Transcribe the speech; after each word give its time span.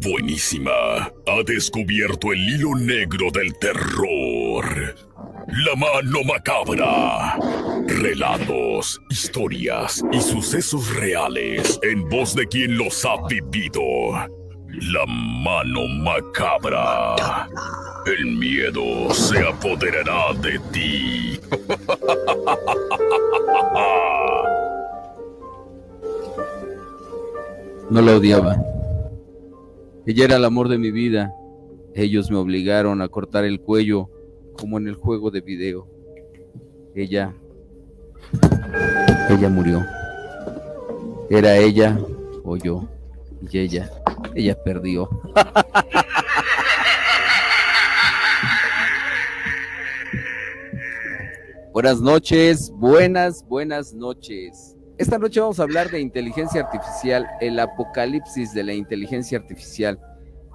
Buenísima. 0.00 0.70
Ha 1.26 1.42
descubierto 1.46 2.32
el 2.32 2.40
hilo 2.40 2.74
negro 2.76 3.30
del 3.32 3.56
terror. 3.58 4.94
La 5.46 5.76
mano 5.76 6.24
macabra. 6.24 7.38
Relatos, 7.86 9.00
historias 9.08 10.02
y 10.12 10.20
sucesos 10.20 10.94
reales 10.96 11.78
en 11.82 12.08
voz 12.08 12.34
de 12.34 12.46
quien 12.46 12.76
los 12.76 13.04
ha 13.04 13.16
vivido. 13.28 13.82
La 14.68 15.06
mano 15.06 15.86
macabra. 15.86 17.48
El 18.06 18.26
miedo 18.26 19.14
se 19.14 19.38
apoderará 19.46 20.32
de 20.40 20.58
ti. 20.72 21.40
No 27.90 28.00
la 28.00 28.16
odiaba. 28.16 28.73
Ella 30.06 30.26
era 30.26 30.36
el 30.36 30.44
amor 30.44 30.68
de 30.68 30.76
mi 30.76 30.90
vida. 30.90 31.34
Ellos 31.94 32.30
me 32.30 32.36
obligaron 32.36 33.00
a 33.00 33.08
cortar 33.08 33.44
el 33.44 33.60
cuello 33.60 34.10
como 34.58 34.76
en 34.76 34.86
el 34.86 34.96
juego 34.96 35.30
de 35.30 35.40
video. 35.40 35.88
Ella... 36.94 37.34
Ella 39.30 39.48
murió. 39.48 39.82
Era 41.30 41.56
ella 41.56 41.98
o 42.42 42.58
yo. 42.58 42.86
Y 43.50 43.58
ella, 43.58 43.90
ella 44.34 44.62
perdió. 44.62 45.08
buenas 51.72 52.02
noches, 52.02 52.70
buenas, 52.76 53.42
buenas 53.48 53.94
noches. 53.94 54.73
Esta 54.96 55.18
noche 55.18 55.40
vamos 55.40 55.58
a 55.58 55.64
hablar 55.64 55.90
de 55.90 56.00
inteligencia 56.00 56.60
artificial, 56.62 57.26
el 57.40 57.58
apocalipsis 57.58 58.54
de 58.54 58.62
la 58.62 58.74
inteligencia 58.74 59.38
artificial. 59.38 59.98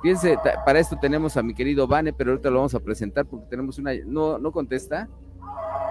Fíjense, 0.01 0.37
para 0.65 0.79
esto 0.79 0.97
tenemos 0.97 1.35
a 1.35 1.43
mi 1.43 1.53
querido 1.53 1.87
Vane, 1.87 2.13
pero 2.13 2.31
ahorita 2.31 2.49
lo 2.49 2.57
vamos 2.57 2.73
a 2.73 2.79
presentar 2.79 3.25
porque 3.25 3.47
tenemos 3.49 3.77
una... 3.79 3.91
¿No, 4.05 4.39
no 4.39 4.51
contesta? 4.53 5.09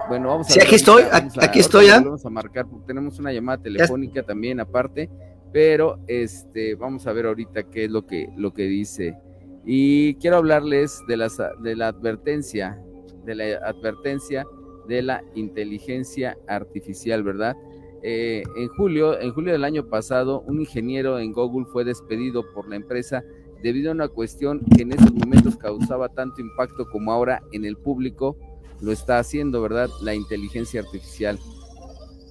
Bueno, 0.07 0.29
vamos 0.29 0.49
a... 0.49 0.53
Sí, 0.53 0.59
aquí 0.59 0.75
estoy, 0.75 1.03
aquí 1.11 1.59
estoy 1.59 1.87
ya. 1.87 1.99
Vamos 1.99 2.25
a 2.25 2.29
marcar 2.31 2.65
porque 2.65 2.87
tenemos 2.87 3.19
una 3.19 3.31
llamada 3.31 3.61
telefónica 3.61 4.23
también 4.23 4.59
aparte, 4.59 5.11
pero 5.53 5.99
este, 6.07 6.73
vamos 6.73 7.05
a 7.05 7.13
ver 7.13 7.27
ahorita 7.27 7.63
qué 7.69 7.85
es 7.85 7.91
lo 7.91 8.07
que, 8.07 8.29
lo 8.35 8.51
que 8.51 8.63
dice. 8.63 9.15
Y 9.63 10.15
quiero 10.15 10.37
hablarles 10.37 11.03
de, 11.07 11.17
las, 11.17 11.37
de 11.37 11.75
la 11.75 11.89
advertencia, 11.89 12.81
de 13.25 13.35
la 13.35 13.43
advertencia 13.67 14.43
de 14.87 15.03
la 15.03 15.23
inteligencia 15.35 16.35
artificial, 16.47 17.21
¿verdad? 17.21 17.55
Eh, 18.01 18.43
en 18.55 18.67
julio, 18.69 19.19
en 19.19 19.31
julio 19.33 19.53
del 19.53 19.63
año 19.63 19.87
pasado, 19.87 20.41
un 20.47 20.59
ingeniero 20.61 21.19
en 21.19 21.33
Google 21.33 21.65
fue 21.65 21.83
despedido 21.83 22.43
por 22.53 22.67
la 22.69 22.75
empresa 22.75 23.23
debido 23.61 23.91
a 23.91 23.93
una 23.93 24.07
cuestión 24.07 24.61
que 24.75 24.83
en 24.83 24.93
esos 24.93 25.13
momentos 25.13 25.57
causaba 25.57 26.09
tanto 26.09 26.39
impacto 26.39 26.85
como 26.89 27.11
ahora 27.11 27.43
en 27.51 27.65
el 27.65 27.75
público 27.75 28.37
lo 28.81 28.93
está 28.93 29.19
haciendo, 29.19 29.61
¿verdad? 29.61 29.89
La 30.01 30.15
inteligencia 30.15 30.79
artificial. 30.79 31.37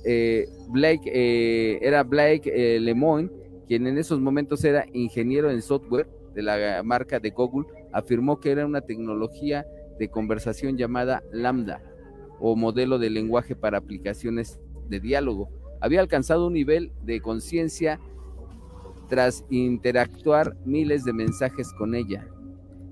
Eh, 0.05 0.49
Blake 0.71 1.11
eh, 1.13 1.79
era 1.83 2.03
Blake 2.03 2.81
Lemoyne, 2.81 3.31
quien 3.67 3.87
en 3.87 3.99
esos 3.99 4.19
momentos 4.21 4.65
era 4.65 4.87
ingeniero 4.95 5.51
en 5.51 5.61
software 5.61 6.09
de 6.35 6.43
la 6.43 6.83
marca 6.83 7.21
de 7.21 7.31
Google, 7.31 7.67
afirmó 7.93 8.41
que 8.41 8.51
era 8.51 8.65
una 8.65 8.81
tecnología 8.81 9.67
de 9.99 10.09
conversación 10.09 10.79
llamada 10.79 11.23
Lambda 11.33 11.83
o 12.41 12.57
modelo 12.57 12.99
de 12.99 13.11
lenguaje 13.11 13.57
para 13.57 13.79
aplicaciones 13.79 14.59
de 14.89 15.01
diálogo. 15.01 15.51
Había 15.81 16.01
alcanzado 16.01 16.47
un 16.47 16.55
nivel 16.55 16.93
de 17.03 17.21
conciencia 17.21 18.01
tras 19.09 19.45
interactuar 19.51 20.57
miles 20.65 21.05
de 21.05 21.13
mensajes 21.13 21.73
con 21.73 21.95
ella. 21.95 22.29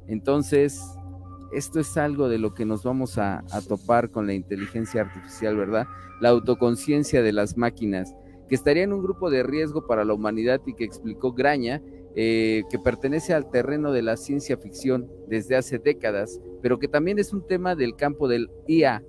Entonces, 0.09 0.81
esto 1.53 1.81
es 1.81 1.97
algo 1.97 2.29
de 2.29 2.39
lo 2.39 2.55
que 2.55 2.65
nos 2.65 2.83
vamos 2.83 3.19
a, 3.19 3.45
topar 3.69 4.11
con 4.11 4.27
la 4.27 4.35
inteligencia 4.35 5.03
artificial, 5.03 5.57
¿verdad? 5.57 5.87
La 6.21 6.31
autoconciencia 6.31 7.23
de 7.23 7.33
las 7.33 7.57
máquinas, 7.57 8.15
que 8.49 8.55
estaría 8.55 8.85
en 8.85 8.93
un 8.93 9.03
grupo 9.03 9.31
de 9.31 9.43
riesgo 9.43 9.87
para 9.87 10.05
la 10.05 10.15
humanidad 10.15 10.61
y 10.67 10.75
que 10.75 10.85
explicó 10.85 11.33
Graña, 11.33 11.83
eh, 12.15 12.63
que 12.71 12.79
pertenece 12.79 13.35
al 13.35 13.51
terreno 13.51 13.93
de 13.93 14.03
la 14.03 14.17
ciencia 14.17 14.57
ficción 14.57 15.09
desde 15.29 15.57
hace 15.57 15.79
décadas, 15.79 16.41
pero 16.63 16.79
que 16.79 16.89
también 16.89 17.19
es 17.19 17.33
un 17.33 17.47
tema 17.47 17.75
del 17.75 17.95
campo 17.95 18.29
del 18.29 18.51
IA, 18.67 19.03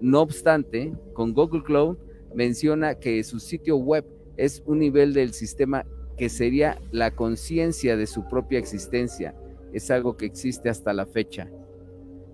no 0.00 0.20
obstante, 0.20 0.92
con 1.12 1.32
Google 1.32 1.62
Cloud 1.62 1.96
menciona 2.34 2.94
que 2.94 3.22
su 3.24 3.40
sitio 3.40 3.76
web 3.76 4.04
es 4.36 4.62
un 4.66 4.78
nivel 4.80 5.14
del 5.14 5.32
sistema 5.32 5.84
que 6.16 6.28
sería 6.28 6.78
la 6.92 7.12
conciencia 7.12 7.96
de 7.96 8.06
su 8.06 8.28
propia 8.28 8.58
existencia. 8.58 9.34
Es 9.72 9.90
algo 9.90 10.16
que 10.16 10.26
existe 10.26 10.68
hasta 10.68 10.92
la 10.92 11.06
fecha. 11.06 11.48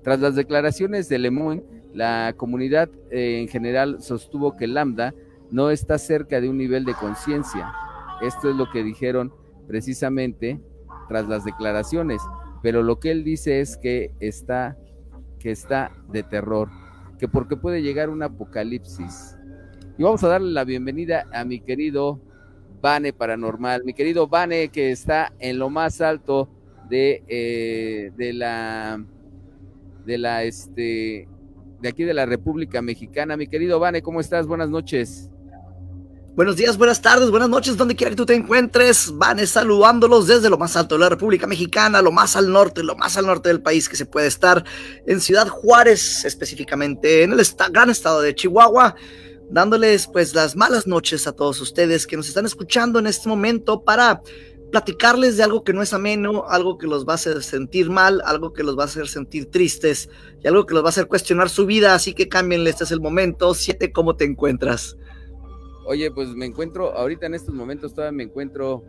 Tras 0.03 0.21
las 0.21 0.35
declaraciones 0.35 1.09
de 1.09 1.19
Lemoyne, 1.19 1.65
la 1.93 2.35
comunidad 2.37 2.89
eh, 3.11 3.41
en 3.41 3.49
general 3.49 4.03
sostuvo 4.03 4.57
que 4.57 4.67
Lambda 4.67 5.15
no 5.51 5.71
está 5.71 5.99
cerca 5.99 6.41
de 6.41 6.49
un 6.49 6.57
nivel 6.57 6.85
de 6.85 6.95
conciencia. 6.95 7.73
Esto 8.23 8.51
es 8.51 8.57
lo 8.57 8.71
que 8.71 8.83
dijeron 8.83 9.33
precisamente 9.67 10.61
tras 11.09 11.27
las 11.29 11.45
declaraciones, 11.45 12.23
pero 12.63 12.83
lo 12.83 13.01
que 13.01 13.11
él 13.11 13.25
dice 13.25 13.61
es 13.61 13.77
que 13.77 14.13
está 14.21 14.77
que 15.39 15.51
está 15.51 15.91
de 16.13 16.23
terror 16.23 16.69
que 17.21 17.29
porque 17.29 17.55
puede 17.55 17.83
llegar 17.83 18.09
un 18.09 18.23
apocalipsis. 18.23 19.37
Y 20.01 20.03
vamos 20.03 20.25
a 20.25 20.29
darle 20.29 20.51
la 20.51 20.65
bienvenida 20.65 21.27
a 21.31 21.45
mi 21.45 21.61
querido 21.61 22.19
Vane 22.81 23.13
Paranormal, 23.13 23.85
mi 23.85 23.93
querido 23.93 24.29
Vane 24.29 24.71
que 24.71 24.93
está 24.93 25.35
en 25.39 25.59
lo 25.59 25.69
más 25.69 26.01
alto 26.01 26.49
de, 26.89 27.23
eh, 27.29 28.11
de 28.17 28.33
la 28.33 29.05
de 30.07 30.17
la 30.17 30.45
este 30.45 31.29
de 31.83 31.89
aquí 31.91 32.05
de 32.05 32.15
la 32.15 32.25
República 32.25 32.81
Mexicana. 32.81 33.37
Mi 33.37 33.47
querido 33.47 33.79
Vane, 33.79 34.01
¿cómo 34.01 34.21
estás? 34.21 34.47
Buenas 34.47 34.71
noches. 34.71 35.29
Buenos 36.35 36.57
días, 36.57 36.79
buenas 36.79 37.03
tardes, 37.03 37.31
buenas 37.31 37.51
noches, 37.51 37.77
donde 37.77 37.95
quiera 37.95 38.09
que 38.09 38.17
tú 38.17 38.25
te 38.25 38.35
encuentres. 38.35 39.13
Van 39.19 39.47
saludándolos 39.47 40.29
desde 40.29 40.49
lo 40.49 40.57
más 40.57 40.77
alto 40.77 40.95
de 40.95 41.01
la 41.01 41.11
República 41.11 41.47
Mexicana, 41.47 42.01
lo 42.01 42.11
más 42.11 42.37
al 42.37 42.51
norte, 42.51 42.83
lo 42.83 42.97
más 42.97 43.19
al 43.19 43.27
norte 43.27 43.51
del 43.51 43.61
país 43.61 43.87
que 43.87 43.97
se 43.97 44.07
puede 44.07 44.29
estar, 44.29 44.65
en 45.07 45.21
Ciudad 45.21 45.49
Juárez, 45.49 46.25
específicamente 46.25 47.25
en 47.25 47.33
el 47.33 47.47
gran 47.71 47.91
estado 47.91 48.23
de 48.23 48.35
Chihuahua, 48.35 48.97
dándoles 49.51 50.07
pues 50.07 50.35
las 50.35 50.57
malas 50.57 50.87
noches 50.87 51.27
a 51.27 51.33
todos 51.33 51.61
ustedes 51.61 52.07
que 52.07 52.17
nos 52.17 52.29
están 52.29 52.47
escuchando 52.47 52.99
en 52.99 53.07
este 53.07 53.29
momento 53.29 53.83
para 53.83 54.23
platicarles 54.71 55.37
de 55.37 55.43
algo 55.43 55.65
que 55.65 55.73
no 55.73 55.83
es 55.83 55.93
ameno, 55.93 56.45
algo 56.49 56.79
que 56.79 56.87
los 56.87 57.07
va 57.07 57.13
a 57.13 57.15
hacer 57.17 57.43
sentir 57.43 57.91
mal, 57.91 58.23
algo 58.25 58.53
que 58.53 58.63
los 58.63 58.79
va 58.79 58.83
a 58.83 58.87
hacer 58.87 59.09
sentir 59.09 59.51
tristes 59.51 60.09
y 60.43 60.47
algo 60.47 60.65
que 60.65 60.75
los 60.75 60.83
va 60.83 60.89
a 60.89 60.91
hacer 60.91 61.09
cuestionar 61.09 61.49
su 61.49 61.67
vida. 61.67 61.95
Así 61.95 62.15
que 62.15 62.29
cámbienle, 62.29 62.71
este 62.71 62.85
es 62.85 62.93
el 62.93 63.01
momento. 63.01 63.53
Siete, 63.55 63.93
¿cómo 63.93 64.15
te 64.17 64.25
encuentras? 64.25 64.97
Oye, 65.87 66.11
pues 66.13 66.29
me 66.29 66.47
encuentro, 66.47 66.97
ahorita 66.97 67.27
en 67.27 67.35
estos 67.35 67.53
momentos 67.53 67.95
todavía 67.95 68.17
me 68.17 68.23
encuentro, 68.23 68.85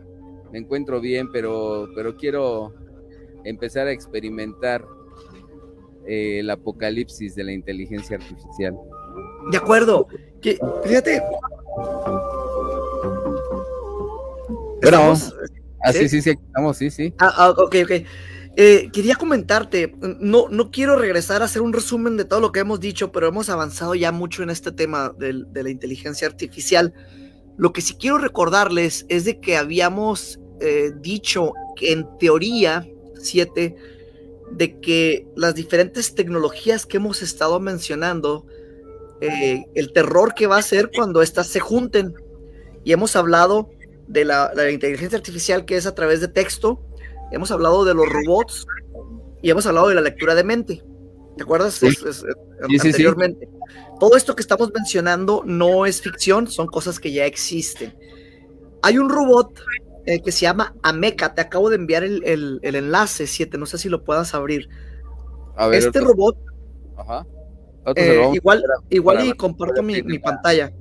me 0.52 0.58
encuentro 0.60 1.00
bien, 1.00 1.32
pero, 1.32 1.88
pero 1.96 2.16
quiero 2.16 2.72
empezar 3.44 3.88
a 3.88 3.92
experimentar 3.92 4.84
eh, 6.06 6.38
el 6.38 6.50
apocalipsis 6.50 7.34
de 7.34 7.44
la 7.44 7.52
inteligencia 7.52 8.16
artificial. 8.18 8.76
De 9.50 9.56
acuerdo. 9.56 10.06
Que, 10.40 10.58
fíjate. 10.84 11.22
¿Estamos? 14.82 15.34
Ah, 15.84 15.92
sí, 15.92 16.08
sí, 16.08 16.22
sí, 16.22 16.30
estamos, 16.30 16.76
sí, 16.76 16.90
sí. 16.90 17.14
Ah, 17.18 17.32
ah 17.36 17.50
ok, 17.50 17.76
ok. 17.84 17.92
Eh, 18.54 18.90
quería 18.92 19.14
comentarte, 19.14 19.94
no, 20.20 20.48
no 20.50 20.70
quiero 20.70 20.96
regresar 20.96 21.40
a 21.40 21.46
hacer 21.46 21.62
un 21.62 21.72
resumen 21.72 22.18
de 22.18 22.26
todo 22.26 22.40
lo 22.40 22.52
que 22.52 22.60
hemos 22.60 22.80
dicho, 22.80 23.10
pero 23.10 23.26
hemos 23.26 23.48
avanzado 23.48 23.94
ya 23.94 24.12
mucho 24.12 24.42
en 24.42 24.50
este 24.50 24.72
tema 24.72 25.14
de, 25.18 25.32
la 25.32 25.70
inteligencia 25.70 26.28
artificial. 26.28 26.92
Lo 27.56 27.72
que 27.72 27.80
sí 27.80 27.94
quiero 27.98 28.18
recordarles 28.18 29.06
es 29.08 29.24
de 29.24 29.40
que 29.40 29.56
habíamos 29.56 30.38
eh, 30.60 30.92
dicho 31.00 31.54
que 31.76 31.92
en 31.92 32.06
teoría, 32.18 32.86
siete, 33.18 33.74
de 34.50 34.78
que 34.80 35.26
las 35.34 35.54
diferentes 35.54 36.14
tecnologías 36.14 36.84
que 36.84 36.98
hemos 36.98 37.22
estado 37.22 37.58
mencionando, 37.58 38.46
eh, 39.22 39.64
el 39.74 39.92
terror 39.92 40.34
que 40.34 40.46
va 40.46 40.58
a 40.58 40.62
ser 40.62 40.90
cuando 40.94 41.22
éstas 41.22 41.46
se 41.46 41.60
junten. 41.60 42.14
Y 42.84 42.92
hemos 42.92 43.14
hablado 43.14 43.70
de 44.08 44.24
la, 44.24 44.52
la 44.54 44.70
inteligencia 44.70 45.16
artificial 45.16 45.64
que 45.64 45.76
es 45.76 45.86
a 45.86 45.94
través 45.94 46.20
de 46.20 46.28
texto, 46.28 46.84
hemos 47.30 47.50
hablado 47.50 47.84
de 47.84 47.94
los 47.94 48.08
robots 48.08 48.66
y 49.40 49.50
hemos 49.50 49.66
hablado 49.66 49.88
de 49.88 49.94
la 49.94 50.00
lectura 50.00 50.34
de 50.34 50.44
mente. 50.44 50.82
¿Te 51.36 51.44
acuerdas? 51.44 51.74
Sí. 51.74 51.88
anteriormente. 52.68 53.48
Todo 53.98 54.16
esto 54.16 54.34
que 54.36 54.42
estamos 54.42 54.70
mencionando 54.74 55.42
no 55.46 55.86
es 55.86 56.02
ficción, 56.02 56.46
son 56.46 56.66
cosas 56.66 57.00
que 57.00 57.12
ya 57.12 57.24
existen. 57.24 57.94
Hay 58.82 58.98
un 58.98 59.08
robot 59.08 59.60
eh, 60.06 60.20
que 60.20 60.32
se 60.32 60.40
llama 60.40 60.74
Ameca. 60.82 61.34
Te 61.34 61.40
acabo 61.40 61.70
de 61.70 61.76
enviar 61.76 62.04
el, 62.04 62.60
enlace 62.62 63.26
7, 63.26 63.56
no 63.56 63.66
sé 63.66 63.78
si 63.78 63.88
lo 63.88 64.04
puedas 64.04 64.34
abrir. 64.34 64.68
este 65.72 66.00
robot. 66.00 66.36
Ajá. 66.96 67.26
Eh, 67.96 68.30
igual 68.34 68.62
igual 68.90 69.26
y 69.26 69.32
comparto 69.32 69.82
mi, 69.82 70.02
mi, 70.02 70.18
pantalla. 70.18 70.72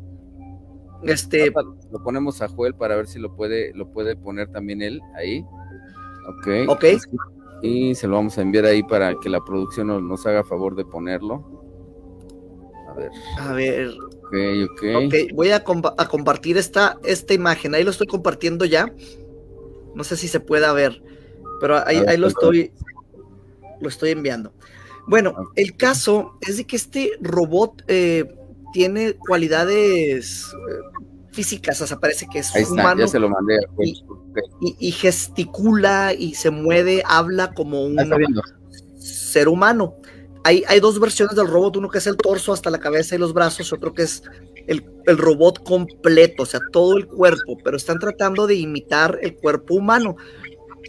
Este. 1.03 1.51
Lo 1.91 2.03
ponemos 2.03 2.41
a 2.41 2.47
Joel 2.47 2.75
para 2.75 2.95
ver 2.95 3.07
si 3.07 3.19
lo 3.19 3.35
puede, 3.35 3.73
lo 3.73 3.91
puede 3.91 4.15
poner 4.15 4.49
también 4.49 4.81
él 4.81 5.01
ahí. 5.15 5.43
Ok. 6.27 6.47
Ok. 6.69 6.85
Y 7.63 7.95
se 7.95 8.07
lo 8.07 8.15
vamos 8.15 8.37
a 8.37 8.41
enviar 8.41 8.65
ahí 8.65 8.83
para 8.83 9.15
que 9.15 9.29
la 9.29 9.43
producción 9.43 9.87
nos, 9.87 10.01
nos 10.01 10.25
haga 10.25 10.43
favor 10.43 10.75
de 10.75 10.85
ponerlo. 10.85 11.43
A 12.87 12.93
ver. 12.93 13.11
A 13.39 13.53
ver. 13.53 13.89
Ok, 13.89 14.33
ok. 14.71 14.83
Ok, 15.05 15.13
voy 15.33 15.51
a, 15.51 15.63
compa- 15.63 15.95
a 15.97 16.07
compartir 16.07 16.57
esta, 16.57 16.97
esta 17.03 17.33
imagen. 17.33 17.75
Ahí 17.75 17.83
lo 17.83 17.91
estoy 17.91 18.07
compartiendo 18.07 18.65
ya. 18.65 18.91
No 19.95 20.03
sé 20.03 20.15
si 20.17 20.27
se 20.27 20.39
pueda 20.39 20.71
ver, 20.71 21.03
pero 21.59 21.85
ahí, 21.85 21.99
ver, 21.99 22.09
ahí 22.09 22.17
lo 22.17 22.27
estoy 22.27 22.71
lo 23.81 23.89
estoy 23.89 24.11
enviando. 24.11 24.53
Bueno, 25.07 25.31
Ok. 25.31 25.53
el 25.55 25.75
caso 25.77 26.37
es 26.41 26.57
de 26.57 26.65
que 26.65 26.75
este 26.75 27.11
robot 27.21 27.83
eh, 27.87 28.25
tiene 28.73 29.13
cualidades 29.15 30.47
eh, 30.53 30.73
físicas, 31.31 31.81
o 31.81 31.87
sea, 31.87 31.97
parece 31.97 32.27
que 32.31 32.39
es 32.39 32.53
Ahí 32.55 32.61
está, 32.63 32.73
humano 32.73 33.01
ya 33.01 33.07
se 33.07 33.19
lo 33.19 33.29
mandé 33.29 33.55
a 33.57 33.59
y- 34.61 34.91
gesticula 34.91 36.13
y 36.17 36.33
se 36.35 36.49
mueve, 36.51 37.03
habla 37.05 37.53
como 37.53 37.85
un 37.85 37.99
Ah, 37.99 38.03
viendo. 38.17 38.41
ser 38.97 39.47
humano. 39.47 39.95
Hay, 40.43 40.63
hay 40.67 40.79
dos 40.79 40.99
versiones 40.99 41.35
del 41.35 41.47
robot, 41.47 41.77
uno 41.77 41.89
que 41.89 41.99
es 41.99 42.07
el 42.07 42.17
torso 42.17 42.51
hasta 42.53 42.69
la 42.69 42.79
cabeza 42.79 43.15
y 43.15 43.19
los 43.19 43.33
brazos, 43.33 43.71
otro 43.73 43.93
que 43.93 44.03
es 44.03 44.23
el, 44.67 44.83
el 45.05 45.17
robot 45.17 45.63
completo, 45.63 46.43
o 46.43 46.45
sea, 46.45 46.59
todo 46.71 46.97
el 46.97 47.07
cuerpo, 47.07 47.57
pero 47.63 47.77
están 47.77 47.99
tratando 47.99 48.47
de 48.47 48.55
imitar 48.55 49.19
el 49.21 49.35
cuerpo 49.35 49.75
humano. 49.75 50.15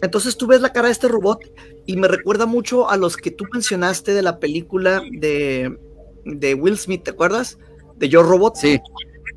Entonces 0.01 0.37
tú 0.37 0.47
ves 0.47 0.61
la 0.61 0.73
cara 0.73 0.87
de 0.87 0.93
este 0.93 1.07
robot 1.07 1.39
y 1.85 1.97
me 1.97 2.07
recuerda 2.07 2.45
mucho 2.45 2.89
a 2.89 2.97
los 2.97 3.15
que 3.15 3.31
tú 3.31 3.45
mencionaste 3.53 4.13
de 4.13 4.21
la 4.21 4.39
película 4.39 5.01
de, 5.11 5.77
de 6.25 6.53
Will 6.55 6.77
Smith, 6.77 7.03
¿te 7.03 7.11
acuerdas? 7.11 7.57
De 7.95 8.09
Yo 8.09 8.23
Robot. 8.23 8.55
Sí, 8.55 8.79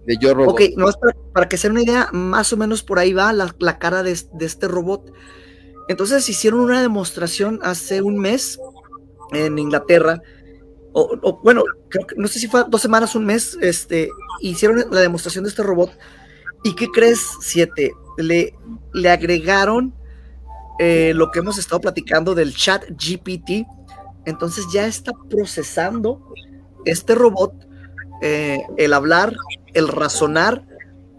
de 0.06 0.16
Yo 0.18 0.34
Robot. 0.34 0.54
Ok, 0.54 0.62
no 0.76 0.86
para, 0.86 1.16
para 1.32 1.48
que 1.48 1.56
sea 1.56 1.70
una 1.70 1.82
idea, 1.82 2.08
más 2.12 2.52
o 2.52 2.56
menos 2.56 2.82
por 2.82 2.98
ahí 2.98 3.12
va 3.12 3.32
la, 3.32 3.54
la 3.58 3.78
cara 3.78 4.02
de, 4.02 4.18
de 4.32 4.46
este 4.46 4.66
robot. 4.66 5.12
Entonces 5.88 6.28
hicieron 6.28 6.60
una 6.60 6.80
demostración 6.80 7.60
hace 7.62 8.02
un 8.02 8.18
mes 8.18 8.58
en 9.32 9.58
Inglaterra, 9.58 10.20
o, 10.92 11.16
o, 11.22 11.40
bueno, 11.42 11.62
creo 11.88 12.06
que 12.06 12.16
no 12.16 12.26
sé 12.26 12.38
si 12.38 12.48
fue 12.48 12.64
dos 12.68 12.80
semanas, 12.80 13.14
un 13.14 13.26
mes, 13.26 13.58
este, 13.60 14.08
hicieron 14.40 14.84
la 14.90 15.00
demostración 15.00 15.44
de 15.44 15.50
este 15.50 15.62
robot. 15.62 15.90
¿Y 16.64 16.74
qué 16.74 16.88
crees, 16.88 17.20
siete? 17.40 17.92
Le, 18.16 18.54
le 18.94 19.10
agregaron 19.10 19.94
eh, 20.78 21.12
lo 21.14 21.30
que 21.30 21.38
hemos 21.38 21.58
estado 21.58 21.80
platicando 21.80 22.34
del 22.34 22.54
chat 22.54 22.84
GPT. 22.90 23.66
Entonces 24.24 24.64
ya 24.72 24.86
está 24.86 25.12
procesando 25.28 26.32
este 26.84 27.14
robot 27.14 27.66
eh, 28.22 28.62
el 28.76 28.92
hablar, 28.92 29.34
el 29.74 29.88
razonar 29.88 30.64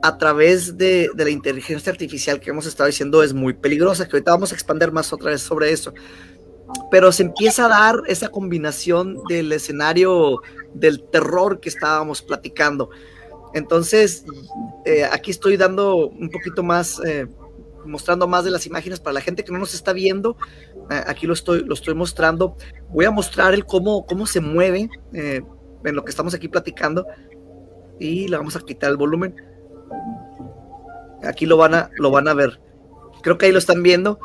a 0.02 0.18
través 0.18 0.78
de, 0.78 1.10
la 1.16 1.30
inteligencia 1.30 1.92
artificial 1.92 2.40
que 2.40 2.50
hemos 2.50 2.66
estado 2.66 2.88
diciendo 2.88 3.24
es 3.24 3.34
muy 3.34 3.54
peligrosa, 3.54 4.08
que 4.08 4.16
ahorita 4.16 4.32
vamos 4.32 4.52
a 4.52 4.56
expandir 4.56 4.92
más 4.92 5.12
otra 5.14 5.32
vez 5.32 5.42
sobre 5.42 5.72
eso. 5.72 5.94
Pero 6.92 7.12
se 7.12 7.24
empieza 7.24 7.66
a 7.66 7.70
dar 7.70 8.04
esa 8.08 8.30
combinación 8.30 9.24
del 9.30 9.52
escenario 9.52 10.42
del 10.74 11.04
terror 11.04 11.60
que 11.60 11.70
estábamos 11.70 12.22
platicando. 12.22 12.90
Entonces, 13.54 14.26
eh, 14.86 15.06
aquí 15.06 15.32
estoy 15.32 15.56
dando 15.56 16.08
un 16.08 16.30
poquito 16.30 16.64
más, 16.64 17.00
mostrando 17.86 18.28
más 18.28 18.44
de 18.44 18.52
las 18.52 18.66
imágenes 18.66 19.00
para 19.00 19.14
la 19.14 19.22
gente 19.22 19.44
que 19.44 19.52
no 19.52 19.60
nos 19.60 19.74
está 19.74 19.94
viendo. 19.94 20.38
Eh, 20.90 21.02
aquí 21.08 21.28
lo 21.28 21.34
estoy, 21.34 21.64
lo 21.64 21.74
estoy 21.74 21.94
mostrando. 21.94 22.56
Voy 22.90 23.06
a 23.06 23.12
mostrar 23.12 23.54
el 23.54 23.66
cómo, 23.66 24.06
cómo 24.06 24.26
se 24.26 24.40
mueve 24.42 24.90
eh, 25.14 25.42
en 25.84 25.96
lo 25.96 26.04
que 26.04 26.10
estamos 26.12 26.34
aquí 26.34 26.48
platicando. 26.48 27.06
Y 28.00 28.28
le 28.28 28.38
vamos 28.38 28.56
a 28.56 28.60
quitar 28.60 28.90
el 28.92 28.98
volumen. 28.98 29.36
Aquí 31.24 31.46
lo 31.46 31.58
van 31.58 31.74
a, 31.74 31.90
lo 31.98 32.12
van 32.12 32.28
a 32.28 32.34
ver. 32.34 32.60
Creo 33.24 33.38
que 33.38 33.48
ahí 33.48 33.52
lo 33.52 33.58
están 33.60 33.82
viendo. 33.84 34.20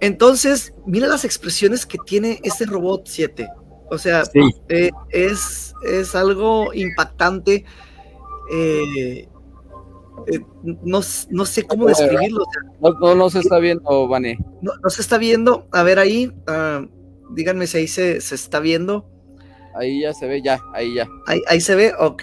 Entonces, 0.00 0.74
mira 0.84 1.06
las 1.06 1.24
expresiones 1.24 1.86
que 1.86 1.98
tiene 2.04 2.38
este 2.42 2.66
robot 2.66 3.06
7. 3.06 3.48
O 3.88 3.98
sea, 3.98 4.24
Sí. 4.26 4.40
eh, 4.68 4.90
es, 5.10 5.74
es 5.84 6.14
algo 6.14 6.72
impactante. 6.74 7.64
Eh, 8.52 9.28
eh, 10.26 10.40
no, 10.62 11.00
no 11.30 11.44
sé 11.46 11.62
cómo 11.64 11.86
describirlo. 11.86 12.44
No, 12.80 12.92
no, 12.92 13.14
no 13.14 13.30
se 13.30 13.40
está 13.40 13.58
viendo, 13.58 14.08
Vane. 14.08 14.38
no, 14.62 14.72
se 14.90 15.02
está 15.02 15.18
viendo. 15.18 15.66
A 15.72 15.82
ver 15.82 15.98
ahí. 15.98 16.32
ah, 16.46 16.84
díganme 17.30 17.66
si 17.66 17.78
ahí 17.78 17.88
se, 17.88 18.20
se 18.20 18.34
está 18.34 18.60
viendo. 18.60 19.08
Ahí 19.74 20.00
ya 20.00 20.12
se 20.14 20.26
ve, 20.26 20.40
ya, 20.42 20.58
ahí 20.72 20.94
ya. 20.94 21.06
Ahí, 21.26 21.42
ahí 21.48 21.60
se 21.60 21.74
ve, 21.74 21.92
ok. 21.98 22.22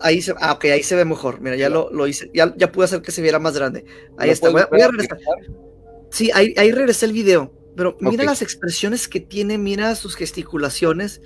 Ahí 0.00 0.20
se, 0.20 0.34
ah, 0.38 0.52
ok, 0.52 0.64
ahí 0.66 0.82
se 0.82 0.96
ve 0.96 1.04
mejor. 1.04 1.40
Mira, 1.40 1.56
ya 1.56 1.68
lo, 1.68 1.90
lo 1.90 2.06
hice. 2.06 2.30
Ya, 2.34 2.54
ya 2.56 2.72
pude 2.72 2.84
hacer 2.84 3.02
que 3.02 3.10
se 3.10 3.22
viera 3.22 3.38
más 3.38 3.54
grande. 3.54 3.84
Ahí 4.18 4.28
¿Lo 4.28 4.32
está. 4.32 4.50
Voy 4.50 4.62
a, 4.62 4.66
voy 4.66 4.80
regresar. 4.80 5.18
Sí, 6.10 6.30
ahí, 6.34 6.54
ahí 6.56 6.72
regresé 6.72 7.06
el 7.06 7.12
video. 7.12 7.52
Pero 7.74 7.96
mira 8.00 8.24
las 8.24 8.42
expresiones 8.42 9.08
que 9.08 9.20
tiene, 9.20 9.56
mira 9.56 9.94
sus 9.94 10.14
gesticulaciones, 10.14 11.22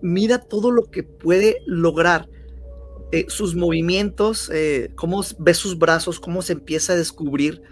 mira 0.00 0.38
todo 0.38 0.70
lo 0.70 0.90
que 0.90 1.02
puede 1.02 1.58
lograr. 1.66 2.28
Eh, 3.12 3.26
sus 3.28 3.54
movimientos, 3.56 4.50
eh, 4.52 4.90
cómo 4.96 5.22
ve 5.38 5.54
sus 5.54 5.78
brazos, 5.78 6.20
cómo 6.20 6.42
se 6.42 6.52
empieza 6.54 6.92
a 6.92 6.96
descubrir. 6.96 7.62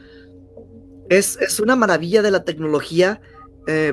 Es, 1.09 1.39
es 1.41 1.61
una 1.61 1.77
maravilla 1.77 2.23
de 2.23 2.31
la 2.31 2.45
tecnología. 2.45 3.21
eh, 3.67 3.93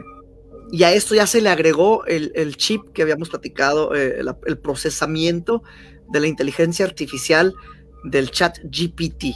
y 0.71 0.81
a 0.83 0.91
esto 0.93 1.13
ya 1.13 1.27
se 1.27 1.41
le 1.41 1.49
agregó 1.49 2.05
el, 2.07 2.31
el 2.33 2.57
chip 2.57 2.81
que 2.93 3.03
habíamos 3.03 3.29
platicado, 3.29 3.91
la- 3.93 4.37
el 4.47 4.57
procesamiento 4.57 5.61
de 6.11 6.19
la 6.19 6.27
inteligencia 6.27 6.85
artificial 6.85 7.53
del 8.05 8.31
chat 8.31 8.57
GPT. 8.71 9.35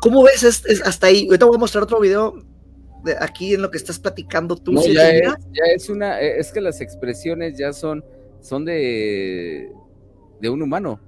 ¿Cómo 0.00 0.22
ves 0.22 0.42
es- 0.42 0.64
es 0.66 0.82
hasta 0.82 1.06
ahí? 1.06 1.26
Ahorita 1.26 1.46
voy 1.46 1.56
a 1.56 1.58
mostrar 1.58 1.82
otro 1.84 2.00
video 2.00 2.34
de 3.04 3.16
aquí 3.18 3.54
en 3.54 3.62
lo 3.62 3.70
que 3.70 3.78
estás 3.78 3.98
platicando 3.98 4.56
tú. 4.56 4.72
No, 4.72 4.82
¿sí 4.82 4.92
ya 4.94 5.02
te 5.08 5.18
es, 5.18 5.24
ya 5.52 5.64
es 5.74 5.88
una, 5.88 6.20
es 6.20 6.52
que 6.52 6.60
las 6.60 6.80
expresiones 6.80 7.56
ya 7.58 7.72
son, 7.72 8.04
son 8.40 8.64
de, 8.64 9.72
de 10.40 10.48
un 10.48 10.62
humano. 10.62 11.00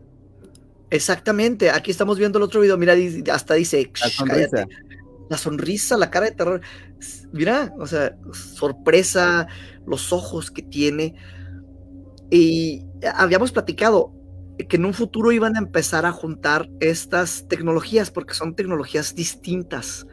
Exactamente, 0.91 1.71
aquí 1.71 1.91
estamos 1.91 2.19
viendo 2.19 2.39
el 2.39 2.43
otro 2.45 2.61
video, 2.61 2.77
mira, 2.77 2.95
hasta 3.33 3.55
dice, 3.55 3.91
La 4.01 4.09
"Shh, 4.09 4.17
sonrisa. 4.17 4.49
cállate". 4.51 4.75
la 5.29 5.39
sonrisa, 5.39 5.97
la 5.97 6.11
cara 6.11 6.27
de 6.27 6.33
terror, 6.33 6.61
mira, 7.33 7.73
o 7.79 7.87
sea, 7.87 8.17
sorpresa, 8.33 9.47
los 9.87 10.13
ojos 10.13 10.51
que 10.51 10.63
tiene. 10.63 11.15
Y 12.31 12.85
habíamos 13.15 13.53
platicado 13.53 14.13
que 14.69 14.77
en 14.77 14.85
un 14.85 14.93
futuro 14.95 15.33
iban 15.33 15.57
a 15.57 15.61
empezar 15.61 16.05
a 16.05 16.13
juntar 16.13 16.69
estas 16.81 17.47
tecnologías 17.49 18.11
porque 18.11 18.35
son 18.35 18.55
tecnologías 18.55 19.15
distintas. 19.15 20.07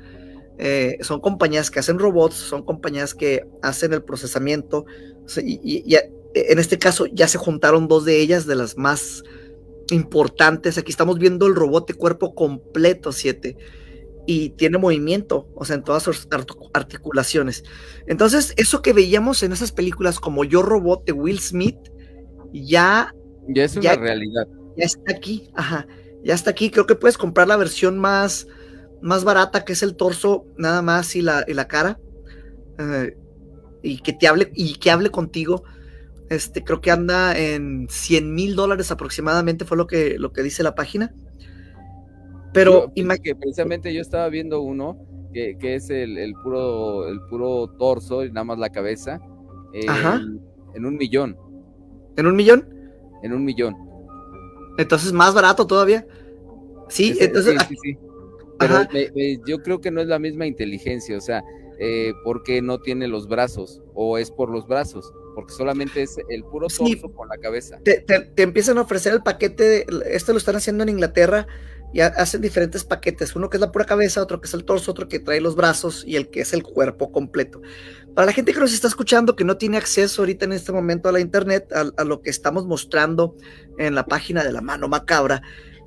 Eh, 0.60 0.98
son 1.01 1.20
compañías 1.20 1.70
que 1.70 1.80
hacen 1.80 2.00
robots, 2.00 2.36
son 2.36 2.63
compañías 2.63 3.13
que 3.13 3.46
hacen 3.62 3.94
el 3.94 4.03
procesamiento. 4.03 4.86
y, 5.44 5.60
y- 5.63 5.98
en 6.50 6.60
este 6.60 6.77
caso 6.77 7.06
ya 7.08 7.27
se 7.27 7.38
juntaron 7.38 7.88
dos 7.88 8.06
de 8.06 8.20
ellas, 8.20 8.46
de 8.46 8.56
las 8.56 8.77
más 8.77 9.24
importantes. 9.91 10.77
Aquí 10.77 10.91
estamos 10.91 11.20
viendo 11.20 11.48
el 11.48 11.56
robot 11.56 11.88
de 11.88 11.94
cuerpo 11.94 12.36
completo 12.36 13.12
7 13.12 13.58
y 14.27 14.50
tiene 14.51 14.77
movimiento, 14.77 15.48
o 15.56 15.63
sea, 15.63 15.77
en 15.77 15.84
todas 15.84 16.03
sus 16.03 16.27
articulaciones. 16.74 17.63
Entonces, 18.08 18.53
eso 18.58 18.82
que 18.82 18.91
veíamos 18.91 19.41
en 19.41 19.53
esas 19.53 19.72
películas 19.72 20.20
como 20.20 20.44
Yo 20.44 20.62
Robot 20.62 21.06
de 21.06 21.13
Will 21.13 21.39
Smith, 21.39 21.77
ya, 22.51 23.13
Ya 23.48 23.63
es 23.63 23.77
una 23.77 23.96
realidad. 23.96 24.46
ya 24.75 24.86
está 24.86 25.13
aquí, 25.13 25.50
ajá, 25.56 25.88
ya 26.24 26.34
está 26.34 26.50
aquí. 26.50 26.70
Creo 26.70 26.86
que 26.86 26.96
puedes 26.96 27.17
comprar 27.17 27.48
la 27.48 27.56
versión 27.56 27.98
más, 27.98 28.48
más 29.01 29.24
barata, 29.24 29.63
que 29.63 29.74
es 29.74 29.82
el 29.82 29.96
torso 29.96 30.46
nada 30.58 30.82
más 30.82 31.15
y 31.15 31.22
la, 31.22 31.46
y 31.48 31.53
la 31.53 31.70
cara, 31.70 31.98
eh, 32.79 33.15
y 33.82 34.00
que 34.00 34.12
te 34.12 34.27
hable, 34.27 34.51
y 34.53 34.75
que 34.75 34.91
hable 34.91 35.10
contigo. 35.10 35.63
Este, 36.29 36.63
creo 36.63 36.81
que 36.81 36.91
anda 36.91 37.38
en 37.38 37.88
100 37.89 38.34
mil 38.36 38.55
dólares 38.55 38.91
aproximadamente, 38.91 39.63
fue 39.65 39.77
lo 39.77 39.88
que, 39.88 40.17
lo 40.19 40.34
que 40.34 40.43
dice 40.43 40.62
la 40.63 40.75
página. 40.75 41.13
Pero 42.53 42.91
que 42.93 43.36
precisamente 43.36 43.93
yo 43.93 44.01
estaba 44.01 44.27
viendo 44.29 44.62
uno 44.62 44.98
que, 45.34 45.57
que 45.57 45.75
es 45.75 45.89
el, 45.89 46.17
el 46.17 46.34
puro, 46.43 47.07
el 47.07 47.22
puro 47.29 47.67
torso 47.77 48.25
y 48.25 48.29
nada 48.31 48.43
más 48.46 48.57
la 48.57 48.69
cabeza. 48.72 49.19
En, 49.74 49.89
Ajá. 49.89 50.22
en 50.74 50.86
un 50.86 50.96
millón. 50.98 51.38
en 52.15 52.25
un 52.25 52.36
millón, 52.36 52.67
En 53.22 53.34
un 53.34 53.43
millón. 53.46 53.75
entonces 54.77 55.13
más 55.13 55.34
barato 55.34 55.67
todavía. 55.67 56.05
Sí, 56.89 57.15
entonces, 57.19 57.55
sí, 57.67 57.75
sí, 57.75 57.75
sí. 57.84 57.98
Pero 58.60 58.79
me- 58.91 59.39
yo 59.46 59.60
creo 59.62 59.79
que 59.81 59.91
no 59.91 60.01
es 60.01 60.07
la 60.07 60.17
misma 60.19 60.48
inteligencia, 60.48 61.17
o 61.17 61.22
sea, 61.22 61.43
eh, 61.79 62.13
porque 62.24 62.62
no 62.62 62.79
tiene 62.79 63.07
los 63.07 63.27
brazos, 63.27 63.81
o 63.93 64.17
es 64.17 64.31
por 64.31 64.50
los 64.50 64.65
brazos, 64.67 65.12
porque 65.38 65.53
solamente 65.53 66.01
es 66.01 66.15
el 66.29 66.44
puro 66.46 66.67
Sí. 66.67 66.96
torso 66.96 67.15
con 67.15 67.27
la 67.29 67.38
cabeza. 67.38 67.77
te, 67.84 68.00
te- 68.01 68.22
te 68.22 68.41
empiezan 68.41 68.79
a 68.79 68.82
ofrecer 68.82 69.13
el 69.13 69.22
paquete, 69.22 69.63
de- 69.63 69.86
esto 70.13 70.32
lo 70.32 70.39
están 70.39 70.56
haciendo 70.56 70.82
en 70.82 70.89
Inglaterra, 70.89 71.46
y 71.94 72.00
ha- 72.01 72.08
hacen 72.08 72.41
diferentes 72.41 72.84
paquetes, 72.84 73.36
uno 73.36 73.48
que 73.51 73.58
es 73.58 73.62
la 73.62 73.72
pura 73.72 73.86
cabeza, 73.86 74.24
otro 74.24 74.41
que 74.41 74.48
es 74.48 74.53
el 74.56 74.65
torso, 74.65 74.89
otro 74.89 75.08
que 75.08 75.20
trae 75.20 75.39
los 75.39 75.56
brazos 75.56 76.03
y 76.08 76.15
el 76.15 76.32
que 76.32 76.41
es 76.41 76.53
el 76.53 76.63
cuerpo 76.63 77.12
completo. 77.12 77.62
Para 78.15 78.25
la 78.25 78.34
gente 78.34 78.51
que 78.51 78.60
nos 78.60 78.74
está 78.74 78.88
escuchando, 78.88 79.36
que 79.36 79.44
no 79.44 79.58
tiene 79.58 79.77
acceso 79.77 80.24
ahorita 80.24 80.46
en 80.46 80.53
este 80.53 80.72
momento 80.72 81.08
a 81.08 81.12
la 81.12 81.20
internet, 81.20 81.72
a, 81.72 81.86
a 82.01 82.03
lo 82.03 82.22
que 82.24 82.32
estamos 82.32 82.65
mostrando 82.65 83.36
en 83.77 83.94
la 83.94 84.08
página 84.08 84.44
de 84.44 84.51
la 84.53 84.62
mano 84.62 84.88
macabra, 84.88 85.44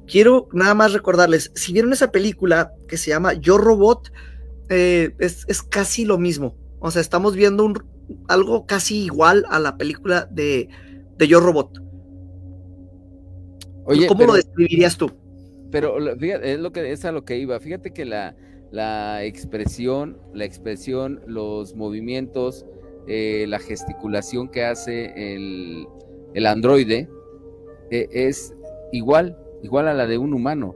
quiero 0.06 0.46
nada 0.52 0.74
más 0.74 0.92
recordarles, 0.92 1.50
si 1.56 1.72
vieron 1.72 1.92
esa 1.92 2.12
película 2.12 2.72
que 2.86 2.96
se 2.96 3.10
llama 3.10 3.32
Yo 3.32 3.58
Robot, 3.58 4.12
eh, 4.68 5.10
es, 5.18 5.44
casi 5.68 6.04
lo 6.04 6.16
mismo. 6.18 6.56
O 6.78 6.90
sea, 6.90 7.02
estamos 7.02 7.34
viendo 7.34 7.64
un, 7.64 7.74
algo 8.28 8.66
casi 8.66 9.04
igual 9.04 9.44
a 9.48 9.58
la 9.58 9.76
película 9.76 10.26
de, 10.30 10.68
de 11.16 11.28
Yo 11.28 11.40
Robot. 11.40 11.82
Oye, 13.84 14.06
¿Cómo 14.06 14.24
lo 14.24 14.34
describirías 14.34 14.96
tú? 14.96 15.10
Pero 15.70 15.96
fíjate, 16.18 16.52
es 16.52 16.60
lo 16.60 16.72
que 16.72 16.92
es 16.92 17.04
a 17.04 17.12
lo 17.12 17.24
que 17.24 17.38
iba. 17.38 17.58
Fíjate 17.60 17.92
que 17.92 18.04
la, 18.04 18.36
la 18.70 19.24
expresión, 19.24 20.18
la 20.34 20.44
expresión, 20.44 21.20
los 21.26 21.74
movimientos, 21.74 22.66
eh, 23.06 23.46
la 23.48 23.58
gesticulación 23.58 24.48
que 24.48 24.64
hace 24.64 25.34
el, 25.34 25.86
el 26.34 26.46
androide 26.46 27.08
eh, 27.90 28.08
es 28.12 28.54
igual, 28.92 29.36
igual 29.62 29.88
a 29.88 29.94
la 29.94 30.06
de 30.06 30.18
un 30.18 30.34
humano. 30.34 30.74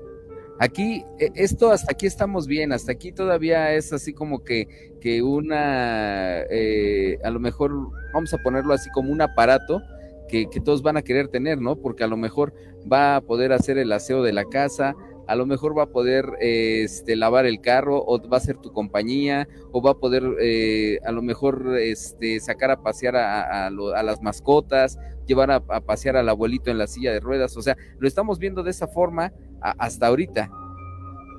Aquí, 0.59 1.05
e, 1.19 1.31
esto 1.35 1.71
hasta 1.73 1.93
aquí 1.93 2.07
estamos 2.07 2.47
bien, 2.47 2.73
hasta 2.73 2.93
aquí 2.93 3.13
todavía 3.13 3.73
es 3.75 3.93
así 3.93 4.13
como 4.13 4.45
que, 4.45 4.97
que 5.01 5.23
una, 5.23 6.43
eh, 6.51 7.19
a 7.25 7.31
lo 7.31 7.41
mejor 7.41 7.73
vamos 8.13 8.33
a 8.33 8.39
ponerlo 8.39 8.73
así 8.73 8.89
como 8.91 9.13
un 9.13 9.21
aparato 9.21 9.83
que, 10.29 10.49
que, 10.49 10.61
todos 10.61 10.83
van 10.83 10.97
a 10.97 11.03
querer 11.03 11.29
tener, 11.29 11.61
¿no? 11.61 11.77
Porque 11.77 12.05
a 12.05 12.07
lo 12.07 12.17
mejor 12.17 12.55
va 12.91 13.17
a 13.17 13.21
poder 13.21 13.53
hacer 13.53 13.79
el 13.79 13.93
aseo 13.93 14.23
de 14.23 14.33
la 14.33 14.45
casa, 14.45 14.95
a 15.27 15.37
lo 15.37 15.47
mejor 15.47 15.77
va 15.77 15.85
a 15.85 15.87
poder 15.87 16.27
este, 16.41 17.17
lavar 17.17 17.47
el 17.47 17.61
carro 17.61 18.03
o 18.07 18.21
va 18.29 18.37
a 18.37 18.41
ser 18.41 18.59
tu 18.59 18.73
compañía 18.73 19.49
o 19.73 19.81
va 19.81 19.93
a 19.93 19.95
poder 19.95 20.25
eh, 20.41 20.99
a 21.05 21.13
lo 21.13 21.23
mejor 21.23 21.77
este, 21.79 22.41
sacar 22.41 22.71
a 22.71 22.83
pasear 22.83 23.17
a, 23.17 23.67
a, 23.67 23.71
las 23.71 24.23
mascotas, 24.23 24.99
llevar 25.27 25.51
a, 25.51 25.61
pasear 25.61 26.17
al 26.17 26.29
abuelito 26.29 26.71
en 26.71 26.79
la 26.79 26.87
silla 26.87 27.13
de 27.13 27.21
ruedas. 27.21 27.57
O 27.57 27.63
sea, 27.63 27.77
lo 27.99 28.07
estamos 28.07 28.39
viendo 28.39 28.63
de 28.63 28.71
esa 28.71 28.87
forma 28.87 29.33
hasta 29.61 30.07
ahorita. 30.07 30.51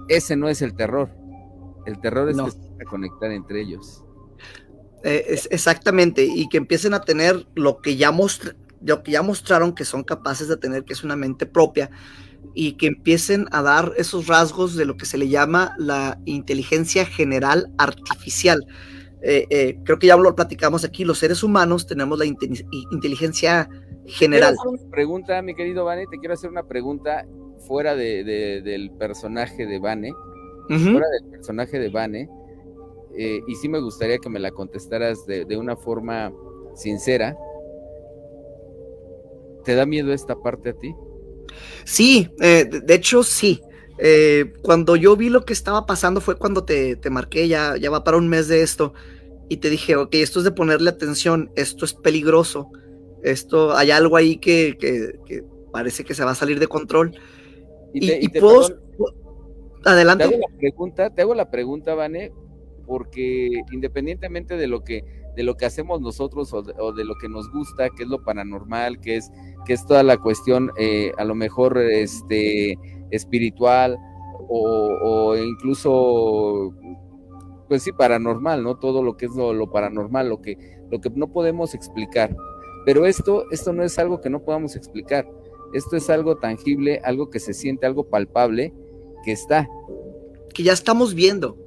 Ese 0.08 0.36
no 0.36 0.50
es 0.50 0.62
el 0.62 0.76
terror. 0.76 1.10
El 1.86 2.00
terror 2.00 2.30
es 2.30 2.38
que 2.38 2.52
se 2.52 2.86
conectar 2.86 3.32
entre 3.32 3.62
ellos. 3.62 4.04
Eh, 5.04 5.26
es 5.30 5.48
exactamente, 5.52 6.26
y 6.26 6.50
que 6.50 6.58
empiecen 6.58 6.96
a 6.96 7.02
tener 7.02 7.46
lo 7.54 7.78
que 7.78 7.96
ya 7.96 8.12
lo 8.82 9.04
que 9.04 9.12
ya 9.12 9.22
mostraron 9.22 9.76
que 9.76 9.86
son 9.86 10.04
capaces 10.04 10.48
de 10.48 10.58
tener, 10.58 10.84
que 10.84 10.94
es 10.94 11.04
una 11.04 11.16
mente 11.16 11.46
propia, 11.46 11.92
y 12.54 12.74
que 12.74 12.88
empiecen 12.88 13.48
a 13.52 13.62
dar 13.62 13.94
esos 13.98 14.28
rasgos 14.28 14.76
de 14.76 14.86
lo 14.86 14.98
que 14.98 15.06
se 15.06 15.18
le 15.18 15.28
llama 15.28 15.76
la 15.78 16.20
inteligencia 16.26 17.06
general 17.06 17.72
artificial. 17.78 18.66
Eh, 19.22 19.48
eh, 19.50 19.80
creo 19.84 19.98
que 19.98 20.08
ya 20.08 20.18
lo 20.18 20.36
platicamos 20.36 20.84
aquí, 20.84 21.04
los 21.04 21.18
seres 21.18 21.42
humanos 21.42 21.88
tenemos 21.88 22.20
la 22.20 22.26
inteligencia 22.26 23.70
general. 24.06 24.56
Una 24.66 24.90
pregunta, 24.92 25.42
mi 25.42 25.56
querido 25.56 25.86
Vane, 25.86 26.06
te 26.12 26.20
quiero 26.20 26.36
hacer 26.36 26.50
una 26.50 26.64
pregunta 26.64 27.26
fuera 27.68 27.96
de, 27.96 28.24
del 28.64 28.92
personaje 28.92 29.66
de 29.66 29.80
Vane, 29.80 30.12
fuera 30.68 31.08
del 31.20 31.32
personaje 31.32 31.80
de 31.80 31.90
Vane, 31.90 32.30
eh, 33.18 33.42
y 33.48 33.56
sí 33.56 33.68
me 33.68 33.80
gustaría 33.80 34.20
que 34.20 34.30
me 34.30 34.40
la 34.40 34.52
contestaras 34.52 35.26
de, 35.26 35.46
de 35.46 35.58
una 35.58 35.76
forma 35.76 36.32
sincera. 36.76 37.36
¿Te 39.64 39.74
da 39.74 39.88
miedo 39.88 40.14
esta 40.14 40.36
parte 40.36 40.70
a 40.70 40.74
ti? 40.74 40.94
Sí, 41.84 42.30
eh, 42.42 42.66
de 42.66 42.94
hecho 42.94 43.24
sí. 43.24 43.62
Eh, 43.98 44.54
cuando 44.62 44.96
yo 44.96 45.16
vi 45.16 45.30
lo 45.30 45.46
que 45.46 45.54
estaba 45.54 45.86
pasando 45.86 46.20
fue 46.20 46.38
cuando 46.38 46.66
te, 46.66 46.98
marqué, 47.10 47.48
ya, 47.48 47.78
ya 47.78 47.90
va 47.90 48.04
para 48.04 48.18
un 48.18 48.28
mes 48.28 48.48
de 48.48 48.62
esto, 48.62 48.94
y 49.48 49.58
te 49.58 49.70
dije, 49.70 49.96
ok, 49.96 50.16
esto 50.16 50.40
es 50.40 50.46
de 50.46 50.52
ponerle 50.52 50.90
atención, 50.90 51.52
esto 51.56 51.86
es 51.86 51.94
peligroso, 51.94 52.72
esto, 53.24 53.76
hay 53.76 53.92
algo 53.92 54.18
ahí 54.18 54.38
que, 54.38 55.18
parece 55.72 56.04
que 56.04 56.14
se 56.14 56.26
va 56.26 56.32
a 56.32 56.36
salir 56.36 56.60
de 56.60 56.68
control. 56.68 57.16
Y, 57.94 58.28
puedo... 58.28 58.68
adelante. 59.86 60.28
Te 60.28 60.36
hago 60.36 60.46
la 60.50 60.58
pregunta, 60.58 61.10
te 61.12 61.22
hago 61.22 61.36
la 61.36 61.50
pregunta, 61.50 61.96
Vane, 61.96 62.34
porque 62.86 63.50
independientemente 63.72 64.58
de 64.58 64.68
lo 64.68 64.84
que 64.84 65.04
de 65.36 65.44
lo 65.44 65.58
que 65.58 65.66
hacemos 65.66 66.02
nosotros 66.02 66.54
o 66.54 66.94
de, 66.94 67.04
lo 67.04 67.16
que 67.16 67.30
nos 67.30 67.52
gusta, 67.52 67.90
que 67.90 68.04
es 68.04 68.10
lo 68.10 68.24
paranormal, 68.24 69.00
que 69.00 69.18
es, 69.18 69.32
que 69.66 69.74
es 69.74 69.86
toda 69.86 70.04
la 70.04 70.18
cuestión 70.18 70.72
eh, 70.78 71.12
a 71.18 71.26
lo 71.26 71.36
mejor 71.36 71.78
este, 71.78 72.78
espiritual 73.12 73.98
o, 74.48 75.36
incluso, 75.36 76.72
pues 77.68 77.84
sí, 77.84 77.92
paranormal, 77.92 78.64
¿no? 78.64 78.78
Todo 78.78 79.02
lo 79.02 79.18
que 79.18 79.26
es 79.26 79.32
lo, 79.36 79.72
paranormal, 79.72 80.30
lo 80.30 80.42
que, 80.42 80.58
lo 80.92 81.02
que 81.02 81.10
no 81.10 81.32
podemos 81.32 81.74
explicar. 81.74 82.36
Pero 82.86 83.08
esto, 83.08 83.46
esto 83.50 83.74
no 83.74 83.84
es 83.84 83.98
algo 83.98 84.22
que 84.22 84.30
no 84.30 84.44
podamos 84.44 84.76
explicar. 84.76 85.28
Esto 85.74 85.98
es 85.98 86.12
algo 86.12 86.38
tangible, 86.38 87.02
algo 87.04 87.32
que 87.32 87.40
se 87.40 87.54
siente, 87.54 87.88
algo 87.88 88.08
palpable, 88.08 88.72
que 89.24 89.32
está. 89.32 89.68
Que 90.54 90.62
ya 90.62 90.74
estamos 90.74 91.16
viendo. 91.16 91.58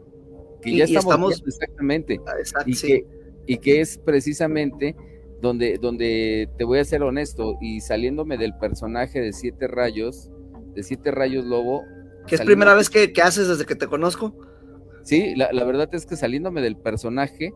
Que 0.62 0.76
ya 0.76 0.84
estamos, 0.84 1.30
viendo, 1.30 1.48
exactamente. 1.48 2.20
Ah, 2.26 2.34
exacto, 2.38 2.72
sí 2.74 3.04
y 3.48 3.56
que 3.56 3.80
es 3.80 3.98
precisamente 3.98 4.94
donde, 5.40 5.78
donde 5.78 6.48
te 6.56 6.64
voy 6.64 6.78
a 6.78 6.84
ser 6.84 7.02
honesto 7.02 7.56
y 7.60 7.80
saliéndome 7.80 8.38
del 8.38 8.56
personaje 8.56 9.20
de 9.20 9.32
Siete 9.32 9.68
Rayos, 9.68 10.30
de 10.74 10.82
Siete 10.82 11.10
Rayos 11.10 11.44
Lobo. 11.44 11.82
¿Que 12.26 12.34
es 12.34 12.40
primera 12.42 12.74
vez 12.74 12.90
que, 12.90 13.12
haces 13.22 13.48
desde 13.48 13.64
que 13.64 13.74
te 13.74 13.86
conozco? 13.86 14.34
Sí, 15.02 15.34
la, 15.36 15.64
verdad 15.64 15.88
es 15.92 16.04
que 16.04 16.16
saliéndome 16.16 16.60
del 16.60 16.76
personaje, 16.76 17.52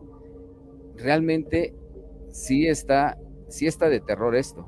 realmente 0.95 1.75
sí 2.31 2.67
está, 2.67 3.17
sí 3.49 3.67
está 3.67 3.89
de 3.89 3.99
terror 3.99 4.35
esto. 4.35 4.67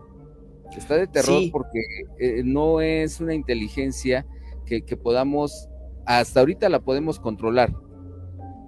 Está 0.78 0.98
de 0.98 1.08
terror 1.08 1.42
porque 1.52 1.80
eh, 2.20 2.42
no 2.44 2.82
es 2.82 3.22
una 3.22 3.34
inteligencia 3.34 4.26
que, 4.66 4.82
que 4.82 4.98
podamos, 4.98 5.70
hasta 6.06 6.42
ahorita 6.42 6.70
la 6.70 6.82
podemos 6.82 7.20
controlar. 7.20 7.74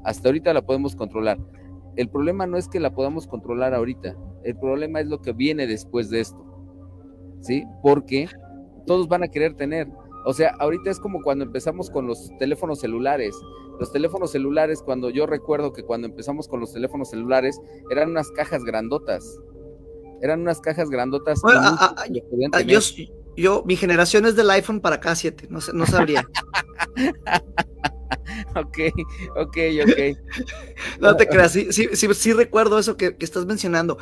Hasta 0.05 0.29
ahorita 0.29 0.53
la 0.53 0.65
podemos 0.65 0.95
controlar 0.95 1.37
el 1.97 2.09
problema 2.09 2.45
no 2.45 2.57
es 2.57 2.69
que 2.69 2.79
la 2.79 2.93
podamos 2.93 3.27
controlar 3.27 3.73
ahorita, 3.73 4.15
el 4.47 4.55
problema 4.55 5.01
es 5.01 5.07
lo 5.07 5.21
que 5.21 5.33
viene 5.33 5.67
después 5.67 6.09
de 6.09 6.21
esto, 6.21 6.41
¿sí? 7.41 7.65
Porque 7.83 8.29
todos 8.85 9.09
van 9.09 9.23
a 9.23 9.27
querer 9.27 9.55
tener, 9.55 9.89
o 10.25 10.33
sea, 10.33 10.55
ahorita 10.59 10.89
es 10.89 11.01
como 11.01 11.21
cuando 11.21 11.43
empezamos 11.43 11.89
con 11.89 12.07
los 12.07 12.29
teléfonos 12.39 12.79
celulares. 12.79 13.35
Los 13.77 13.91
teléfonos 13.91 14.31
celulares, 14.31 14.81
cuando 14.81 15.09
yo 15.09 15.25
recuerdo 15.27 15.73
que 15.73 15.83
cuando 15.83 16.07
empezamos 16.07 16.47
con 16.47 16.61
los 16.61 16.71
teléfonos 16.71 17.09
celulares, 17.09 17.59
eran 17.91 18.09
unas 18.09 18.31
cajas 18.31 18.63
grandotas. 18.63 19.37
Eran 20.21 20.39
unas 20.39 20.61
cajas 20.61 20.89
grandotas. 20.89 21.41
yo, 22.65 22.79
yo, 23.35 23.63
mi 23.65 23.75
generación 23.75 24.25
es 24.25 24.37
del 24.37 24.49
iPhone 24.49 24.79
para 24.79 25.01
K7, 25.01 25.49
no, 25.49 25.59
no 25.73 25.85
sabría. 25.85 26.25
ok, 28.55 28.77
ok, 29.35 29.57
ok. 29.83 30.17
no 30.99 31.15
te 31.15 31.27
creas, 31.29 31.51
sí, 31.51 31.71
sí, 31.71 31.89
sí, 31.93 32.33
recuerdo 32.33 32.79
eso 32.79 32.97
que, 32.97 33.15
estás 33.19 33.45
mencionando. 33.45 33.97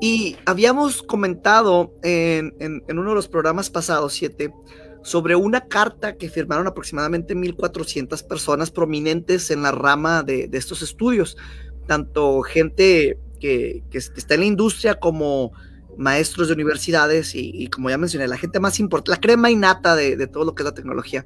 Y 0.00 0.36
habíamos 0.44 1.02
comentado 1.02 1.94
en, 2.02 2.82
uno 2.88 3.10
de 3.10 3.14
los 3.14 3.28
programas 3.28 3.70
pasados, 3.70 4.12
siete, 4.12 4.52
sobre 5.02 5.36
una 5.36 5.66
carta 5.68 6.16
que 6.16 6.28
firmaron 6.28 6.66
aproximadamente 6.66 7.34
1.400 7.34 8.26
personas 8.26 8.70
prominentes 8.70 9.50
en 9.50 9.62
la 9.62 9.72
rama 9.72 10.22
de, 10.22 10.48
estos 10.52 10.82
estudios, 10.82 11.36
tanto 11.86 12.42
gente 12.42 13.18
que, 13.40 13.82
está 13.92 14.34
en 14.34 14.40
la 14.40 14.46
industria 14.46 14.94
como 14.94 15.52
maestros 15.96 16.48
de 16.48 16.54
universidades 16.54 17.34
y, 17.34 17.68
como 17.68 17.88
ya 17.88 17.98
mencioné, 17.98 18.26
la 18.26 18.38
gente 18.38 18.58
más 18.60 18.80
importante, 18.80 19.12
la 19.12 19.20
crema 19.20 19.50
innata 19.50 19.94
de, 19.94 20.16
de 20.16 20.26
todo 20.26 20.44
lo 20.44 20.54
que 20.54 20.62
es 20.62 20.64
la 20.64 20.74
tecnología. 20.74 21.24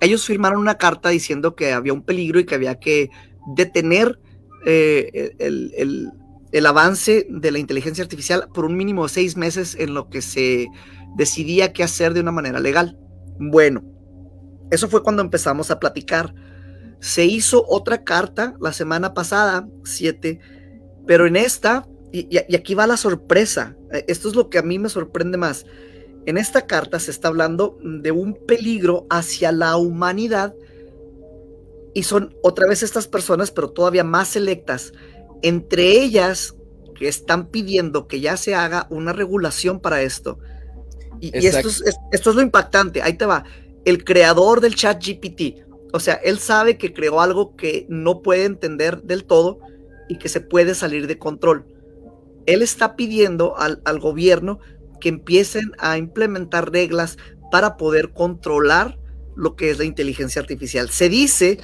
Ellos 0.00 0.24
firmaron 0.24 0.60
una 0.60 0.78
carta 0.78 1.10
diciendo 1.10 1.54
que 1.54 1.72
había 1.72 1.92
un 1.92 2.02
peligro 2.02 2.40
y 2.40 2.46
que 2.46 2.54
había 2.54 2.80
que 2.80 3.10
detener 3.54 4.18
eh, 4.64 5.32
el, 5.38 6.12
avance 6.66 7.26
de 7.28 7.50
la 7.50 7.58
inteligencia 7.58 8.02
artificial 8.02 8.48
por 8.52 8.64
un 8.64 8.76
mínimo 8.76 9.04
de 9.04 9.08
seis 9.10 9.36
meses 9.36 9.76
en 9.78 9.94
lo 9.94 10.08
que 10.08 10.22
se 10.22 10.68
decidía 11.16 11.72
qué 11.72 11.82
hacer 11.82 12.14
de 12.14 12.20
una 12.20 12.32
manera 12.32 12.60
legal. 12.60 12.98
Bueno, 13.38 13.82
eso 14.70 14.88
fue 14.88 15.02
cuando 15.02 15.22
empezamos 15.22 15.70
a 15.70 15.78
platicar. 15.78 16.34
Se 17.00 17.24
hizo 17.24 17.64
otra 17.68 18.04
carta 18.04 18.54
la 18.60 18.72
semana 18.72 19.14
pasada, 19.14 19.66
siete, 19.84 20.40
pero 21.06 21.26
en 21.26 21.36
esta, 21.36 21.86
y 22.12 22.54
aquí 22.54 22.74
va 22.74 22.86
la 22.86 22.96
sorpresa, 22.96 23.76
eh, 23.92 24.04
esto 24.08 24.28
es 24.28 24.34
lo 24.34 24.50
que 24.50 24.58
a 24.58 24.62
mí 24.62 24.78
me 24.78 24.88
sorprende 24.88 25.38
más 25.38 25.64
en 26.26 26.38
esta 26.38 26.66
carta 26.66 26.98
se 26.98 27.10
está 27.10 27.28
hablando 27.28 27.78
de 27.82 28.12
un 28.12 28.34
peligro 28.46 29.06
hacia 29.10 29.52
la 29.52 29.76
humanidad 29.76 30.54
y 31.94 32.02
son 32.04 32.36
otra 32.42 32.68
vez 32.68 32.82
estas 32.82 33.08
personas, 33.08 33.50
pero 33.50 33.70
todavía 33.70 34.04
más 34.04 34.28
selectas, 34.28 34.92
entre 35.42 36.02
ellas 36.02 36.54
que 36.94 37.08
están 37.08 37.46
pidiendo 37.46 38.06
que 38.06 38.20
ya 38.20 38.36
se 38.36 38.54
haga 38.54 38.86
una 38.90 39.12
regulación 39.12 39.80
para 39.80 40.02
esto. 40.02 40.38
Y, 41.20 41.36
esto, 41.46 41.68
es, 41.68 41.82
esto 42.12 42.30
es 42.30 42.36
lo 42.36 42.42
impactante, 42.42 43.02
ahí 43.02 43.14
te 43.14 43.26
va, 43.26 43.44
el 43.84 44.04
creador 44.04 44.60
del 44.60 44.74
chat 44.74 45.02
GPT, 45.04 45.66
o 45.92 46.00
sea, 46.00 46.14
él 46.14 46.38
sabe 46.38 46.78
que 46.78 46.92
creó 46.92 47.20
algo 47.20 47.56
que 47.56 47.86
no 47.88 48.22
puede 48.22 48.44
entender 48.44 49.02
del 49.02 49.24
todo 49.24 49.60
y 50.08 50.18
que 50.18 50.28
se 50.28 50.40
puede 50.40 50.74
salir 50.74 51.06
de 51.06 51.18
control. 51.18 51.66
Él 52.46 52.62
está 52.62 52.96
pidiendo 52.96 53.58
al, 53.58 53.82
al 53.84 53.98
gobierno 53.98 54.60
que 55.00 55.08
empiecen 55.08 55.72
a 55.78 55.98
implementar 55.98 56.70
reglas 56.70 57.16
para 57.50 57.76
poder 57.76 58.12
controlar 58.12 58.98
lo 59.36 59.56
que 59.56 59.70
es 59.70 59.78
la 59.78 59.84
inteligencia 59.84 60.40
artificial. 60.40 60.90
Se 60.90 61.08
dice 61.08 61.58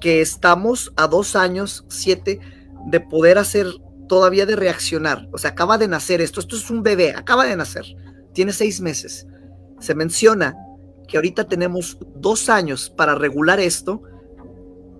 que 0.00 0.20
estamos 0.20 0.92
a 0.96 1.08
dos 1.08 1.34
años, 1.34 1.84
siete, 1.88 2.40
de 2.86 3.00
poder 3.00 3.38
hacer 3.38 3.66
todavía 4.08 4.46
de 4.46 4.56
reaccionar. 4.56 5.28
O 5.32 5.38
sea, 5.38 5.50
acaba 5.50 5.78
de 5.78 5.88
nacer 5.88 6.20
esto, 6.20 6.40
esto 6.40 6.56
es 6.56 6.70
un 6.70 6.82
bebé, 6.82 7.14
acaba 7.14 7.44
de 7.46 7.56
nacer, 7.56 7.84
tiene 8.32 8.52
seis 8.52 8.80
meses. 8.80 9.26
Se 9.80 9.94
menciona 9.94 10.56
que 11.06 11.16
ahorita 11.16 11.44
tenemos 11.44 11.98
dos 12.16 12.48
años 12.48 12.90
para 12.90 13.14
regular 13.14 13.60
esto 13.60 14.02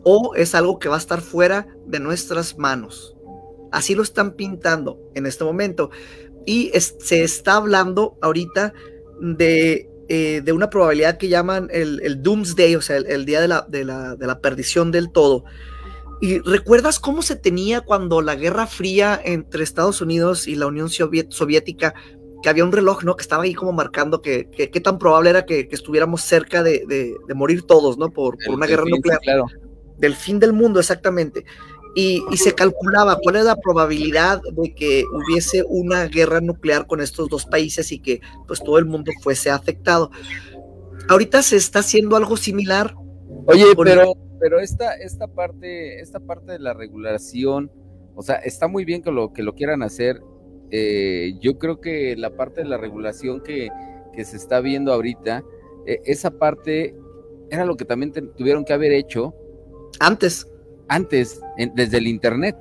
o 0.04 0.34
es 0.36 0.54
algo 0.54 0.78
que 0.78 0.88
va 0.88 0.96
a 0.96 1.00
estar 1.00 1.20
fuera 1.20 1.66
de 1.86 2.00
nuestras 2.00 2.56
manos. 2.56 3.14
Así 3.72 3.94
lo 3.94 4.02
están 4.02 4.32
pintando 4.32 4.98
en 5.14 5.26
este 5.26 5.44
momento. 5.44 5.90
Y 6.46 6.70
se 6.78 7.22
está 7.22 7.56
hablando 7.56 8.16
ahorita 8.22 8.72
de, 9.20 9.90
eh, 10.08 10.40
de, 10.42 10.52
una 10.52 10.70
probabilidad 10.70 11.18
que 11.18 11.28
llaman 11.28 11.68
el, 11.70 12.22
Doomsday, 12.22 12.76
o 12.76 12.80
sea, 12.80 12.96
el, 12.96 13.26
día 13.26 13.42
de 13.42 13.48
la, 13.48 13.66
de, 13.68 13.84
la, 13.84 14.16
de 14.16 14.26
la 14.26 14.40
perdición 14.40 14.90
del 14.90 15.10
todo. 15.10 15.44
¿Y 16.20 16.38
recuerdas 16.40 16.98
cómo 16.98 17.22
se 17.22 17.36
tenía 17.36 17.80
cuando 17.80 18.22
la 18.22 18.34
Guerra 18.34 18.66
Fría 18.66 19.20
entre 19.24 19.62
Estados 19.62 20.00
Unidos 20.00 20.48
y 20.48 20.56
la 20.56 20.66
Unión 20.66 20.88
Soviética, 20.90 21.94
que 22.42 22.48
había 22.48 22.64
un 22.64 22.72
reloj, 22.72 23.04
¿no? 23.04 23.16
Que 23.16 23.22
estaba 23.22 23.44
ahí 23.44 23.54
como 23.54 23.72
marcando 23.72 24.20
que, 24.20 24.48
qué 24.50 24.80
tan 24.80 24.98
probable 24.98 25.30
era 25.30 25.46
que, 25.46 25.68
estuviéramos 25.70 26.22
cerca 26.22 26.62
de, 26.62 26.84
de, 26.86 27.34
morir 27.34 27.62
todos, 27.62 27.98
¿no? 27.98 28.10
Por, 28.10 28.36
por 28.44 28.54
una 28.54 28.66
guerra 28.66 28.84
nuclear. 28.86 29.20
Claro. 29.20 29.46
Del 29.96 30.14
fin 30.14 30.38
del 30.38 30.52
mundo, 30.52 30.78
exactamente 30.78 31.44
y, 31.94 32.22
se 32.36 32.54
calculaba 32.54 33.18
cuál 33.20 33.36
es 33.36 33.44
la 33.44 33.56
probabilidad 33.56 34.40
de 34.52 34.72
que 34.72 35.04
hubiese 35.12 35.64
una 35.68 36.04
guerra 36.04 36.40
nuclear 36.40 36.86
con 36.86 37.00
estos 37.00 37.28
dos 37.28 37.44
países 37.44 37.90
y 37.90 37.98
que 37.98 38.20
pues 38.46 38.62
todo 38.62 38.78
el 38.78 38.84
mundo 38.84 39.10
fuese 39.20 39.50
afectado. 39.50 40.10
Ahorita 41.08 41.42
se 41.42 41.56
está 41.56 41.80
haciendo 41.80 42.16
algo 42.16 42.36
similar. 42.36 42.94
Oye, 43.48 43.64
pero, 43.82 44.14
pero 44.38 44.60
esta, 44.60 44.94
esta, 44.94 45.26
parte, 45.26 46.00
esta 46.00 46.20
parte 46.20 46.52
de 46.52 46.58
la 46.58 46.74
regulación, 46.74 47.70
o 48.14 48.22
sea, 48.22 48.36
está 48.36 48.68
muy 48.68 48.84
bien 48.84 49.02
que 49.02 49.10
lo, 49.10 49.32
que 49.32 49.42
lo 49.42 49.54
quieran 49.54 49.82
hacer. 49.82 50.20
Eh, 50.70 51.34
yo 51.40 51.58
creo 51.58 51.80
que 51.80 52.14
la 52.16 52.36
parte 52.36 52.62
de 52.62 52.68
la 52.68 52.76
regulación 52.76 53.42
que, 53.42 53.68
que 54.12 54.24
se 54.24 54.36
está 54.36 54.60
viendo 54.60 54.92
ahorita, 54.92 55.42
e, 55.86 56.00
esa 56.04 56.30
parte 56.30 56.94
era 57.50 57.64
lo 57.64 57.76
que 57.76 57.84
también 57.84 58.12
tuvieron 58.12 58.64
que 58.64 58.74
haber 58.74 58.92
hecho. 58.92 59.34
Antes 59.98 60.46
antes, 60.88 61.40
desde 61.74 61.98
el 61.98 62.06
Internet. 62.06 62.56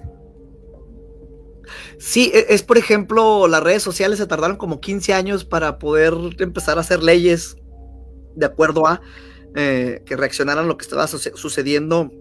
Sí, 1.97 2.31
e, 2.33 2.53
es 2.53 2.63
por 2.63 2.77
ejemplo, 2.77 3.47
las 3.47 3.63
redes 3.63 3.81
sociales 3.81 4.19
se 4.19 4.27
tardaron 4.27 4.57
como 4.57 4.79
15 4.79 5.13
años 5.13 5.45
para 5.45 5.79
poder 5.79 6.13
empezar 6.39 6.77
a 6.77 6.81
hacer 6.81 7.01
leyes 7.01 7.57
de 8.35 8.45
acuerdo 8.45 8.85
a 8.85 9.01
eh, 9.59 10.03
que 10.05 10.15
reaccionaran 10.15 10.65
a 10.65 10.67
lo 10.67 10.77
que 10.77 10.83
estaba 10.83 11.07
sucediendo 11.07 12.11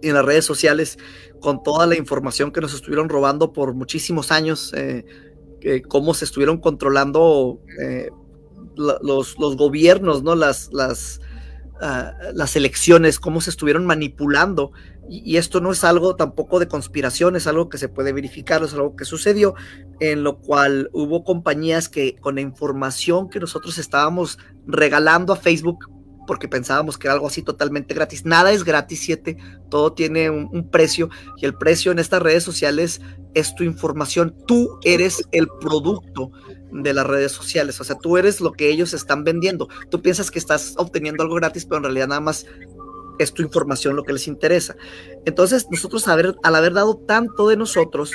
en 0.00 0.14
las 0.14 0.24
redes 0.24 0.44
sociales 0.44 0.96
con 1.40 1.64
toda 1.64 1.88
la 1.88 1.96
información 1.96 2.52
que 2.52 2.60
nos 2.60 2.72
estuvieron 2.72 3.08
robando 3.08 3.52
por 3.52 3.74
muchísimos 3.74 4.30
años, 4.30 4.72
eh, 4.76 5.04
cómo 5.88 6.14
se 6.14 6.24
estuvieron 6.24 6.58
controlando 6.58 7.58
eh, 7.82 8.10
los, 8.76 9.34
gobiernos, 9.56 10.22
¿no? 10.22 10.36
Las, 10.36 10.70
las, 10.72 11.20
ah, 11.80 12.12
las 12.32 12.54
elecciones, 12.54 13.18
cómo 13.18 13.40
se 13.40 13.50
estuvieron 13.50 13.84
manipulando 13.84 14.70
y 15.08 15.36
esto 15.36 15.60
no 15.60 15.72
es 15.72 15.82
algo 15.82 16.14
tampoco 16.14 16.60
de 16.60 16.68
conspiración, 16.68 17.34
es 17.34 17.48
algo 17.48 17.68
que 17.68 17.78
se 17.78 17.88
puede 17.88 18.12
verificar, 18.12 18.62
es 18.62 18.74
algo 18.74 18.94
que 18.94 19.04
sucedió, 19.04 19.54
en 19.98 20.22
lo 20.22 20.38
cual 20.38 20.90
hubo 20.92 21.24
compañías 21.24 21.88
que 21.88 22.14
con 22.20 22.36
la 22.36 22.42
información 22.42 23.30
que 23.30 23.40
nosotros 23.40 23.78
estábamos 23.78 24.38
regalando 24.64 25.32
a 25.32 25.36
Facebook, 25.36 25.97
porque 26.28 26.46
pensábamos 26.46 26.98
que 26.98 27.08
era 27.08 27.14
algo 27.14 27.26
así 27.26 27.42
totalmente 27.42 27.94
gratis, 27.94 28.24
nada 28.24 28.52
es 28.52 28.62
gratis, 28.62 29.00
siete, 29.00 29.38
todo 29.70 29.94
tiene 29.94 30.30
un, 30.30 30.68
precio 30.70 31.08
y 31.38 31.46
el 31.46 31.54
precio 31.54 31.90
en 31.90 31.98
estas 31.98 32.22
redes 32.22 32.44
sociales 32.44 33.00
es 33.34 33.54
tu 33.54 33.64
información, 33.64 34.36
tú 34.46 34.78
eres 34.84 35.26
el 35.32 35.48
producto 35.60 36.30
de 36.70 36.92
las 36.92 37.06
redes 37.06 37.32
sociales, 37.32 37.80
o 37.80 37.84
sea, 37.84 37.96
tú 37.96 38.18
eres 38.18 38.42
lo 38.42 38.52
que 38.52 38.68
ellos 38.68 38.92
están 38.92 39.24
vendiendo, 39.24 39.68
tú 39.90 40.02
piensas 40.02 40.30
que 40.30 40.38
estás 40.38 40.74
obteniendo 40.76 41.22
algo 41.22 41.36
gratis, 41.36 41.64
pero 41.64 41.78
en 41.78 41.84
realidad 41.84 42.08
nada 42.08 42.20
más 42.20 42.44
es 43.18 43.32
tu 43.32 43.42
información 43.42 43.96
lo 43.96 44.04
que 44.04 44.12
les 44.12 44.28
interesa. 44.28 44.76
Entonces, 45.24 45.66
nosotros 45.70 46.06
al 46.06 46.54
haber 46.54 46.72
dado 46.72 46.98
tanto 46.98 47.48
de 47.48 47.56
nosotros, 47.56 48.12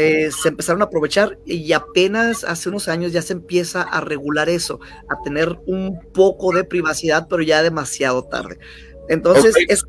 eh, 0.00 0.30
se 0.30 0.50
empezaron 0.50 0.80
a 0.80 0.84
aprovechar 0.84 1.40
y 1.44 1.72
apenas 1.72 2.44
hace 2.44 2.68
unos 2.68 2.86
años 2.86 3.12
ya 3.12 3.20
se 3.20 3.32
empieza 3.32 3.82
a 3.82 4.00
regular 4.00 4.48
eso, 4.48 4.78
a 5.08 5.20
tener 5.24 5.58
un 5.66 5.98
poco 6.14 6.52
de 6.52 6.62
privacidad, 6.62 7.26
pero 7.28 7.42
ya 7.42 7.64
demasiado 7.64 8.22
tarde. 8.22 8.60
Entonces, 9.08 9.56
es, 9.68 9.82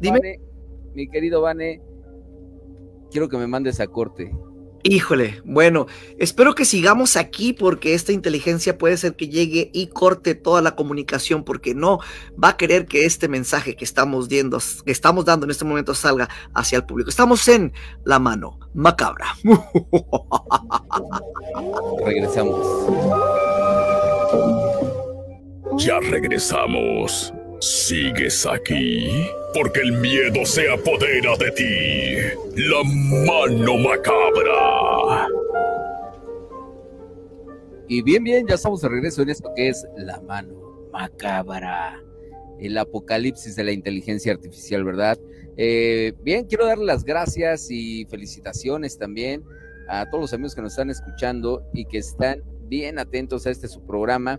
Dime. 0.00 0.40
mi 0.94 1.10
querido 1.10 1.42
Vane, 1.42 1.82
quiero 3.10 3.28
que 3.28 3.36
me 3.36 3.46
mandes 3.46 3.80
a 3.80 3.86
corte. 3.86 4.34
Híjole, 4.84 5.42
bueno, 5.44 5.86
espero 6.18 6.54
que 6.54 6.64
sigamos 6.64 7.16
aquí 7.16 7.52
porque 7.52 7.94
esta 7.94 8.12
inteligencia 8.12 8.78
puede 8.78 8.96
ser 8.96 9.16
que 9.16 9.28
llegue 9.28 9.70
y 9.72 9.88
corte 9.88 10.34
toda 10.34 10.62
la 10.62 10.76
comunicación 10.76 11.44
porque 11.44 11.74
no 11.74 11.98
va 12.42 12.50
a 12.50 12.56
querer 12.56 12.86
que 12.86 13.04
este 13.04 13.28
mensaje 13.28 13.74
que 13.74 13.84
estamos, 13.84 14.28
viendo, 14.28 14.58
que 14.84 14.92
estamos 14.92 15.24
dando 15.24 15.46
en 15.46 15.50
este 15.50 15.64
momento 15.64 15.94
salga 15.94 16.28
hacia 16.54 16.76
el 16.76 16.86
público. 16.86 17.10
Estamos 17.10 17.46
en 17.48 17.72
la 18.04 18.18
mano 18.18 18.58
macabra. 18.74 19.34
Regresamos. 22.04 22.66
Ya 25.78 25.98
regresamos. 26.00 27.32
¿Sigues 27.60 28.46
aquí? 28.46 29.28
Porque 29.54 29.80
el 29.80 29.92
miedo 29.92 30.44
se 30.44 30.70
apodera 30.70 31.36
de 31.36 31.50
ti. 31.52 32.16
La 32.56 32.82
mano 32.84 33.78
macabra. 33.78 35.28
Y 37.88 38.02
bien, 38.02 38.22
bien, 38.22 38.46
ya 38.46 38.56
estamos 38.56 38.82
de 38.82 38.88
regreso 38.88 39.22
en 39.22 39.30
esto 39.30 39.50
que 39.56 39.68
es 39.68 39.86
la 39.96 40.20
mano 40.20 40.88
macabra. 40.92 42.02
El 42.60 42.76
apocalipsis 42.76 43.56
de 43.56 43.64
la 43.64 43.72
inteligencia 43.72 44.32
artificial, 44.32 44.84
¿verdad? 44.84 45.18
Eh, 45.56 46.12
bien, 46.22 46.44
quiero 46.44 46.66
darle 46.66 46.84
las 46.84 47.04
gracias 47.04 47.70
y 47.70 48.04
felicitaciones 48.06 48.98
también 48.98 49.42
a 49.88 50.08
todos 50.10 50.22
los 50.22 50.32
amigos 50.34 50.54
que 50.54 50.62
nos 50.62 50.72
están 50.72 50.90
escuchando 50.90 51.64
y 51.72 51.86
que 51.86 51.98
están 51.98 52.42
bien 52.68 52.98
atentos 52.98 53.46
a 53.46 53.50
este 53.50 53.68
su 53.68 53.84
programa 53.86 54.38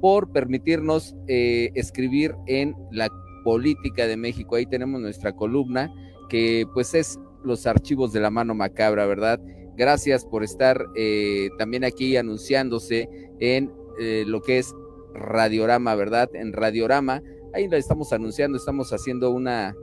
por 0.00 0.32
permitirnos 0.32 1.14
eh, 1.28 1.70
escribir 1.76 2.34
en 2.48 2.74
la 2.90 3.08
política 3.44 4.08
de 4.08 4.16
México. 4.16 4.56
Ahí 4.56 4.66
tenemos 4.66 5.00
nuestra 5.00 5.36
columna 5.36 5.88
que 6.28 6.66
pues 6.74 6.94
es 6.94 7.20
los 7.46 7.66
archivos 7.66 8.12
de 8.12 8.20
la 8.20 8.30
mano 8.30 8.54
macabra, 8.54 9.06
¿verdad? 9.06 9.40
Gracias 9.76 10.24
por 10.24 10.42
estar 10.42 10.86
eh, 10.94 11.48
también 11.58 11.84
aquí 11.84 12.16
anunciándose 12.16 13.08
en 13.38 13.72
eh, 13.98 14.24
lo 14.26 14.40
que 14.42 14.58
es 14.58 14.74
Radiorama, 15.14 15.94
¿verdad? 15.94 16.28
En 16.34 16.52
Radiorama, 16.52 17.22
ahí 17.54 17.68
lo 17.68 17.76
estamos 17.76 18.12
anunciando, 18.12 18.58
estamos 18.58 18.92
haciendo 18.92 19.30
una, 19.30 19.74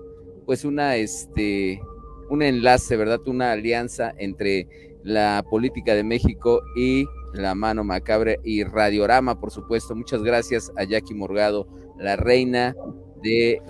pues 0.46 0.66
una, 0.66 0.96
este, 0.96 1.82
un 2.30 2.42
enlace, 2.42 2.98
¿verdad? 2.98 3.20
Una 3.26 3.52
alianza 3.52 4.14
entre 4.18 4.68
la 5.04 5.44
política 5.50 5.96
de 5.96 6.04
México 6.04 6.62
y 6.76 7.06
la 7.34 7.56
mano 7.56 7.84
macabra 7.84 8.36
y 8.44 8.64
Radiorama, 8.64 9.40
por 9.40 9.52
supuesto. 9.52 9.96
Muchas 9.96 10.24
gracias 10.24 10.72
a 10.76 10.84
Jackie 10.84 11.16
Morgado, 11.16 11.68
la 12.00 12.16
reina 12.16 12.76
de 13.22 13.62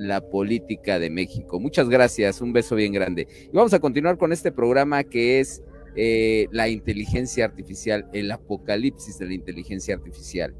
la 0.00 0.22
política 0.22 0.98
de 0.98 1.10
México. 1.10 1.60
Muchas 1.60 1.88
gracias, 1.90 2.40
un 2.40 2.54
beso 2.54 2.74
bien 2.74 2.92
grande. 2.92 3.28
Y 3.52 3.54
vamos 3.54 3.74
a 3.74 3.80
continuar 3.80 4.16
con 4.16 4.32
este 4.32 4.50
programa 4.50 5.04
que 5.04 5.40
es 5.40 5.62
eh, 5.94 6.46
la 6.52 6.68
inteligencia 6.68 7.44
artificial, 7.44 8.08
el 8.14 8.30
apocalipsis 8.30 9.18
de 9.18 9.26
la 9.26 9.34
inteligencia 9.34 9.94
artificial. 9.94 10.54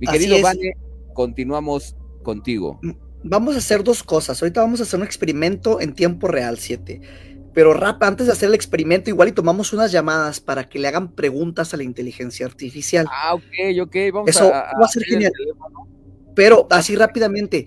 Mi 0.00 0.06
querido 0.06 0.40
Vane, 0.40 0.72
continuamos 1.12 1.96
contigo. 2.22 2.80
Vamos 3.22 3.56
a 3.56 3.58
hacer 3.58 3.84
dos 3.84 4.02
cosas. 4.02 4.40
Ahorita 4.40 4.62
vamos 4.62 4.80
a 4.80 4.84
hacer 4.84 4.98
un 4.98 5.04
experimento 5.04 5.82
en 5.82 5.92
tiempo 5.92 6.26
real, 6.26 6.56
7. 6.56 7.00
Pero 7.52 7.74
rap, 7.74 8.02
antes 8.02 8.26
de 8.26 8.32
hacer 8.32 8.48
el 8.48 8.54
experimento, 8.54 9.10
igual 9.10 9.28
y 9.28 9.32
tomamos 9.32 9.74
unas 9.74 9.92
llamadas 9.92 10.40
para 10.40 10.66
que 10.68 10.78
le 10.78 10.88
hagan 10.88 11.12
preguntas 11.12 11.74
a 11.74 11.76
la 11.76 11.82
inteligencia 11.82 12.46
artificial. 12.46 13.06
Ah, 13.10 13.34
ok, 13.34 13.82
ok, 13.82 13.96
vamos 14.14 14.30
Eso 14.30 14.48
va 14.48 14.70
a 14.80 14.88
ser 14.88 15.02
genial. 15.04 15.32
Pero 16.34 16.68
así 16.70 16.94
rápidamente, 16.94 17.66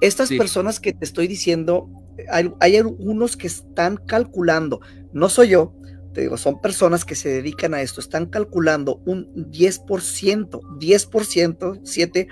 estas 0.00 0.30
personas 0.30 0.80
que 0.80 0.92
te 0.92 1.04
estoy 1.04 1.26
diciendo 1.26 1.88
hay, 2.30 2.52
hay 2.60 2.76
algunos 2.76 3.36
que 3.36 3.46
están 3.46 3.96
calculando, 3.96 4.80
no 5.12 5.28
soy 5.28 5.50
yo, 5.50 5.74
te 6.12 6.22
digo, 6.22 6.36
son 6.36 6.60
personas 6.60 7.04
que 7.04 7.14
se 7.14 7.28
dedican 7.28 7.74
a 7.74 7.82
esto, 7.82 8.00
están 8.00 8.26
calculando 8.26 9.02
un 9.06 9.32
10%, 9.34 10.60
10%, 10.78 11.80
7 11.84 12.28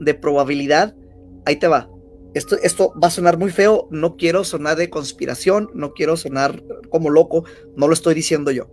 de 0.00 0.14
probabilidad, 0.14 0.96
ahí 1.44 1.56
te 1.56 1.68
va. 1.68 1.90
Esto, 2.34 2.56
esto 2.62 2.92
va 3.02 3.08
a 3.08 3.12
sonar 3.12 3.38
muy 3.38 3.50
feo, 3.50 3.88
no 3.90 4.16
quiero 4.16 4.44
sonar 4.44 4.76
de 4.76 4.90
conspiración, 4.90 5.70
no 5.74 5.92
quiero 5.92 6.16
sonar 6.16 6.62
como 6.90 7.10
loco, 7.10 7.44
no 7.76 7.88
lo 7.88 7.94
estoy 7.94 8.14
diciendo 8.14 8.50
yo. 8.50 8.70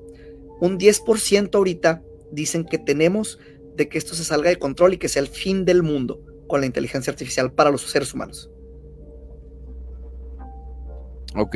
Un 0.60 0.78
10% 0.78 1.56
ahorita 1.56 2.04
dicen 2.32 2.66
que 2.66 2.78
tenemos 2.78 3.40
de 3.76 3.88
que 3.88 3.98
esto 3.98 4.14
se 4.14 4.24
salga 4.24 4.50
de 4.50 4.60
control 4.60 4.94
y 4.94 4.98
que 4.98 5.10
sea 5.10 5.22
el 5.22 5.28
fin 5.28 5.66
del 5.66 5.84
mundo 5.84 6.22
con 6.48 6.62
la 6.62 6.66
inteligencia 6.66 7.12
artificial 7.12 7.52
para 7.52 7.72
los 7.72 7.82
seres 7.82 8.14
humanos. 8.14 8.50
Ok, 11.36 11.56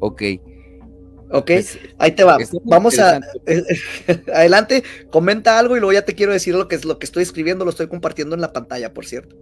ok. 0.00 0.22
Ok, 1.30 1.46
pues, 1.46 1.78
ahí 1.98 2.12
te 2.12 2.22
va. 2.22 2.38
Vamos 2.64 2.98
a 2.98 3.20
adelante, 4.34 4.84
comenta 5.10 5.58
algo 5.58 5.76
y 5.76 5.80
luego 5.80 5.92
ya 5.92 6.04
te 6.04 6.14
quiero 6.14 6.32
decir 6.32 6.54
lo 6.54 6.68
que 6.68 6.76
es 6.76 6.84
lo 6.84 6.98
que 6.98 7.06
estoy 7.06 7.22
escribiendo, 7.22 7.64
lo 7.64 7.70
estoy 7.70 7.88
compartiendo 7.88 8.34
en 8.34 8.40
la 8.40 8.52
pantalla, 8.52 8.92
por 8.92 9.06
cierto. 9.06 9.36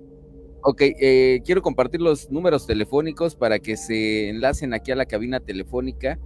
Ok, 0.63 0.81
eh, 0.81 1.43
quiero 1.45 1.61
compartir 1.61 2.01
los 2.01 2.31
números 2.31 2.67
telefónicos 2.67 3.35
para 3.35 3.59
que 3.59 3.77
se 3.77 4.29
enlacen 4.29 4.75
aquí 4.75 4.93
a 4.93 4.97
la 4.97 5.07
cabina 5.07 5.41
telefónica 5.41 6.19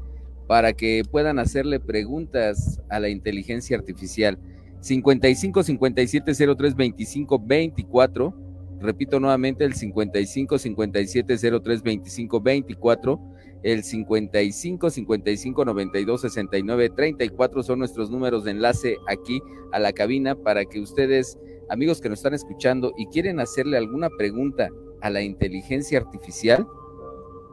para 0.46 0.74
que 0.74 1.02
puedan 1.10 1.38
hacerle 1.38 1.80
preguntas 1.80 2.80
a 2.88 3.00
la 3.00 3.08
inteligencia 3.08 3.76
artificial. 3.76 4.38
55 4.86 5.64
57 5.64 6.32
03 6.56 6.76
25 6.76 7.38
24. 7.40 8.34
Repito 8.80 9.18
nuevamente 9.18 9.64
el 9.64 9.74
55 9.74 10.58
57 10.58 11.60
03 11.60 11.82
25 11.82 12.40
24. 12.40 13.20
El 13.64 13.82
55 13.82 14.90
55 14.90 15.64
92 15.64 16.20
69 16.20 16.90
34 16.90 17.62
son 17.64 17.80
nuestros 17.80 18.10
números 18.10 18.44
de 18.44 18.52
enlace 18.52 18.96
aquí 19.08 19.42
a 19.72 19.80
la 19.80 19.92
cabina 19.92 20.36
para 20.36 20.64
que 20.64 20.78
ustedes, 20.78 21.36
amigos 21.68 22.00
que 22.00 22.08
nos 22.08 22.20
están 22.20 22.34
escuchando 22.34 22.92
y 22.96 23.06
quieren 23.06 23.40
hacerle 23.40 23.78
alguna 23.78 24.08
pregunta 24.16 24.68
a 25.00 25.10
la 25.10 25.20
inteligencia 25.22 25.98
artificial, 25.98 26.64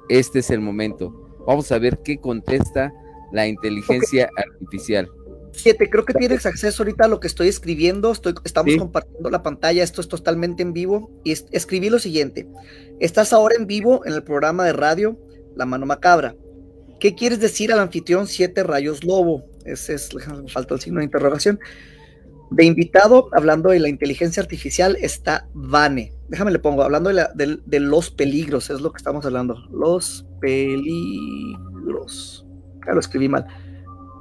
este 0.08 0.40
es 0.40 0.52
el 0.52 0.60
momento. 0.60 1.12
Vamos 1.48 1.72
a 1.72 1.80
ver 1.80 2.00
qué 2.04 2.20
contesta 2.20 2.94
la 3.32 3.48
inteligencia 3.48 4.30
artificial. 4.38 5.10
Siete, 5.56 5.90
creo 5.90 6.04
que 6.04 6.14
tienes 6.14 6.46
acceso 6.46 6.84
ahorita 6.84 7.06
a 7.06 7.08
lo 7.08 7.20
que 7.20 7.28
estoy 7.28 7.48
escribiendo. 7.48 8.12
Estoy, 8.12 8.34
estamos 8.44 8.76
compartiendo 8.76 9.30
la 9.30 9.44
pantalla. 9.44 9.84
Esto 9.84 10.02
es 10.02 10.08
totalmente 10.08 10.64
en 10.64 10.74
vivo. 10.74 11.12
Y 11.24 11.32
escribí 11.32 11.90
lo 11.90 12.00
siguiente: 12.00 12.48
Estás 13.00 13.32
ahora 13.34 13.56
en 13.56 13.68
vivo 13.68 14.06
en 14.06 14.14
el 14.14 14.24
programa 14.24 14.66
de 14.66 14.74
radio 14.74 15.18
La 15.56 15.66
Mano 15.66 15.86
Macabra. 15.86 16.36
¿Qué 17.00 17.16
quieres 17.16 17.40
decir 17.40 17.72
al 17.72 17.80
anfitrión 17.80 18.28
Siete 18.28 18.64
Rayos 18.64 19.04
Lobo? 19.04 19.46
Ese 19.66 19.94
es, 19.94 20.10
falta 20.48 20.74
el 20.74 20.82
signo 20.82 21.00
de 21.00 21.06
interrogación. 21.06 21.60
De 22.50 22.66
invitado, 22.66 23.30
hablando 23.34 23.70
de 23.70 23.80
la 23.80 23.90
inteligencia 23.90 24.42
artificial, 24.42 24.98
está 25.02 25.48
Vane. 25.54 26.14
Déjame 26.30 26.52
le 26.52 26.60
pongo, 26.60 26.84
hablando 26.84 27.12
de, 27.12 27.60
de 27.64 27.80
los 27.80 28.10
peligros, 28.10 28.70
es 28.70 28.82
lo 28.82 28.92
que 28.92 28.98
estamos 28.98 29.26
hablando. 29.26 29.56
Los 29.72 30.26
peligros. 30.40 31.56
Ya 32.86 32.94
lo 32.94 33.00
escribí 33.00 33.30
mal. 33.30 33.46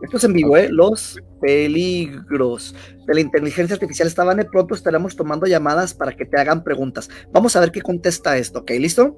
Esto 0.03 0.17
es 0.17 0.25
en 0.25 0.33
vivo, 0.33 0.57
¿eh? 0.57 0.69
Los 0.71 1.19
peligros 1.41 2.75
de 3.07 3.15
la 3.15 3.21
inteligencia 3.21 3.75
artificial 3.75 4.09
estaban 4.09 4.37
de 4.37 4.45
pronto 4.45 4.75
estaremos 4.75 5.17
tomando 5.17 5.47
llamadas 5.47 5.95
para 5.95 6.13
que 6.13 6.25
te 6.25 6.39
hagan 6.41 6.65
preguntas. 6.65 7.09
Vamos 7.33 7.55
a 7.57 7.61
ver 7.61 7.71
qué 7.71 7.81
contesta 7.81 8.37
esto, 8.37 8.61
¿ok? 8.61 8.71
¿Listo? 8.73 9.17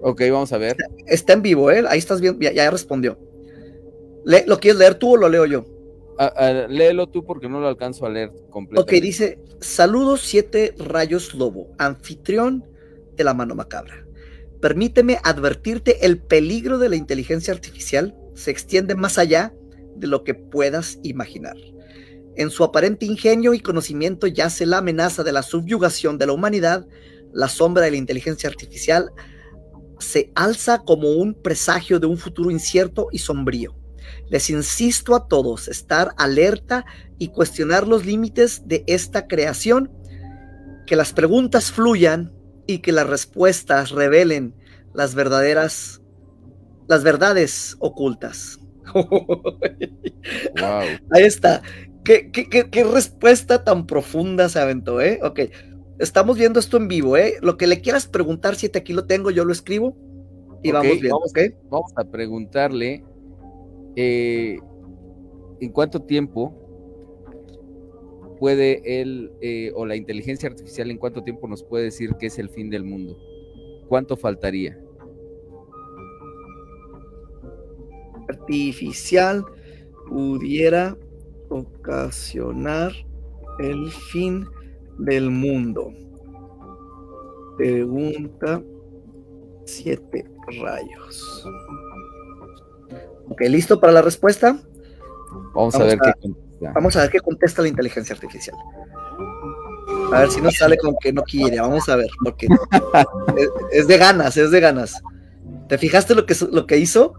Ok, 0.00 0.22
vamos 0.30 0.52
a 0.52 0.58
ver. 0.58 0.76
Está 1.06 1.32
en 1.32 1.42
vivo, 1.42 1.70
¿eh? 1.70 1.84
Ahí 1.88 1.98
estás 1.98 2.20
viendo, 2.20 2.40
ya, 2.40 2.70
respondió. 2.70 3.18
¿Lo 4.24 4.58
quieres 4.58 4.78
leer 4.78 4.96
tú 4.96 5.14
o 5.14 5.16
lo 5.16 5.28
leo 5.28 5.46
yo? 5.46 5.64
Léelo 6.68 7.08
tú 7.08 7.24
porque 7.24 7.48
no 7.48 7.60
lo 7.60 7.68
alcanzo 7.68 8.06
a 8.06 8.10
leer 8.10 8.32
completamente. 8.50 8.96
Ok, 8.96 9.02
dice, 9.02 9.38
saludos 9.60 10.22
siete 10.22 10.74
rayos 10.78 11.34
lobo, 11.34 11.68
anfitrión 11.78 12.64
de 13.16 13.24
la 13.24 13.34
mano 13.34 13.54
macabra. 13.54 14.04
Permíteme 14.60 15.18
advertirte 15.22 16.04
el 16.06 16.18
peligro 16.18 16.78
de 16.78 16.88
la 16.88 16.96
inteligencia 16.96 17.52
artificial 17.52 18.16
se 18.34 18.50
extiende 18.50 18.94
más 18.94 19.18
allá 19.18 19.52
de 19.98 20.06
lo 20.06 20.24
que 20.24 20.34
puedas 20.34 20.98
imaginar. 21.02 21.56
En 22.36 22.50
su 22.50 22.64
aparente 22.64 23.06
ingenio 23.06 23.54
y 23.54 23.60
conocimiento 23.60 24.26
yace 24.26 24.66
la 24.66 24.78
amenaza 24.78 25.24
de 25.24 25.32
la 25.32 25.42
subyugación 25.42 26.18
de 26.18 26.26
la 26.26 26.32
humanidad, 26.32 26.86
la 27.32 27.48
sombra 27.48 27.82
de 27.84 27.90
la 27.90 27.96
inteligencia 27.96 28.48
artificial 28.48 29.10
se 29.98 30.30
alza 30.34 30.80
como 30.80 31.12
un 31.12 31.34
presagio 31.34 31.98
de 31.98 32.06
un 32.06 32.18
futuro 32.18 32.50
incierto 32.50 33.08
y 33.12 33.18
sombrío. 33.18 33.74
Les 34.28 34.50
insisto 34.50 35.14
a 35.14 35.26
todos 35.28 35.68
estar 35.68 36.12
alerta 36.16 36.84
y 37.18 37.28
cuestionar 37.28 37.88
los 37.88 38.04
límites 38.04 38.62
de 38.66 38.84
esta 38.86 39.26
creación, 39.26 39.90
que 40.86 40.96
las 40.96 41.12
preguntas 41.12 41.72
fluyan 41.72 42.32
y 42.66 42.78
que 42.78 42.92
las 42.92 43.08
respuestas 43.08 43.90
revelen 43.90 44.54
las 44.94 45.14
verdaderas 45.14 46.00
las 46.88 47.02
verdades 47.02 47.76
ocultas. 47.80 48.60
Ahí 51.10 51.24
está. 51.24 51.62
¿Qué, 52.04 52.30
qué, 52.30 52.84
respuesta 52.84 53.64
tan 53.64 53.86
profunda 53.86 54.48
se 54.48 54.60
aventó, 54.60 55.00
¿eh? 55.00 55.18
Ok. 55.22 55.40
Estamos 55.98 56.38
viendo 56.38 56.60
esto 56.60 56.76
en 56.76 56.88
vivo, 56.88 57.16
¿eh? 57.16 57.34
Lo 57.42 57.56
que 57.56 57.66
le 57.66 57.80
quieras 57.80 58.06
preguntar, 58.06 58.54
si 58.54 58.68
te 58.68 58.78
aquí 58.78 58.92
lo 58.92 59.06
tengo, 59.06 59.30
yo 59.30 59.44
lo 59.44 59.52
escribo 59.52 59.96
y 60.62 60.70
vamos 60.70 61.00
viendo, 61.00 61.18
vamos, 61.18 61.32
Vamos 61.68 61.92
a 61.96 62.04
preguntarle 62.04 63.02
eh, 63.96 64.58
en 65.60 65.72
cuánto 65.72 66.02
tiempo 66.02 66.54
puede 68.38 69.00
él 69.00 69.32
eh, 69.40 69.72
o 69.74 69.86
la 69.86 69.96
inteligencia 69.96 70.48
artificial 70.48 70.90
en 70.90 70.98
cuánto 70.98 71.24
tiempo 71.24 71.48
nos 71.48 71.64
puede 71.64 71.84
decir 71.84 72.14
que 72.20 72.26
es 72.26 72.38
el 72.38 72.50
fin 72.50 72.70
del 72.70 72.84
mundo. 72.84 73.18
¿Cuánto 73.88 74.16
faltaría? 74.16 74.78
Artificial 78.28 79.44
pudiera 80.08 80.96
ocasionar 81.48 82.92
el 83.58 83.90
fin 83.90 84.46
del 84.98 85.30
mundo? 85.30 85.92
Pregunta 87.56 88.62
siete 89.64 90.26
rayos. 90.60 91.46
Ok, 93.28 93.40
¿listo 93.42 93.80
para 93.80 93.92
la 93.92 94.02
respuesta? 94.02 94.58
Vamos, 95.54 95.74
a 95.74 95.84
ver 95.84 95.98
qué 95.98 96.12
contesta. 96.20 96.72
Vamos 96.74 96.96
a 96.96 97.00
ver 97.02 97.10
qué 97.10 97.20
contesta 97.20 97.62
la 97.62 97.68
inteligencia 97.68 98.14
artificial. 98.14 98.56
A 100.12 100.20
ver 100.20 100.30
si 100.30 100.40
nos 100.40 100.54
sale 100.56 100.78
con 100.78 100.94
que 101.00 101.12
no 101.12 101.22
quiere. 101.22 101.60
Vamos 101.60 101.88
a 101.88 101.96
ver, 101.96 102.08
porque 102.22 102.46
es, 103.72 103.86
de 103.86 103.98
ganas, 103.98 104.36
es 104.36 104.50
de 104.50 104.60
ganas. 104.60 105.02
¿Te 105.68 105.78
fijaste 105.78 106.14
lo 106.14 106.26
que, 106.26 106.36
lo 106.52 106.66
que 106.66 106.78
hizo? 106.78 107.14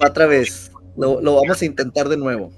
Otra 0.00 0.26
vez. 0.26 0.70
Lo, 0.96 1.20
vamos 1.20 1.60
a 1.60 1.64
intentar 1.64 2.08
de 2.08 2.16
nuevo. 2.16 2.52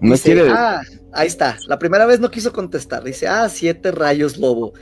No 0.00 0.16
quiere. 0.16 0.48
Ah, 0.50 0.82
ahí 1.12 1.26
está. 1.26 1.56
La 1.66 1.78
primera 1.78 2.06
vez 2.06 2.20
no 2.20 2.30
quiso 2.30 2.52
contestar. 2.52 3.04
Dice, 3.04 3.26
ah, 3.26 3.48
siete 3.48 3.90
rayos 3.90 4.36
lobo. 4.36 4.72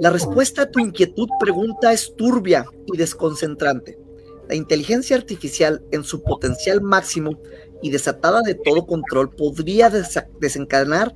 La 0.00 0.10
respuesta 0.10 0.62
a 0.62 0.70
tu 0.70 0.78
inquietud 0.80 1.28
pregunta 1.40 1.92
es 1.92 2.14
turbia 2.16 2.64
y 2.86 2.96
desconcentrante. 2.96 3.98
La 4.48 4.54
inteligencia 4.54 5.16
artificial, 5.16 5.82
en 5.90 6.04
su 6.04 6.22
potencial 6.22 6.80
máximo 6.80 7.38
y 7.82 7.90
desatada 7.90 8.40
de 8.42 8.54
todo 8.54 8.86
control, 8.86 9.30
podría 9.30 9.90
desencadenar 10.40 11.12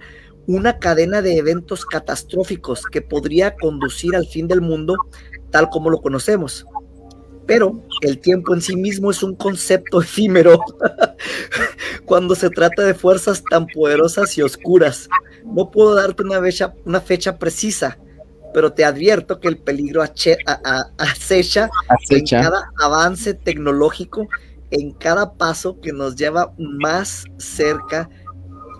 una 0.46 0.78
cadena 0.78 1.22
de 1.22 1.37
eventos 1.37 1.87
catastróficos 1.87 2.83
que 2.85 3.00
podría 3.00 3.55
conducir 3.55 4.16
al 4.16 4.26
fin 4.26 4.48
del 4.48 4.61
mundo 4.61 4.96
tal 5.50 5.70
como 5.70 5.88
lo 5.88 6.00
conocemos. 6.00 6.66
Pero 7.46 7.81
el 8.02 8.18
tiempo 8.18 8.55
en 8.55 8.61
sí 8.61 8.76
mismo 8.76 9.11
es 9.11 9.22
un 9.22 9.35
concepto 9.35 10.00
efímero 10.02 10.61
cuando 12.05 12.35
se 12.35 12.50
trata 12.50 12.83
de 12.83 12.94
fuerzas 12.94 13.42
tan 13.50 13.66
poderosas 13.66 14.37
y 14.38 14.42
oscuras. 14.42 15.09
No 15.44 15.70
puedo 15.70 15.94
darte 15.94 16.22
una 16.22 16.40
fecha, 16.40 16.74
una 16.85 17.00
fecha 17.00 17.38
precisa, 17.38 17.98
pero 18.55 18.72
te 18.72 18.85
advierto 18.85 19.40
que 19.40 19.48
el 19.48 19.59
peligro 19.59 20.02
acecha, 20.02 21.70
en 22.11 22.24
cada 22.26 22.70
avance 22.81 23.35
tecnológico, 23.35 24.28
en 24.70 24.92
cada 24.92 25.35
paso 25.35 25.81
que 25.81 25.92
nos 25.92 26.16
lleva 26.16 26.52
más 26.59 27.24
cerca. 27.38 28.09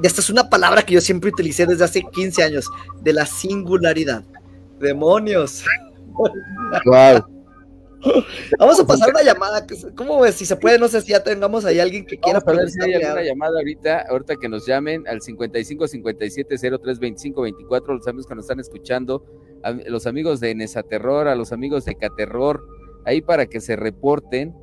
Y 0.03 0.07
esta 0.07 0.21
es 0.21 0.31
una 0.31 0.49
palabra 0.49 0.83
que 0.83 0.95
yo 0.95 1.01
siempre 1.01 1.31
utilicé 1.31 1.67
desde 1.67 1.85
hace 1.85 2.03
15 2.03 2.43
años, 2.43 2.69
de 3.03 3.13
la 3.13 3.27
singularidad. 3.27 4.25
Demonios. 4.79 5.65
Wow. 6.85 7.42
Vamos 8.59 8.81
a 8.81 8.87
pasar 8.87 9.11
una 9.11 9.23
llamada. 9.23 9.65
¿Cómo 9.97 10.21
ves? 10.21 10.35
Si 10.35 10.47
se 10.47 10.57
puede, 10.57 10.79
no 10.79 10.89
sé 10.89 11.01
si 11.01 11.13
ya 11.13 11.23
tengamos 11.23 11.65
ahí 11.65 11.79
alguien 11.81 12.05
que 12.07 12.19
quiera. 12.19 12.41
Vamos 12.41 12.59
a 12.59 12.63
ver 12.63 12.71
si 12.71 12.81
hay 12.83 12.95
alguna 12.95 13.23
llamada 13.23 13.59
ahorita, 13.59 14.07
ahorita 14.11 14.37
que 14.37 14.49
nos 14.49 14.67
llamen 14.67 15.07
al 15.07 15.21
55 15.23 15.87
57 15.89 16.57
03 16.83 16.99
25 16.99 17.43
24. 17.43 17.95
Los 17.95 18.07
amigos 18.09 18.27
que 18.27 18.35
nos 18.35 18.45
están 18.45 18.61
escuchando, 18.61 19.25
a 19.63 19.73
los 19.73 20.07
amigos 20.07 20.41
de 20.41 20.55
Nesaterror, 20.55 21.29
a 21.29 21.35
los 21.35 21.53
amigos 21.53 21.85
de 21.85 21.95
Caterror, 21.95 22.65
ahí 23.05 23.21
para 23.23 23.47
que 23.47 23.61
se 23.61 23.77
reporten 23.77 24.55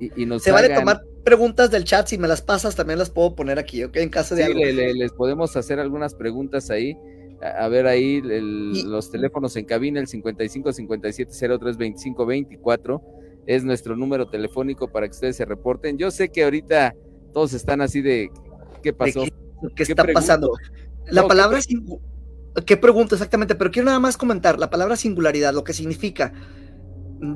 y, 0.00 0.22
y 0.22 0.26
nos 0.26 0.42
Se 0.42 0.50
vale 0.52 0.68
tomar 0.68 1.00
preguntas 1.24 1.70
del 1.70 1.84
chat, 1.84 2.06
si 2.06 2.18
me 2.18 2.28
las 2.28 2.42
pasas 2.42 2.76
también 2.76 2.98
las 2.98 3.10
puedo 3.10 3.34
poner 3.34 3.58
aquí, 3.58 3.82
¿ok? 3.84 3.96
En 3.96 4.10
caso 4.10 4.34
de 4.34 4.42
Sí, 4.44 4.46
algo. 4.50 4.60
le- 4.64 4.72
le- 4.72 4.94
les 4.94 5.12
podemos 5.12 5.56
hacer 5.56 5.80
algunas 5.80 6.14
preguntas 6.14 6.70
ahí. 6.70 6.96
A, 7.44 7.68
ver 7.68 7.86
ahí 7.86 8.16
el- 8.24 8.72
Y- 8.74 8.82
los 8.84 9.10
teléfonos 9.10 9.54
en 9.56 9.64
cabina, 9.66 10.00
el 10.00 10.06
55 10.06 10.72
57 10.72 11.32
03 11.58 11.76
25 11.76 12.24
24 12.26 13.02
es 13.46 13.64
nuestro 13.64 13.96
número 13.96 14.26
telefónico 14.28 14.88
para 14.88 15.06
que 15.06 15.12
ustedes 15.12 15.36
se 15.36 15.44
reporten. 15.44 15.98
Yo 15.98 16.10
sé 16.10 16.30
que 16.30 16.44
ahorita 16.44 16.94
todos 17.32 17.52
están 17.52 17.80
así 17.82 18.00
de 18.00 18.30
¿qué 18.82 18.92
pasó? 18.92 19.24
qué- 19.24 19.30
¿Qué 19.68 19.74
¿Qué 19.74 19.82
está 19.84 20.02
pregunto? 20.02 20.20
pasando? 20.20 20.52
La 21.06 21.20
No, 21.20 21.22
¿qué 21.22 21.28
palabra 21.28 21.58
singu- 21.60 22.00
¿Qué 22.66 22.76
pregunta 22.76 23.14
exactamente? 23.16 23.54
Pero 23.56 23.70
quiero 23.70 23.86
nada 23.86 23.98
más 23.98 24.16
comentar 24.16 24.58
la 24.58 24.70
palabra 24.70 24.96
singularidad, 24.96 25.52
lo 25.52 25.64
que 25.64 25.72
significa. 25.72 26.32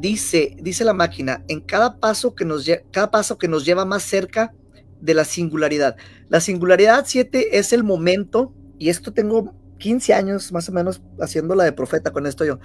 Dice, 0.01 0.57
dice 0.61 0.85
la 0.85 0.93
máquina, 0.93 1.45
en 1.49 1.61
cada 1.61 1.99
paso 1.99 2.35
que 2.35 2.45
nos 2.45 2.71
cada 2.91 3.11
paso 3.11 3.39
que 3.39 3.49
nos 3.49 3.65
lleva 3.65 3.85
más 3.85 4.03
cerca 4.03 4.53
de 5.01 5.15
la 5.15 5.25
singularidad. 5.25 5.97
La 6.29 6.41
singularidad 6.41 7.05
7 7.07 7.59
es 7.59 7.73
el 7.73 7.85
momento, 7.85 8.53
y 8.79 8.91
esto 8.91 9.13
tengo 9.13 9.55
15 9.79 10.15
años 10.15 10.53
más 10.53 10.69
o 10.69 10.73
menos 10.73 11.03
haciéndola 11.21 11.65
de 11.65 11.73
profeta 11.73 12.13
con 12.13 12.27
esto 12.27 12.45
yo. 12.45 12.59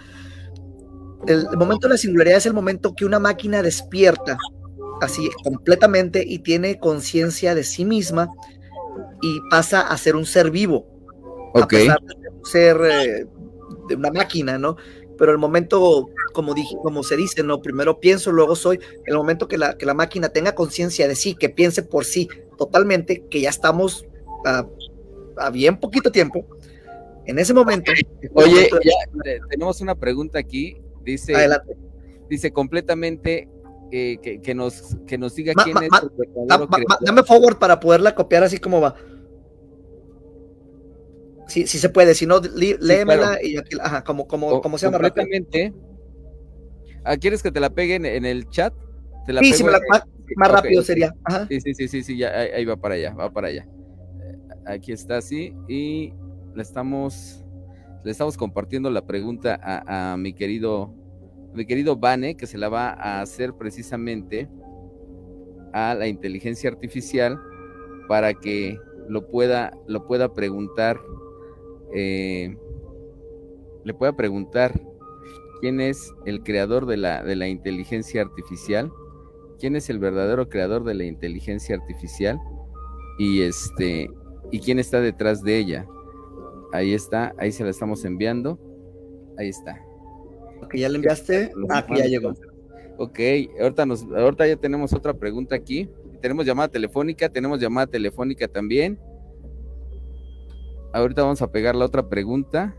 El 1.25 1.47
momento 1.57 1.87
de 1.87 1.93
la 1.93 1.97
singularidad 1.97 2.37
es 2.37 2.45
el 2.45 2.53
momento 2.53 2.93
que 2.95 3.05
una 3.05 3.19
máquina 3.19 3.61
despierta 3.63 4.37
así 4.99 5.29
completamente 5.43 6.23
y 6.27 6.39
tiene 6.39 6.79
conciencia 6.79 7.55
de 7.55 7.63
sí 7.63 7.85
misma 7.85 8.29
y 9.21 9.41
pasa 9.49 9.81
a 9.81 9.97
ser 9.97 10.15
un 10.15 10.25
ser 10.25 10.51
vivo 10.51 10.87
a 11.57 11.65
Ok. 11.65 11.71
pesar 11.71 11.99
de 12.01 12.15
ser 12.43 12.77
eh, 12.83 13.27
de 13.89 13.95
una 13.95 14.11
máquina, 14.11 14.57
¿no? 14.57 14.77
Pero 15.17 15.31
el 15.31 15.37
momento, 15.37 16.11
como 16.33 16.53
dije, 16.53 16.75
como 16.81 17.03
se 17.03 17.17
dice, 17.17 17.43
¿no? 17.43 17.61
Primero 17.61 17.99
pienso, 17.99 18.31
luego 18.31 18.55
soy. 18.55 18.79
El 19.05 19.15
momento 19.15 19.47
que 19.47 19.57
la, 19.57 19.77
que 19.77 19.85
la 19.85 19.93
máquina 19.93 20.29
tenga 20.29 20.55
conciencia 20.55 21.07
de 21.07 21.15
sí, 21.15 21.35
que 21.35 21.49
piense 21.49 21.83
por 21.83 22.05
sí 22.05 22.27
totalmente, 22.57 23.25
que 23.29 23.41
ya 23.41 23.49
estamos 23.49 24.05
a, 24.45 24.67
a 25.37 25.49
bien 25.51 25.79
poquito 25.79 26.11
tiempo. 26.11 26.45
En 27.25 27.39
ese 27.39 27.53
momento. 27.53 27.91
Oye, 28.33 28.49
momento 28.51 28.75
de- 28.77 28.85
ya, 28.85 29.39
tenemos 29.49 29.81
una 29.81 29.95
pregunta 29.95 30.39
aquí. 30.39 30.77
Dice, 31.03 31.35
adelante. 31.35 31.75
dice 32.29 32.51
completamente 32.51 33.47
eh, 33.91 34.17
que, 34.21 34.41
que 34.41 34.55
nos, 34.55 34.97
que 35.05 35.17
nos 35.17 35.35
diga 35.35 35.53
Ma- 35.55 35.63
quién 35.63 35.75
ma- 35.75 35.85
es 35.85 35.91
ma- 35.91 36.01
el 36.77 37.05
dame 37.05 37.23
forward 37.23 37.57
para 37.59 37.79
poderla 37.79 38.15
copiar 38.15 38.43
así 38.43 38.57
como 38.57 38.81
va. 38.81 38.95
Si 41.47 41.67
si 41.67 41.77
se 41.77 41.89
puede, 41.89 42.15
si 42.15 42.25
no, 42.25 42.39
li- 42.39 42.77
léemela 42.79 43.37
y 43.43 43.57
aquí, 43.57 43.77
ajá, 43.79 44.03
como, 44.03 44.27
como, 44.27 44.49
Co- 44.49 44.61
como 44.61 44.77
se 44.77 44.85
llama 44.87 44.97
rápido. 44.97 45.25
completamente. 45.25 45.73
Ah, 47.03 47.17
¿Quieres 47.17 47.43
que 47.43 47.51
te 47.51 47.59
la 47.59 47.69
peguen 47.69 48.05
en 48.05 48.25
el 48.25 48.49
chat? 48.49 48.73
Te 49.25 49.33
la 49.33 49.41
Sí, 49.41 49.47
pego 49.51 49.57
sí, 49.57 49.63
me 49.65 49.71
la- 49.71 49.77
en- 49.77 49.83
más, 50.37 50.51
rápido 50.51 50.81
sería. 50.81 51.13
Ajá. 51.25 51.45
Sí, 51.49 51.59
sí, 51.61 51.73
sí, 51.73 51.87
sí, 51.89 52.01
sí, 52.03 52.17
ya, 52.17 52.29
ahí, 52.29 52.47
ahí 52.55 52.65
va 52.65 52.77
para 52.77 52.95
allá, 52.95 53.13
va 53.13 53.29
para 53.31 53.49
allá. 53.49 53.67
Eh, 53.67 54.37
Aquí 54.65 54.93
está, 54.93 55.21
sí, 55.21 55.53
y 55.67 56.13
le 56.55 56.61
estamos, 56.61 57.43
le 58.03 58.11
estamos 58.11 58.37
compartiendo 58.37 58.89
la 58.89 59.05
pregunta 59.05 59.59
a, 59.61 60.13
a 60.13 60.17
mi 60.17 60.33
querido, 60.33 60.93
mi 61.53 61.65
querido 61.65 61.97
Vane, 61.97 62.35
que 62.35 62.47
se 62.47 62.57
la 62.57 62.69
va 62.69 62.89
a 62.89 63.21
hacer 63.21 63.53
precisamente 63.53 64.49
a 65.73 65.95
la 65.95 66.07
inteligencia 66.07 66.69
artificial 66.69 67.39
para 68.07 68.33
que 68.33 68.77
lo 69.07 69.27
pueda, 69.27 69.77
lo 69.87 70.05
pueda 70.07 70.33
preguntar, 70.33 70.99
eh, 71.93 72.55
le 73.83 73.93
pueda 73.93 74.15
preguntar 74.15 74.79
quién 75.61 75.81
es 75.81 76.13
el 76.25 76.43
creador 76.43 76.85
de 76.85 76.97
la, 76.97 77.23
de 77.23 77.35
la 77.35 77.47
inteligencia 77.47 78.21
artificial 78.21 78.91
quién 79.63 79.77
es 79.77 79.89
el 79.89 79.97
verdadero 79.97 80.49
creador 80.49 80.83
de 80.83 80.93
la 80.93 81.05
inteligencia 81.05 81.77
artificial 81.77 82.37
y 83.17 83.43
este 83.43 84.09
y 84.51 84.59
quién 84.59 84.77
está 84.77 84.99
detrás 84.99 85.41
de 85.41 85.57
ella. 85.57 85.87
Ahí 86.73 86.95
está, 86.95 87.35
ahí 87.37 87.51
se 87.51 87.63
la 87.63 87.69
estamos 87.69 88.03
enviando. 88.03 88.59
Ahí 89.37 89.49
está. 89.49 89.79
Que 90.71 90.79
ya 90.79 90.89
le 90.89 90.95
enviaste. 90.95 91.51
Ah, 91.69 91.85
que 91.85 91.99
ya 91.99 92.05
llegó. 92.05 92.33
Ok, 92.97 93.19
ahorita 93.61 93.85
nos, 93.85 94.03
ahorita 94.03 94.47
ya 94.47 94.55
tenemos 94.55 94.91
otra 94.91 95.13
pregunta 95.13 95.55
aquí. 95.55 95.87
Tenemos 96.19 96.47
llamada 96.47 96.69
telefónica, 96.69 97.29
tenemos 97.29 97.59
llamada 97.59 97.85
telefónica 97.85 98.47
también. 98.47 98.99
Ahorita 100.93 101.21
vamos 101.21 101.43
a 101.43 101.51
pegar 101.51 101.75
la 101.75 101.85
otra 101.85 102.09
pregunta. 102.09 102.75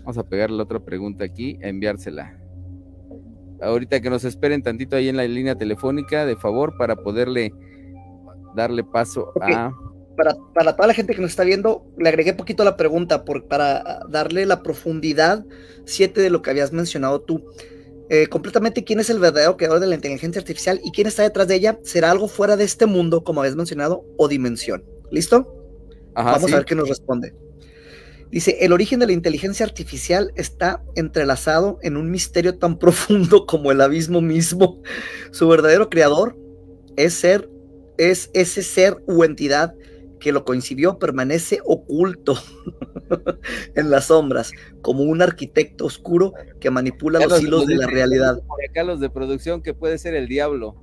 Vamos 0.00 0.18
a 0.18 0.24
pegar 0.24 0.50
la 0.50 0.64
otra 0.64 0.80
pregunta 0.80 1.24
aquí, 1.24 1.60
a 1.62 1.68
enviársela. 1.68 2.36
Ahorita 3.60 4.00
que 4.00 4.10
nos 4.10 4.24
esperen 4.24 4.62
tantito 4.62 4.96
ahí 4.96 5.08
en 5.08 5.16
la 5.16 5.24
línea 5.24 5.56
telefónica, 5.56 6.26
de 6.26 6.34
favor, 6.34 6.76
para 6.76 6.96
poderle 6.96 7.52
darle 8.56 8.82
paso 8.82 9.32
Ok. 9.36 9.42
a. 9.52 9.72
Para, 10.16 10.36
para 10.54 10.74
toda 10.74 10.88
la 10.88 10.94
gente 10.94 11.14
que 11.14 11.20
nos 11.20 11.30
está 11.30 11.44
viendo, 11.44 11.84
le 11.98 12.08
agregué 12.08 12.32
poquito 12.32 12.64
la 12.64 12.76
pregunta 12.76 13.24
por, 13.24 13.46
para 13.46 14.00
darle 14.08 14.46
la 14.46 14.62
profundidad 14.62 15.44
siete 15.84 16.20
de 16.20 16.30
lo 16.30 16.42
que 16.42 16.50
habías 16.50 16.72
mencionado 16.72 17.20
tú. 17.20 17.44
Eh, 18.08 18.28
completamente 18.28 18.84
quién 18.84 19.00
es 19.00 19.10
el 19.10 19.18
verdadero 19.18 19.56
creador 19.56 19.80
de 19.80 19.88
la 19.88 19.96
inteligencia 19.96 20.40
artificial 20.40 20.80
y 20.84 20.92
quién 20.92 21.06
está 21.08 21.22
detrás 21.22 21.48
de 21.48 21.56
ella. 21.56 21.78
¿Será 21.82 22.10
algo 22.10 22.28
fuera 22.28 22.56
de 22.56 22.64
este 22.64 22.86
mundo, 22.86 23.24
como 23.24 23.40
habías 23.40 23.56
mencionado, 23.56 24.04
o 24.16 24.28
dimensión? 24.28 24.84
¿Listo? 25.10 25.52
Ajá, 26.14 26.32
Vamos 26.32 26.48
sí. 26.48 26.52
a 26.54 26.56
ver 26.56 26.64
qué 26.64 26.74
nos 26.74 26.88
responde. 26.88 27.34
Dice, 28.30 28.58
el 28.60 28.72
origen 28.72 28.98
de 28.98 29.06
la 29.06 29.12
inteligencia 29.12 29.64
artificial 29.64 30.32
está 30.34 30.82
entrelazado 30.96 31.78
en 31.82 31.96
un 31.96 32.10
misterio 32.10 32.58
tan 32.58 32.78
profundo 32.78 33.46
como 33.46 33.72
el 33.72 33.80
abismo 33.80 34.20
mismo. 34.20 34.82
Su 35.30 35.48
verdadero 35.48 35.90
creador 35.90 36.36
es 36.96 37.14
ser, 37.14 37.48
es 37.98 38.30
ese 38.34 38.62
ser 38.62 39.02
u 39.06 39.24
entidad 39.24 39.74
que 40.26 40.32
lo 40.32 40.44
coincidió 40.44 40.98
permanece 40.98 41.60
oculto 41.64 42.36
en 43.76 43.90
las 43.90 44.06
sombras, 44.06 44.50
como 44.82 45.04
un 45.04 45.22
arquitecto 45.22 45.84
oscuro 45.84 46.32
que 46.58 46.68
manipula 46.68 47.20
los 47.20 47.40
hilos 47.40 47.64
de 47.64 47.76
la 47.76 47.86
realidad. 47.86 48.42
Por 48.44 48.58
acá 48.68 48.82
los 48.82 48.98
de 48.98 49.08
producción 49.08 49.62
que 49.62 49.72
puede 49.72 49.98
ser 49.98 50.16
el 50.16 50.26
diablo. 50.26 50.82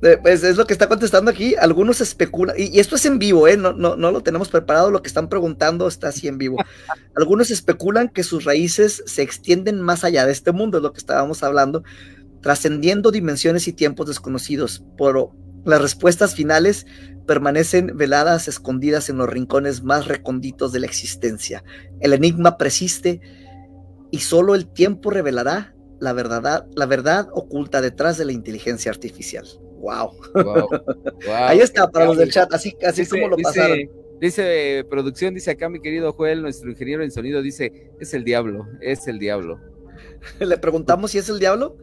Eh, 0.00 0.16
Pues 0.22 0.44
es 0.44 0.56
lo 0.56 0.64
que 0.64 0.72
está 0.74 0.88
contestando 0.88 1.28
aquí. 1.28 1.56
Algunos 1.56 2.00
especulan, 2.00 2.54
y, 2.56 2.76
y 2.76 2.78
esto 2.78 2.94
es 2.94 3.04
en 3.04 3.18
vivo, 3.18 3.48
¿eh? 3.48 3.56
No, 3.56 3.72
no, 3.72 3.96
no 3.96 4.12
lo 4.12 4.22
tenemos 4.22 4.48
preparado, 4.48 4.92
lo 4.92 5.02
que 5.02 5.08
están 5.08 5.28
preguntando 5.28 5.88
está 5.88 6.06
así 6.06 6.28
en 6.28 6.38
vivo. 6.38 6.58
Algunos 7.16 7.50
especulan 7.50 8.08
que 8.08 8.22
sus 8.22 8.44
raíces 8.44 9.02
se 9.06 9.22
extienden 9.22 9.80
más 9.80 10.04
allá 10.04 10.24
de 10.24 10.30
este 10.30 10.52
mundo, 10.52 10.76
es 10.76 10.84
lo 10.84 10.92
que 10.92 10.98
estábamos 10.98 11.42
hablando, 11.42 11.82
trascendiendo 12.42 13.10
dimensiones 13.10 13.66
y 13.66 13.72
tiempos 13.72 14.06
desconocidos. 14.06 14.84
Pero 14.96 15.32
las 15.64 15.82
respuestas 15.82 16.36
finales 16.36 16.86
permanecen 17.26 17.96
veladas, 17.96 18.48
escondidas 18.48 19.08
en 19.10 19.18
los 19.18 19.28
rincones 19.28 19.82
más 19.82 20.06
recónditos 20.08 20.72
de 20.72 20.80
la 20.80 20.86
existencia. 20.86 21.64
El 22.00 22.12
enigma 22.12 22.56
persiste 22.58 23.20
y 24.10 24.18
solo 24.20 24.54
el 24.54 24.66
tiempo 24.72 25.10
revelará 25.10 25.74
la 26.00 26.12
verdad, 26.12 26.66
la 26.74 26.86
verdad 26.86 27.28
oculta 27.32 27.80
detrás 27.80 28.18
de 28.18 28.24
la 28.26 28.32
inteligencia 28.32 28.90
artificial. 28.90 29.46
Wow. 29.78 30.12
Wow, 30.34 30.68
Ahí 31.34 31.60
está, 31.60 31.88
para 31.88 32.06
los 32.06 32.16
del 32.18 32.30
chat, 32.30 32.52
así, 32.52 32.76
así 32.86 33.02
Dice- 33.02 33.10
como 33.16 33.28
lo 33.28 33.36
dice- 33.36 33.48
pasaron. 33.48 33.78
Dice 34.20 34.86
producción, 34.88 35.34
dice 35.34 35.50
acá 35.50 35.68
mi 35.68 35.80
querido 35.80 36.12
Joel, 36.12 36.40
nuestro 36.40 36.70
ingeniero 36.70 37.02
en 37.02 37.10
sonido, 37.10 37.42
dice, 37.42 37.90
es 38.00 38.14
el 38.14 38.24
diablo, 38.24 38.66
es 38.80 39.06
el 39.08 39.18
diablo. 39.18 39.58
Le 40.40 40.56
preguntamos 40.56 41.10
si 41.10 41.18
es 41.18 41.28
el 41.28 41.38
diablo. 41.38 41.76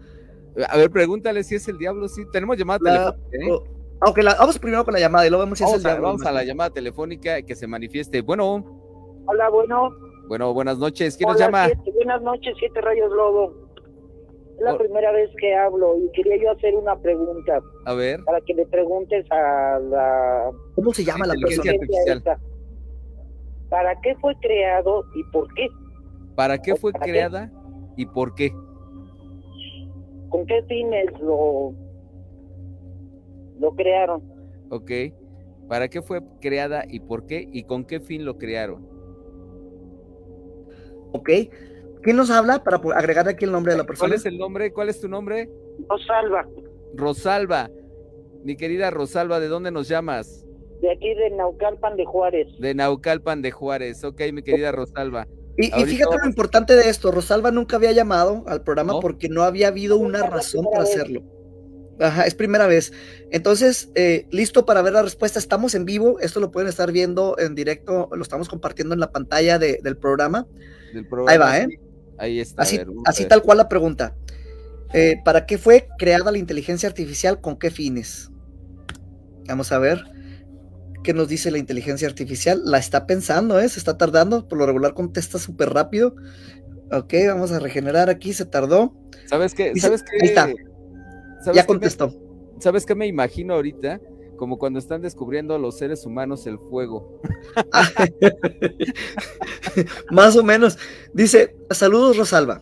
A 0.67 0.77
ver, 0.77 0.89
pregúntale 0.89 1.43
si 1.43 1.55
es 1.55 1.67
el 1.67 1.77
diablo, 1.77 2.07
sí, 2.07 2.23
tenemos 2.31 2.57
llamada 2.57 2.79
La- 2.83 3.15
telefónica, 3.29 3.69
¿eh? 3.69 3.80
Ok, 4.05 4.17
la- 4.19 4.35
vamos 4.35 4.57
primero 4.59 4.83
con 4.83 4.93
la 4.93 4.99
llamada 4.99 5.25
y 5.27 5.29
luego 5.29 5.43
vemos 5.45 5.57
si 5.57 5.63
es 5.63 5.69
Vamos, 5.69 5.81
el 5.83 5.87
a, 5.87 5.89
diablo. 5.93 6.07
vamos 6.07 6.25
a 6.25 6.31
la 6.31 6.43
llamada 6.43 6.69
telefónica 6.69 7.41
que 7.41 7.55
se 7.55 7.67
manifieste. 7.67 8.21
Bueno, 8.21 8.63
Hola, 9.27 9.49
bueno. 9.49 9.91
bueno, 10.27 10.53
buenas 10.53 10.77
noches. 10.77 11.15
¿Quién 11.17 11.27
nos 11.29 11.37
Hola, 11.37 11.45
llama? 11.45 11.65
siete- 11.67 11.91
buenas 11.93 12.21
noches, 12.21 12.55
Siete 12.59 12.81
Rayos 12.81 13.11
Lobo. 13.11 13.53
Es 14.57 14.61
la 14.65 14.73
Hol- 14.73 14.77
primera 14.79 15.11
vez 15.11 15.29
que 15.39 15.55
hablo 15.55 15.97
y 15.97 16.11
quería 16.11 16.37
yo 16.41 16.51
hacer 16.51 16.75
una 16.75 16.95
pregunta 16.99 17.59
A 17.85 17.93
ver, 17.93 18.23
para 18.25 18.41
que 18.41 18.53
le 18.53 18.65
preguntes 18.67 19.25
a 19.31 19.79
la 19.79 20.51
¿Cómo 20.75 20.93
se 20.93 21.03
llama 21.03 21.25
la 21.25 21.33
Inteligencia 21.35 21.71
persona? 21.71 21.81
artificial. 21.81 22.17
esta. 22.17 22.39
¿Para 23.69 24.01
qué 24.01 24.15
fue 24.17 24.35
creado 24.41 25.05
y 25.15 25.23
por 25.31 25.51
qué? 25.53 25.67
¿para 26.35 26.57
qué 26.61 26.75
fue 26.75 26.91
¿Para 26.91 27.05
qué? 27.05 27.11
creada 27.11 27.51
y 27.97 28.05
por 28.05 28.33
qué? 28.35 28.51
¿Con 30.29 30.45
qué 30.45 30.63
fines 30.63 31.07
lo, 31.21 31.73
lo 33.61 33.73
crearon? 33.75 34.21
Ok. 34.69 34.91
¿Para 35.69 35.87
qué 35.87 36.01
fue 36.01 36.21
creada 36.41 36.83
y 36.87 36.99
por 36.99 37.25
qué? 37.25 37.47
¿Y 37.51 37.63
con 37.63 37.85
qué 37.85 38.01
fin 38.01 38.25
lo 38.25 38.37
crearon? 38.37 38.85
Ok. 41.13 41.29
¿Quién 42.01 42.17
nos 42.17 42.29
habla 42.29 42.63
para 42.63 42.77
agregar 42.95 43.27
aquí 43.29 43.45
el 43.45 43.51
nombre 43.51 43.73
de 43.73 43.77
la 43.77 43.83
¿Cuál 43.83 43.87
persona? 43.87 44.15
es 44.15 44.25
el 44.25 44.37
nombre? 44.37 44.73
¿Cuál 44.73 44.89
es 44.89 44.99
tu 44.99 45.07
nombre? 45.07 45.49
Rosalba, 45.87 46.47
Rosalba. 46.95 47.69
Mi 48.43 48.57
querida 48.57 48.89
Rosalba, 48.89 49.39
¿de 49.39 49.47
dónde 49.47 49.71
nos 49.71 49.87
llamas? 49.87 50.45
de 50.81 50.91
aquí 50.91 51.13
de 51.13 51.29
Naucalpan 51.31 51.95
de 51.95 52.05
Juárez. 52.05 52.47
De 52.59 52.73
Naucalpan 52.73 53.41
de 53.41 53.51
Juárez. 53.51 54.03
Ok, 54.03 54.21
mi 54.33 54.41
querida 54.41 54.71
Rosalba. 54.71 55.27
Y, 55.57 55.69
fíjate 55.69 56.17
lo 56.17 56.27
importante 56.27 56.75
de 56.75 56.89
esto, 56.89 57.11
Rosalba 57.11 57.51
nunca 57.51 57.75
había 57.75 57.91
llamado 57.91 58.43
al 58.47 58.63
programa 58.63 58.99
porque 58.99 59.29
no 59.29 59.43
había 59.43 59.67
habido 59.67 59.97
una 59.97 60.23
razón 60.23 60.65
para 60.71 60.83
hacerlo. 60.83 61.21
Ajá, 62.01 62.23
es 62.23 62.33
primera 62.33 62.65
vez. 62.65 62.91
Entonces, 63.29 63.89
eh, 63.93 64.25
listo 64.31 64.65
para 64.65 64.81
ver 64.81 64.93
la 64.93 65.03
respuesta. 65.03 65.37
Estamos 65.37 65.75
en 65.75 65.85
vivo. 65.85 66.19
Esto 66.19 66.39
lo 66.39 66.51
pueden 66.51 66.67
estar 66.67 66.91
viendo 66.91 67.37
en 67.37 67.53
directo. 67.53 68.09
Lo 68.11 68.23
estamos 68.23 68.49
compartiendo 68.49 68.93
en 68.93 68.99
la 68.99 69.11
pantalla 69.11 69.59
del, 69.59 69.97
programa. 69.97 70.47
Ahí 71.27 71.37
va, 71.37 71.59
¿eh? 71.59 71.79
Ahí 72.17 72.39
está. 72.39 72.63
Así, 72.63 72.79
así 73.05 73.25
tal 73.25 73.43
cual 73.43 73.59
la 73.59 73.69
pregunta. 73.69 74.15
Eh, 74.93 75.21
¿Para 75.23 75.45
qué 75.45 75.57
fue 75.57 75.87
creada 75.99 76.31
la 76.31 76.39
inteligencia 76.39 76.89
artificial? 76.89 77.39
¿Con 77.39 77.57
qué 77.57 77.69
fines? 77.69 78.31
Vamos 79.47 79.71
a 79.71 79.77
ver 79.77 80.03
qué 81.03 81.13
nos 81.13 81.27
dice 81.27 81.51
la 81.51 81.59
inteligencia 81.59 82.07
artificial. 82.07 82.61
La 82.65 82.79
está 82.79 83.05
pensando, 83.05 83.59
¿eh? 83.59 83.69
Se 83.69 83.77
está 83.77 83.97
tardando. 83.97 84.47
Por 84.47 84.57
lo 84.57 84.65
regular 84.65 84.95
contesta 84.95 85.37
súper 85.37 85.69
rápido. 85.69 86.15
Ok, 86.91 87.13
vamos 87.27 87.51
a 87.51 87.59
regenerar 87.59 88.09
aquí. 88.09 88.33
Se 88.33 88.45
tardó. 88.45 88.95
¿Sabes 89.27 89.53
qué? 89.53 89.73
¿Sabes 89.79 90.01
qué? 90.01 90.17
Ahí 90.23 90.29
está 90.29 90.49
ya 91.53 91.65
contestó. 91.65 92.13
¿Sabes 92.59 92.85
qué 92.85 92.95
me 92.95 93.07
imagino 93.07 93.55
ahorita? 93.55 93.99
Como 94.37 94.57
cuando 94.57 94.79
están 94.79 95.01
descubriendo 95.01 95.57
los 95.57 95.77
seres 95.77 96.05
humanos 96.05 96.47
el 96.47 96.57
fuego. 96.57 97.19
Más 100.11 100.35
o 100.35 100.43
menos. 100.43 100.77
Dice, 101.13 101.55
saludos 101.69 102.17
Rosalba. 102.17 102.61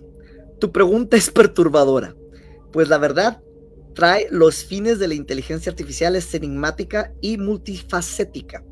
Tu 0.60 0.72
pregunta 0.72 1.18
es 1.18 1.30
perturbadora. 1.30 2.16
Pues 2.72 2.90
la 2.90 2.98
verdad, 2.98 3.42
trae 3.94 4.28
los 4.30 4.64
fines 4.64 5.00
de 5.00 5.08
la 5.08 5.14
inteligencia 5.14 5.72
artificial 5.72 6.16
es 6.16 6.34
enigmática 6.34 7.14
y 7.22 7.38
multifacética. 7.38 8.64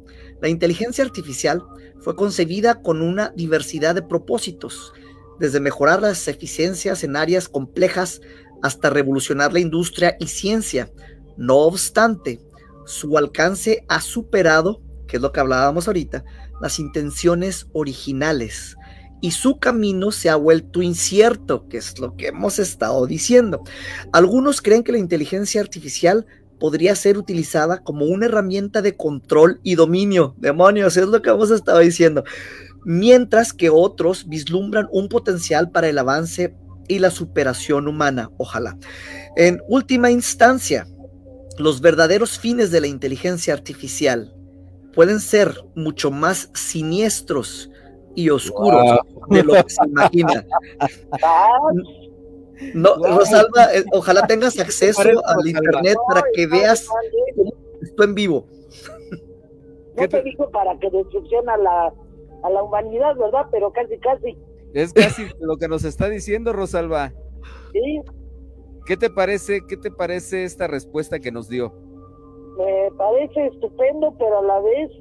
La 0.42 0.50
inteligencia 0.50 1.04
artificial 1.04 1.64
fue 2.00 2.16
concebida 2.16 2.82
con 2.82 3.02
una 3.02 3.34
diversidad 3.36 3.96
de 3.96 4.04
propósitos, 4.04 4.94
desde 5.40 5.60
mejorar 5.60 6.02
las 6.02 6.28
eficiencias 6.28 7.04
en 7.04 7.16
áreas 7.16 7.50
complejas 7.50 8.22
hasta 8.62 8.90
revolucionar 8.90 9.54
la 9.54 9.60
industria 9.60 10.16
y 10.20 10.28
ciencia. 10.28 10.92
No 11.38 11.58
obstante, 11.58 12.40
su 12.86 13.18
alcance 13.18 13.86
ha 13.88 14.02
superado, 14.02 14.82
que 15.08 15.18
es 15.18 15.22
lo 15.22 15.32
que 15.32 15.40
hablábamos 15.40 15.88
ahorita, 15.88 16.24
las 16.62 16.80
intenciones 16.80 17.68
originales 17.74 18.76
y 19.22 19.32
su 19.32 19.60
camino 19.60 20.12
se 20.12 20.30
ha 20.30 20.36
vuelto 20.36 20.82
incierto, 20.82 21.68
que 21.68 21.78
es 21.78 22.00
lo 22.00 22.16
que 22.16 22.28
hemos 22.28 22.60
estado 22.60 23.06
diciendo. 23.08 23.64
Algunos 24.12 24.62
creen 24.62 24.84
que 24.84 24.92
la 24.92 25.00
inteligencia 25.00 25.62
artificial 25.62 26.26
podría 26.60 26.96
ser 26.96 27.18
utilizada 27.18 27.84
como 27.84 28.06
una 28.06 28.26
herramienta 28.26 28.82
de 28.82 28.96
control 28.96 29.60
y 29.64 29.76
dominio. 29.76 30.36
Demonios, 30.38 30.98
es 30.98 31.08
lo 31.08 31.22
que 31.22 31.30
hemos 31.30 31.52
estado 31.52 31.80
diciendo. 31.80 32.24
Mientras 32.84 33.54
que 33.54 33.70
otros 33.70 34.28
vislumbran 34.28 34.88
un 34.92 35.10
potencial 35.10 35.72
para 35.72 35.90
el 35.90 35.98
avance 35.98 36.56
y 36.88 37.00
la 37.00 37.12
superación 37.12 37.88
humana, 37.88 38.32
ojalá. 38.38 38.78
En 39.36 39.62
última 39.68 40.12
instancia, 40.12 40.88
los 41.58 41.82
verdaderos 41.82 42.40
fines 42.40 42.72
de 42.72 42.82
la 42.82 42.88
inteligencia 42.88 43.54
artificial 43.54 44.34
pueden 44.94 45.20
ser 45.20 45.54
mucho 45.76 46.12
más 46.12 46.50
siniestros 46.54 47.70
y 48.16 48.30
oscuros 48.30 49.00
de 49.30 49.44
lo 49.44 49.54
que 49.54 49.70
se 49.70 49.86
imagina. 49.86 50.46
No, 52.74 52.96
Rosalba, 52.96 53.72
eh, 53.74 53.86
ojalá 53.92 54.26
tengas 54.26 54.60
acceso 54.60 55.02
al 55.02 55.48
internet 55.48 55.96
para 56.08 56.24
que 56.34 56.48
veas 56.48 56.88
esto 57.82 58.04
en 58.04 58.16
vivo. 58.16 58.48
No 59.96 60.08
te 60.08 60.22
dijo 60.24 60.50
para 60.50 60.78
que 60.80 60.90
destrucción 60.90 61.48
a 61.50 61.58
la, 61.58 61.94
a 62.44 62.50
la 62.50 62.64
humanidad, 62.64 63.16
¿verdad? 63.16 63.46
Pero 63.52 63.72
casi, 63.72 63.98
casi. 64.00 64.38
Es 64.74 64.94
casi 64.94 65.28
lo 65.40 65.58
que 65.58 65.68
nos 65.68 65.84
está 65.84 66.10
diciendo 66.10 66.54
Rosalba. 66.54 67.14
Sí. 67.72 68.02
¿Qué 68.86 68.96
te 68.98 69.10
parece, 69.10 69.62
qué 69.68 69.78
te 69.78 69.92
parece 69.92 70.44
esta 70.44 70.68
respuesta 70.68 71.20
que 71.20 71.32
nos 71.32 71.50
dio? 71.50 71.74
Me 72.58 72.90
parece 72.98 73.48
estupendo, 73.48 74.16
pero 74.18 74.40
a 74.40 74.44
la 74.44 74.60
vez 74.62 74.92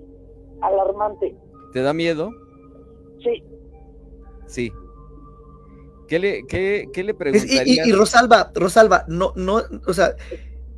alarmante. 0.60 1.36
¿Te 1.72 1.82
da 1.82 1.92
miedo? 1.92 2.30
Sí. 3.22 3.42
Sí. 4.46 4.72
¿Qué 6.08 6.18
le, 6.18 6.46
qué, 6.46 6.88
qué 6.92 7.02
le 7.02 7.14
preguntarías? 7.14 7.66
Y, 7.66 7.88
y, 7.88 7.92
Rosalba, 7.92 8.52
Rosalba, 8.54 9.04
no, 9.08 9.32
no, 9.34 9.60
o 9.86 9.92
sea, 9.92 10.14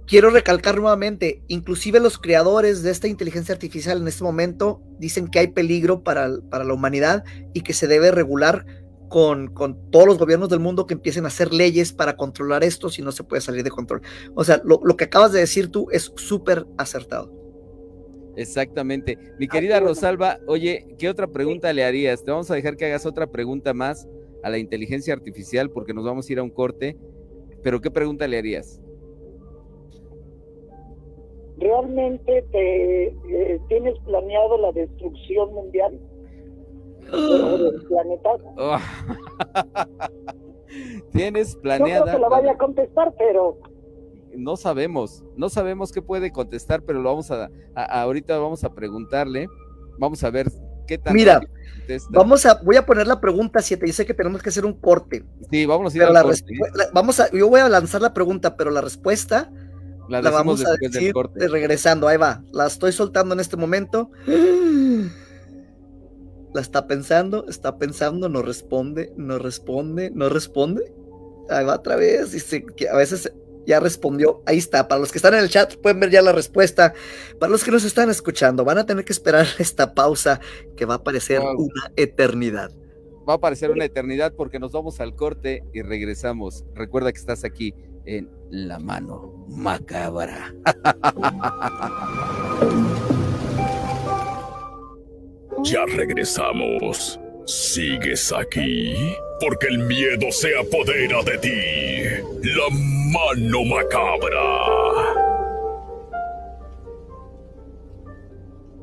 quiero 0.09 0.31
recalcar 0.31 0.77
nuevamente, 0.77 1.43
inclusive 1.49 2.01
los 2.01 2.19
creadores 2.19 2.83
de 2.83 2.91
esta 2.91 3.07
inteligencia 3.07 3.55
artificial 3.55 4.01
en 4.01 4.09
este 4.09 4.25
momento 4.25 4.83
dicen 4.99 5.29
que 5.29 5.39
hay 5.39 5.49
peligro 5.49 6.03
para, 6.03 6.31
para 6.51 6.65
la 6.65 6.75
humanidad 6.75 7.25
y 7.53 7.61
que 7.61 7.75
se 7.75 7.87
debe 7.87 8.11
regular 8.11 8.65
con, 9.09 9.49
con, 9.49 9.91
todos 9.91 10.07
los 10.07 10.19
gobiernos 10.19 10.49
del 10.49 10.61
mundo 10.61 10.87
que 10.87 10.95
empiecen 10.95 11.25
a 11.25 11.29
hacer 11.29 11.53
leyes 11.53 11.93
para 11.93 12.17
controlar 12.17 12.65
esto 12.65 12.89
si 12.89 13.03
no 13.03 13.13
se 13.13 13.25
puede 13.25 13.41
salir 13.43 13.63
de 13.63 13.71
control. 13.71 14.03
O 14.35 14.45
sea, 14.45 14.61
lo, 14.65 14.81
lo 14.83 14.97
que 14.97 15.05
acabas 15.05 15.33
de 15.33 15.41
decir 15.41 15.69
tú 15.69 15.89
es 15.93 16.13
súper 16.17 16.67
acertado. 16.77 17.33
Exactamente. 18.37 19.19
Mi 19.39 19.49
querida 19.49 19.81
Rosalba, 19.81 20.39
oye, 20.47 20.87
¿qué 20.99 21.09
otra 21.09 21.27
pregunta 21.27 21.73
le 21.73 21.85
harías? 21.85 22.23
Te 22.23 22.31
vamos 22.31 22.51
a 22.51 22.55
dejar 22.55 22.77
que 22.77 22.87
hagas 22.87 23.05
otra 23.05 23.27
pregunta 23.27 23.75
más 23.75 24.07
a 24.43 24.51
la 24.51 24.59
inteligencia 24.59 25.13
artificial 25.13 25.71
porque 25.71 25.95
nos 25.95 26.05
vamos 26.05 26.29
a 26.29 26.33
ir 26.33 26.39
a 26.39 26.43
un 26.43 26.51
corte. 26.51 26.97
Pero 27.63 27.81
¿qué 27.81 27.91
pregunta 27.91 28.29
le 28.29 28.39
harías? 28.39 28.81
¿Realmente 31.59 32.43
te 32.51 33.07
eh, 33.07 33.61
tienes 33.69 33.99
planeado 34.01 34.59
la 34.59 34.73
destrucción 34.73 35.53
mundial 35.53 35.99
del 37.11 37.83
planeta? 37.89 38.31
Oh. 38.57 38.79
¿Tienes 41.13 41.57
planeada? 41.57 42.01
No 42.01 42.05
creo 42.05 42.17
que 42.17 42.21
la 42.21 42.29
vaya 42.29 42.53
a 42.53 42.59
contestar, 42.59 43.15
pero... 43.19 43.59
No 44.37 44.57
sabemos, 44.57 45.25
no 45.37 45.49
sabemos 45.49 45.91
qué 45.91 46.03
puede 46.03 46.31
contestar, 46.31 46.83
pero 46.83 47.01
lo 47.01 47.09
vamos 47.09 47.31
a, 47.31 47.51
ahorita 47.75 48.39
vamos 48.39 48.63
a 48.63 48.73
preguntarle, 48.73 49.49
vamos 49.99 50.23
a 50.23 50.31
ver 50.31 50.53
qué 50.87 50.99
tal. 50.99 51.15
Mira, 51.15 51.41
vamos 52.11 52.47
a, 52.47 52.61
voy 52.63 52.77
a 52.77 52.85
poner 52.85 53.07
la 53.07 53.21
pregunta 53.21 53.61
7, 53.61 53.87
yo 53.87 53.93
sé 53.93 54.07
que 54.07 54.15
tenemos 54.15 54.43
que 54.43 54.51
hacer 54.51 54.67
un 54.67 54.75
corte. 54.75 55.25
Sí, 55.51 55.67
vamos 55.67 55.95
a 55.95 55.97
ir 55.97 56.03
al 56.05 56.23
corte. 56.23 56.45
vamos 56.93 57.19
a, 57.19 57.31
yo 57.33 57.49
voy 57.49 57.61
a 57.61 57.69
lanzar 57.69 58.03
la 58.03 58.13
pregunta, 58.13 58.57
pero 58.57 58.71
la 58.71 58.83
respuesta 58.83 59.51
la, 60.09 60.21
vamos 60.31 60.65
a 60.65 60.75
decir 60.81 61.13
regresando. 61.37 62.09
Ahí 62.09 62.17
va. 62.17 62.43
La 62.53 62.67
estoy 62.67 62.93
soltando 62.93 63.35
en 63.35 63.41
este 63.41 63.57
momento. 63.57 64.11
La 66.55 66.63
está 66.63 66.87
pensando, 66.87 67.47
está 67.47 67.77
pensando, 67.77 68.31
no 68.31 68.41
responde, 68.41 69.13
no 69.19 69.39
responde, 69.39 70.11
no 70.15 70.31
responde. 70.31 70.95
Ahí 71.51 71.65
va 71.65 71.75
otra 71.75 71.95
vez. 71.97 72.33
Dice 72.33 72.65
que 72.65 72.89
a 72.89 72.97
veces 72.97 73.31
ya 73.67 73.81
respondió. 73.81 74.43
Ahí 74.47 74.57
está. 74.57 74.89
Para 74.89 75.01
los 75.01 75.13
que 75.13 75.19
están 75.19 75.35
en 75.35 75.41
el 75.41 75.51
chat 75.51 75.77
pueden 75.77 76.01
ver 76.01 76.11
ya 76.11 76.23
la 76.23 76.33
respuesta. 76.33 76.95
Para 77.39 77.53
los 77.53 77.63
que 77.63 77.71
nos 77.71 77.85
están 77.85 78.09
escuchando, 78.09 78.65
van 78.65 78.79
a 78.79 78.87
tener 78.87 79.05
que 79.05 79.13
esperar 79.13 79.47
esta 79.59 79.95
pausa 79.95 80.41
que 80.75 80.87
va 80.87 80.95
a 80.95 81.05
parecer 81.05 81.41
una 81.41 81.93
eternidad. 81.97 82.73
Va 83.29 83.35
a 83.35 83.41
parecer 83.41 83.71
una 83.71 83.85
eternidad 83.85 84.33
porque 84.35 84.59
nos 84.59 84.73
vamos 84.73 85.01
al 85.01 85.15
corte 85.15 85.63
y 85.75 85.83
regresamos. 85.83 86.65
Recuerda 86.75 87.13
que 87.13 87.19
estás 87.19 87.45
aquí 87.45 87.75
en 88.09 88.31
la 88.51 88.79
mano 88.79 89.45
macabra. 89.49 90.55
Ya 95.63 95.85
regresamos. 95.85 97.21
¿Sigues 97.45 98.33
aquí? 98.33 98.95
Porque 99.41 99.67
el 99.69 99.79
miedo 99.81 100.31
se 100.31 100.57
apodera 100.59 101.23
de 101.23 101.39
ti. 101.39 101.61
La 102.43 102.69
mano 103.13 103.65
macabra. 103.65 104.45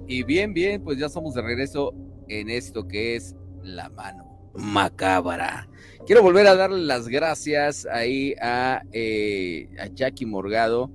Y 0.07 0.23
bien, 0.23 0.53
bien, 0.53 0.83
pues 0.83 0.99
ya 0.99 1.09
somos 1.09 1.33
de 1.33 1.41
regreso 1.41 1.93
en 2.27 2.49
esto 2.51 2.87
que 2.87 3.15
es 3.15 3.35
la 3.63 3.89
mano 3.89 4.51
macabra. 4.53 5.67
Quiero 6.03 6.21
volver 6.21 6.45
a 6.45 6.55
darle 6.55 6.83
las 6.83 7.07
gracias 7.07 7.87
ahí 7.87 8.35
a, 8.39 8.83
eh, 8.91 9.67
a 9.79 9.87
Jackie 9.87 10.27
Morgado, 10.27 10.91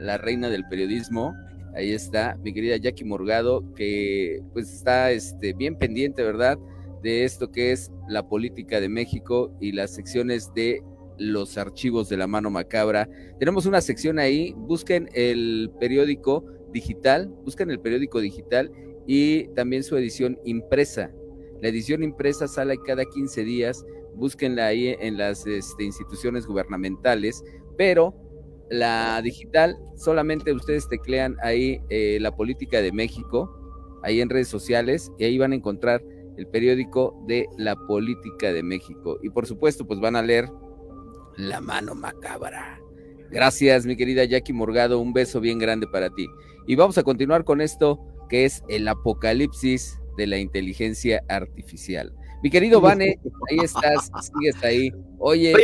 la 0.00 0.18
reina 0.18 0.48
del 0.48 0.66
periodismo. 0.66 1.34
Ahí 1.74 1.92
está, 1.92 2.36
mi 2.42 2.52
querida 2.52 2.76
Jackie 2.76 3.04
Morgado, 3.04 3.62
que 3.74 4.42
pues 4.52 4.72
está 4.72 5.12
este, 5.12 5.52
bien 5.52 5.76
pendiente, 5.76 6.24
¿verdad? 6.24 6.58
De 7.00 7.24
esto 7.24 7.52
que 7.52 7.70
es 7.70 7.92
la 8.08 8.28
política 8.28 8.80
de 8.80 8.88
México 8.88 9.56
y 9.60 9.70
las 9.70 9.94
secciones 9.94 10.52
de 10.52 10.82
los 11.16 11.56
archivos 11.56 12.08
de 12.08 12.16
la 12.16 12.26
mano 12.26 12.50
macabra. 12.50 13.08
Tenemos 13.38 13.66
una 13.66 13.80
sección 13.80 14.18
ahí, 14.18 14.52
busquen 14.56 15.08
el 15.12 15.70
periódico 15.78 16.44
digital, 16.72 17.28
busquen 17.44 17.70
el 17.70 17.78
periódico 17.78 18.20
digital 18.20 18.72
y 19.06 19.44
también 19.54 19.84
su 19.84 19.96
edición 19.96 20.40
impresa. 20.44 21.12
La 21.60 21.68
edición 21.68 22.02
impresa 22.02 22.48
sale 22.48 22.78
cada 22.84 23.04
15 23.04 23.44
días 23.44 23.84
búsquenla 24.14 24.66
ahí 24.66 24.96
en 25.00 25.16
las 25.16 25.46
este, 25.46 25.84
instituciones 25.84 26.46
gubernamentales, 26.46 27.42
pero 27.76 28.14
la 28.70 29.20
digital 29.22 29.76
solamente 29.96 30.52
ustedes 30.52 30.88
teclean 30.88 31.36
ahí 31.42 31.80
eh, 31.90 32.18
la 32.20 32.34
política 32.34 32.80
de 32.80 32.92
México, 32.92 33.50
ahí 34.02 34.20
en 34.20 34.30
redes 34.30 34.48
sociales, 34.48 35.10
y 35.18 35.24
ahí 35.24 35.38
van 35.38 35.52
a 35.52 35.56
encontrar 35.56 36.02
el 36.36 36.46
periódico 36.46 37.22
de 37.26 37.46
la 37.58 37.76
política 37.76 38.52
de 38.52 38.62
México. 38.62 39.18
Y 39.22 39.30
por 39.30 39.46
supuesto, 39.46 39.86
pues 39.86 40.00
van 40.00 40.16
a 40.16 40.22
leer 40.22 40.48
La 41.36 41.60
mano 41.60 41.94
macabra. 41.94 42.80
Gracias, 43.30 43.86
mi 43.86 43.96
querida 43.96 44.24
Jackie 44.24 44.52
Morgado, 44.52 44.98
un 44.98 45.12
beso 45.12 45.40
bien 45.40 45.58
grande 45.58 45.86
para 45.86 46.10
ti. 46.10 46.26
Y 46.66 46.76
vamos 46.76 46.98
a 46.98 47.02
continuar 47.02 47.44
con 47.44 47.60
esto 47.60 48.00
que 48.28 48.44
es 48.44 48.62
el 48.68 48.86
apocalipsis 48.88 50.00
de 50.16 50.26
la 50.26 50.38
inteligencia 50.38 51.22
artificial. 51.28 52.12
Mi 52.42 52.50
querido 52.50 52.80
Vane, 52.80 53.18
ahí 53.50 53.58
estás, 53.62 54.10
sigues 54.32 54.62
ahí. 54.62 54.92
Oye, 55.18 55.54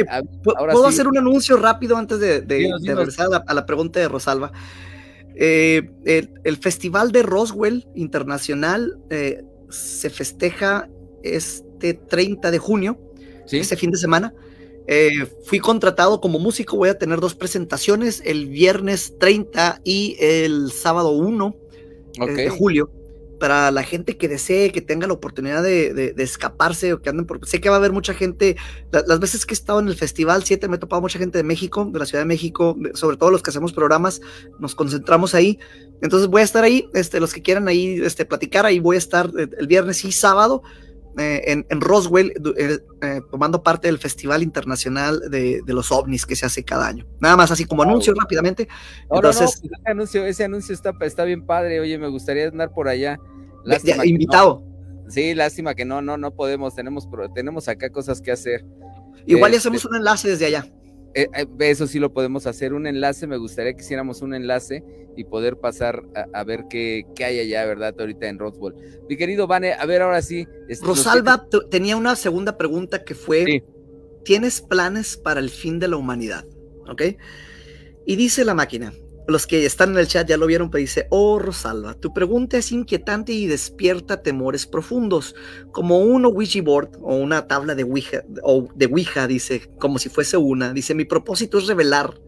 ¿puedo 0.43 0.87
hacer 0.87 1.09
un 1.09 1.17
anuncio 1.17 1.57
rápido 1.57 1.97
antes 1.97 2.21
de, 2.21 2.41
regresar 2.85 3.29
a 3.47 3.55
la, 3.55 3.67
pregunta 3.67 4.01
de 4.01 4.09
Rosalba? 4.09 4.53
Eh, 5.35 5.91
el, 6.45 6.57
Festival 6.59 7.13
de 7.13 7.23
Roswell 7.23 7.87
Internacional 7.95 8.99
eh, 9.11 9.43
se 9.71 10.11
festeja 10.11 10.89
este 11.23 11.95
30 11.95 12.51
de 12.51 12.59
junio, 12.59 13.01
ese 13.51 13.77
fin 13.77 13.91
de 13.91 13.99
semana. 13.99 14.35
Eh, 14.87 15.27
fui 15.45 15.59
contratado 15.59 16.21
como 16.21 16.39
músico, 16.39 16.77
voy 16.77 16.91
a 16.91 16.99
tener 16.99 17.21
dos 17.21 17.35
presentaciones, 17.35 18.23
el 18.25 18.49
viernes 18.49 19.15
30 19.19 19.81
y 19.83 20.17
el 20.21 20.71
sábado 20.71 21.11
1 21.11 21.57
de 22.35 22.49
julio 22.51 22.91
para 23.39 23.71
la 23.71 23.83
gente 23.83 24.17
que 24.17 24.29
desee, 24.29 24.73
que 24.73 24.81
tenga 24.81 25.07
la 25.07 25.13
oportunidad 25.13 25.63
de, 25.63 26.15
escaparse 26.19 26.93
o 26.93 27.03
que 27.03 27.11
anden 27.11 27.27
por... 27.27 27.47
Sé 27.47 27.61
que 27.61 27.69
va 27.69 27.77
a 27.77 27.79
haber 27.79 27.93
mucha 27.93 28.15
gente, 28.15 28.57
las 28.91 29.21
veces 29.21 29.47
que 29.47 29.55
he 29.55 29.57
estado 29.57 29.81
en 29.81 29.89
el 29.89 29.97
Festival 29.97 30.45
7 30.45 30.69
me 30.69 30.77
he 30.77 30.79
topado 30.79 31.03
mucha 31.03 31.19
gente 31.19 31.39
de 31.39 31.45
México, 31.45 31.89
de 31.93 31.99
la 31.99 32.07
Ciudad 32.07 32.23
de 32.23 32.27
México, 32.27 32.77
sobre 32.95 33.17
todo 33.17 33.31
los 33.31 33.43
que 33.43 33.51
hacemos 33.51 33.73
programas, 33.73 34.21
nos 34.59 34.75
concentramos 34.75 35.35
ahí. 35.35 35.59
Entonces 36.03 36.29
voy 36.29 36.43
a 36.43 36.45
estar 36.45 36.65
ahí, 36.65 36.89
este, 36.95 37.21
los 37.21 37.33
que 37.33 37.43
quieran 37.43 37.69
ahí 37.69 38.01
este, 38.03 38.25
platicar, 38.25 38.67
ahí 38.67 38.79
voy 38.79 38.97
a 38.97 38.99
estar 38.99 39.31
eh, 39.39 39.49
el 39.59 39.67
viernes 39.67 40.05
y 40.05 40.13
sábado. 40.13 40.63
Eh, 41.19 41.65
en, 41.69 41.81
Roswell, 41.81 42.35
eh, 42.59 43.21
tomando 43.31 43.63
parte 43.63 43.89
del 43.89 43.99
Festival 43.99 44.43
Internacional 44.43 45.21
de, 45.31 45.63
los 45.67 45.91
OVNIs 45.91 46.27
que 46.27 46.37
se 46.37 46.45
hace 46.45 46.63
cada 46.63 46.87
año. 46.87 47.07
Nada 47.21 47.37
más 47.37 47.51
así 47.51 47.65
como 47.65 47.83
anuncio 47.83 48.13
rápidamente. 48.15 48.69
Entonces, 49.11 49.61
pues 49.61 49.73
ese 49.73 49.91
anuncio, 49.91 50.27
ese 50.27 50.45
anuncio 50.45 50.75
está, 50.75 50.93
está 51.01 51.25
bien 51.25 51.47
padre. 51.47 51.81
Oye, 51.81 51.97
me 51.97 52.09
gustaría 52.09 52.49
andar 52.49 52.71
por 52.73 52.89
allá. 52.89 53.19
invitado. 54.05 54.63
sí, 55.09 55.35
lástima 55.35 55.75
que 55.75 55.87
no, 55.87 56.03
no, 56.03 56.19
no 56.19 56.35
podemos. 56.35 56.75
Tenemos, 56.75 57.09
tenemos 57.35 57.67
acá 57.69 57.89
cosas 57.89 58.21
que 58.21 58.33
hacer. 58.33 58.67
Igual 59.25 59.53
ya 59.53 59.59
hacemos 59.59 59.79
este 59.79 59.89
un 59.89 59.97
enlace 59.97 60.29
desde 60.29 60.47
allá. 60.47 60.67
Eh, 61.17 61.31
eh, 61.35 61.47
eso 61.61 61.87
sí 61.87 61.99
lo 61.99 62.13
podemos 62.13 62.47
hacer, 62.47 62.75
un 62.75 62.87
enlace, 62.87 63.27
me 63.27 63.39
gustaría 63.39 63.73
que 63.73 63.81
hiciéramos 63.81 64.21
un 64.21 64.35
enlace 64.35 64.85
y 65.17 65.25
poder 65.25 65.57
pasar 65.57 66.03
a, 66.35 66.45
ver 66.45 66.67
qué, 66.69 67.07
qué, 67.15 67.25
hay 67.25 67.41
allá, 67.41 67.65
¿verdad? 67.65 67.95
Ahorita 67.99 68.29
en 68.29 68.39
Roswell. 68.39 68.75
Mi 69.09 69.17
querido 69.17 69.47
Vane, 69.47 69.73
a 69.73 69.87
ver 69.87 70.03
ahora 70.03 70.21
sí. 70.21 70.47
Rosalba 70.83 71.49
tenía 71.71 71.97
una 71.97 72.17
segunda 72.17 72.59
pregunta 72.59 73.03
que 73.03 73.15
fue, 73.15 73.65
¿tienes 74.25 74.61
planes 74.61 75.17
para 75.17 75.41
el 75.41 75.49
fin 75.49 75.79
de 75.79 75.89
la 75.89 75.97
humanidad? 75.97 76.45
¿Ok? 76.87 77.03
Y 78.05 78.17
dice 78.17 78.45
la 78.45 78.53
máquina, 78.53 78.93
los 79.29 79.47
que 79.47 79.67
están 79.67 79.91
en 79.91 79.99
el 79.99 80.07
chat 80.07 80.29
ya 80.29 80.37
lo 80.37 80.47
vieron, 80.47 80.71
pero 80.71 80.81
dice, 80.81 81.07
oh 81.11 81.39
Rosalba, 81.39 81.95
tu 81.95 82.13
pregunta 82.13 82.59
es 82.59 82.71
inquietante 82.71 83.33
y 83.33 83.47
despierta 83.47 84.23
temores 84.23 84.67
profundos, 84.67 85.35
como 85.73 85.99
un 85.99 86.25
Ouija 86.25 86.63
board 86.63 86.91
o 87.03 87.17
una 87.17 87.47
tabla 87.49 87.75
de 87.75 87.83
Ouija, 87.83 88.23
o 88.43 88.69
de 88.75 88.87
Ouija, 88.87 89.27
dice, 89.27 89.69
como 89.79 89.99
si 89.99 90.09
fuese 90.09 90.37
una. 90.37 90.73
Dice, 90.73 90.95
mi 90.95 91.05
propósito 91.05 91.59
es 91.59 91.67
revelar, 91.67 92.21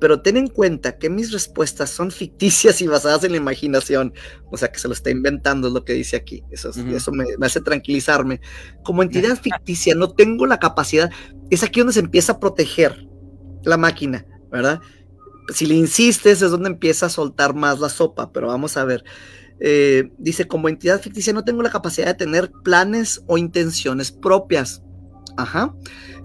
pero 0.00 0.20
ten 0.20 0.36
en 0.36 0.48
cuenta 0.48 0.98
que 0.98 1.08
mis 1.08 1.30
respuestas 1.30 1.90
son 1.90 2.10
ficticias 2.10 2.82
y 2.82 2.88
basadas 2.88 3.22
en 3.22 3.30
la 3.30 3.36
imaginación. 3.36 4.12
O 4.50 4.56
sea, 4.56 4.72
que 4.72 4.80
se 4.80 4.88
lo 4.88 4.94
está 4.94 5.10
inventando, 5.10 5.68
es 5.68 5.74
lo 5.74 5.84
que 5.84 5.92
dice 5.92 6.16
aquí. 6.16 6.42
Eso, 6.50 6.70
eso 6.70 7.12
me, 7.12 7.24
me 7.38 7.46
hace 7.46 7.60
tranquilizarme. 7.60 8.40
Como 8.82 9.04
entidad 9.04 9.40
ficticia, 9.40 9.94
no 9.94 10.10
tengo 10.12 10.46
la 10.46 10.58
capacidad. 10.58 11.08
Es 11.50 11.62
aquí 11.62 11.78
donde 11.78 11.92
se 11.92 12.00
empieza 12.00 12.32
a 12.32 12.40
proteger 12.40 13.06
la 13.62 13.76
máquina, 13.76 14.26
¿verdad? 14.50 14.80
Si 15.48 15.66
le 15.66 15.74
insistes 15.74 16.42
es 16.42 16.50
donde 16.50 16.68
empieza 16.68 17.06
a 17.06 17.10
soltar 17.10 17.54
más 17.54 17.80
la 17.80 17.88
sopa, 17.88 18.32
pero 18.32 18.48
vamos 18.48 18.76
a 18.76 18.84
ver. 18.84 19.04
Eh, 19.60 20.10
dice, 20.18 20.48
como 20.48 20.68
entidad 20.68 21.00
ficticia 21.00 21.32
no 21.32 21.44
tengo 21.44 21.62
la 21.62 21.70
capacidad 21.70 22.06
de 22.06 22.14
tener 22.14 22.50
planes 22.64 23.22
o 23.26 23.38
intenciones 23.38 24.10
propias. 24.10 24.82
Ajá. 25.36 25.74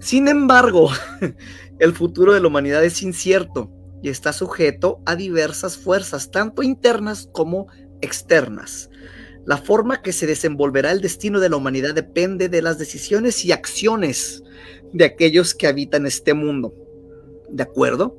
Sin 0.00 0.28
embargo, 0.28 0.90
el 1.78 1.92
futuro 1.92 2.34
de 2.34 2.40
la 2.40 2.48
humanidad 2.48 2.84
es 2.84 3.02
incierto 3.02 3.70
y 4.02 4.08
está 4.08 4.32
sujeto 4.32 5.00
a 5.06 5.16
diversas 5.16 5.76
fuerzas, 5.76 6.30
tanto 6.30 6.62
internas 6.62 7.28
como 7.32 7.68
externas. 8.00 8.90
La 9.44 9.56
forma 9.56 10.02
que 10.02 10.12
se 10.12 10.26
desenvolverá 10.26 10.92
el 10.92 11.00
destino 11.00 11.40
de 11.40 11.48
la 11.48 11.56
humanidad 11.56 11.94
depende 11.94 12.48
de 12.48 12.60
las 12.60 12.78
decisiones 12.78 13.44
y 13.44 13.52
acciones 13.52 14.42
de 14.92 15.04
aquellos 15.04 15.54
que 15.54 15.66
habitan 15.66 16.06
este 16.06 16.34
mundo. 16.34 16.74
¿De 17.48 17.62
acuerdo? 17.62 18.18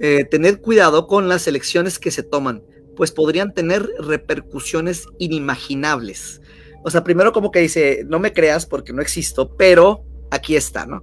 Eh, 0.00 0.24
tener 0.24 0.60
cuidado 0.60 1.06
con 1.06 1.28
las 1.28 1.46
elecciones 1.46 1.98
que 1.98 2.10
se 2.10 2.22
toman, 2.22 2.62
pues 2.96 3.12
podrían 3.12 3.54
tener 3.54 3.88
repercusiones 3.98 5.06
inimaginables. 5.18 6.40
O 6.84 6.90
sea, 6.90 7.04
primero 7.04 7.32
como 7.32 7.50
que 7.50 7.60
dice, 7.60 8.04
no 8.06 8.18
me 8.18 8.32
creas 8.32 8.66
porque 8.66 8.92
no 8.92 9.02
existo, 9.02 9.56
pero 9.56 10.04
aquí 10.30 10.56
está, 10.56 10.86
¿no? 10.86 11.02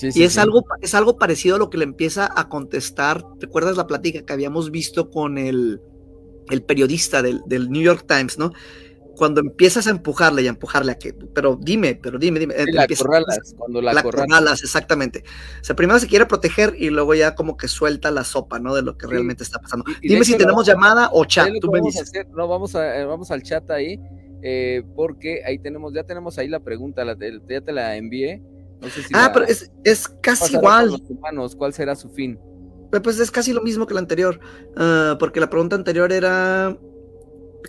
y 0.00 0.22
es, 0.22 0.38
Algo, 0.38 0.64
es 0.80 0.94
algo 0.94 1.18
parecido 1.18 1.56
a 1.56 1.58
lo 1.58 1.70
que 1.70 1.78
le 1.78 1.84
empieza 1.84 2.30
a 2.36 2.48
contestar, 2.48 3.24
¿recuerdas 3.40 3.76
la 3.76 3.86
plática 3.86 4.24
que 4.24 4.32
habíamos 4.32 4.70
visto 4.70 5.10
con 5.10 5.38
el, 5.38 5.80
el 6.50 6.62
periodista 6.62 7.22
del, 7.22 7.40
del 7.46 7.70
New 7.70 7.82
York 7.82 8.04
Times, 8.06 8.38
¿no? 8.38 8.52
Cuando 9.18 9.40
empiezas 9.40 9.88
a 9.88 9.90
empujarle 9.90 10.42
y 10.42 10.46
a 10.46 10.50
empujarle 10.50 10.92
a 10.92 10.94
que, 10.98 11.12
pero 11.12 11.58
dime, 11.60 11.98
pero 12.00 12.20
dime, 12.20 12.38
dime. 12.38 12.54
la 12.72 12.86
corralas, 12.86 13.52
cuando 13.58 13.82
la, 13.82 14.00
corralas. 14.00 14.62
exactamente. 14.62 15.24
O 15.60 15.64
sea, 15.64 15.74
primero 15.74 15.98
se 15.98 16.06
quiere 16.06 16.24
proteger 16.24 16.76
y 16.78 16.90
luego 16.90 17.14
ya 17.14 17.34
como 17.34 17.56
que 17.56 17.66
suelta 17.66 18.12
la 18.12 18.22
sopa, 18.22 18.60
¿no? 18.60 18.76
De 18.76 18.82
lo 18.82 18.96
que 18.96 19.08
realmente 19.08 19.42
está 19.42 19.58
pasando. 19.58 19.84
dime 20.00 20.24
si 20.24 20.36
tenemos 20.36 20.64
llamada 20.64 21.10
o 21.12 21.24
chat, 21.24 21.50
tú 21.60 21.70
me 21.70 21.80
dices. 21.80 22.12
no, 22.30 22.46
vamos, 22.46 22.76
a, 22.76 23.00
eh, 23.00 23.04
vamos 23.04 23.32
al 23.32 23.42
chat 23.42 23.68
ahí, 23.72 23.98
eh, 24.40 24.84
porque 24.94 25.42
ahí 25.44 25.58
tenemos, 25.58 25.92
ya 25.92 26.04
tenemos 26.04 26.38
ahí 26.38 26.46
la 26.46 26.60
pregunta, 26.60 27.04
la, 27.04 27.16
ya 27.18 27.60
te 27.60 27.72
la 27.72 27.96
envié. 27.96 28.40
No 28.80 28.88
sé 28.88 29.02
si 29.02 29.08
ah, 29.14 29.32
pero 29.34 29.46
es, 29.46 29.72
es 29.82 30.08
casi 30.08 30.54
igual. 30.54 30.92
Los 30.92 31.02
humanos, 31.10 31.56
¿Cuál 31.56 31.72
será 31.72 31.96
su 31.96 32.08
fin? 32.10 32.38
Pues 33.02 33.18
es 33.18 33.32
casi 33.32 33.52
lo 33.52 33.62
mismo 33.62 33.84
que 33.84 33.94
la 33.94 34.00
anterior, 34.00 34.38
ah, 34.76 35.16
porque 35.18 35.40
la 35.40 35.50
pregunta 35.50 35.74
anterior 35.74 36.12
era 36.12 36.78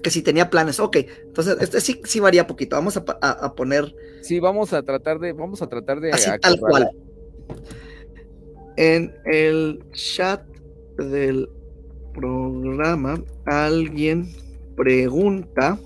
que 0.01 0.09
si 0.09 0.21
tenía 0.21 0.49
planes. 0.49 0.79
Ok, 0.79 0.97
entonces 1.27 1.57
este 1.59 1.81
sí, 1.81 2.01
sí 2.05 2.19
varía 2.19 2.47
poquito. 2.47 2.75
Vamos 2.75 2.97
a, 2.97 3.55
poner. 3.55 3.93
Sí, 4.21 4.39
vamos 4.39 4.73
a 4.73 4.83
tratar 4.83 5.19
de, 5.19 5.33
vamos 5.33 5.61
a 5.61 5.67
tratar 5.67 5.99
de. 5.99 6.11
Así 6.11 6.29
tal 6.41 6.59
cual. 6.59 6.89
En 8.77 9.13
el 9.25 9.83
chat 9.91 10.45
del 10.97 11.49
programa, 12.13 13.23
alguien 13.45 14.33
pregunta. 14.75 15.77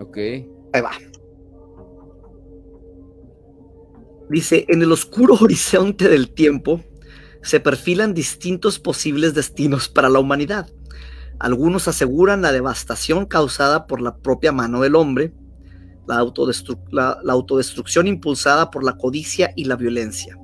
Ok. 0.00 0.16
Ahí 0.16 0.80
va. 0.80 0.92
Dice, 4.30 4.64
en 4.68 4.82
el 4.82 4.90
oscuro 4.90 5.34
horizonte 5.40 6.08
del 6.08 6.30
tiempo, 6.30 6.80
se 7.44 7.60
perfilan 7.60 8.14
distintos 8.14 8.78
posibles 8.78 9.34
destinos 9.34 9.88
para 9.88 10.08
la 10.08 10.18
humanidad. 10.18 10.66
Algunos 11.38 11.88
aseguran 11.88 12.40
la 12.40 12.52
devastación 12.52 13.26
causada 13.26 13.86
por 13.86 14.00
la 14.00 14.16
propia 14.16 14.50
mano 14.50 14.80
del 14.80 14.96
hombre, 14.96 15.34
la, 16.06 16.16
autodestrucción 16.18 18.06
impulsada 18.06 18.70
por 18.70 18.82
la 18.82 18.96
codicia 18.96 19.52
y 19.56 19.64
la 19.66 19.76
violencia. 19.76 20.38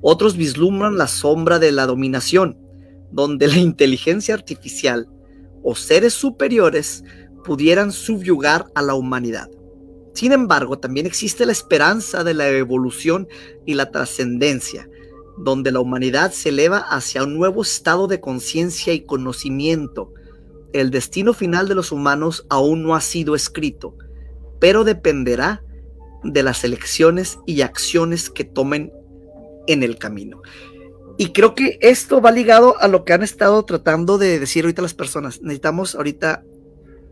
Otros 0.00 0.36
vislumbran 0.36 0.96
la 0.96 1.08
sombra 1.08 1.58
de 1.58 1.72
la 1.72 1.86
dominación, 1.86 2.56
donde 3.10 3.48
la 3.48 3.56
inteligencia 3.56 4.34
artificial 4.34 5.08
o 5.64 5.74
seres 5.74 6.14
superiores 6.14 7.02
pudieran 7.44 7.90
subyugar 7.90 8.66
a 8.76 8.82
la 8.82 8.94
humanidad. 8.94 9.48
Sin 10.14 10.30
embargo, 10.30 10.78
también 10.78 11.06
existe 11.06 11.46
la 11.46 11.52
esperanza 11.52 12.22
de 12.22 12.34
la 12.34 12.48
evolución 12.48 13.26
y 13.66 13.74
la 13.74 13.90
trascendencia, 13.90 14.88
donde 15.38 15.72
la 15.72 15.80
humanidad 15.80 16.32
se 16.32 16.50
eleva 16.50 16.78
hacia 16.78 17.22
un 17.22 17.36
nuevo 17.36 17.62
estado 17.62 18.06
de 18.06 18.20
conciencia 18.20 18.92
y 18.92 19.00
conocimiento. 19.00 20.12
El 20.72 20.90
destino 20.90 21.32
final 21.32 21.68
de 21.68 21.74
los 21.74 21.92
humanos 21.92 22.46
aún 22.50 22.82
no 22.82 22.94
ha 22.94 23.00
sido 23.00 23.34
escrito, 23.34 23.94
pero 24.58 24.84
dependerá 24.84 25.62
de 26.24 26.42
las 26.42 26.64
elecciones 26.64 27.38
y 27.46 27.62
acciones 27.62 28.30
que 28.30 28.44
tomen 28.44 28.92
en 29.66 29.82
el 29.82 29.98
camino. 29.98 30.42
Y 31.16 31.32
creo 31.32 31.54
que 31.54 31.78
esto 31.80 32.20
va 32.20 32.30
ligado 32.30 32.78
a 32.80 32.88
lo 32.88 33.04
que 33.04 33.12
han 33.12 33.22
estado 33.22 33.64
tratando 33.64 34.18
de 34.18 34.38
decir 34.38 34.64
ahorita 34.64 34.82
las 34.82 34.94
personas. 34.94 35.40
Necesitamos 35.42 35.94
ahorita 35.94 36.44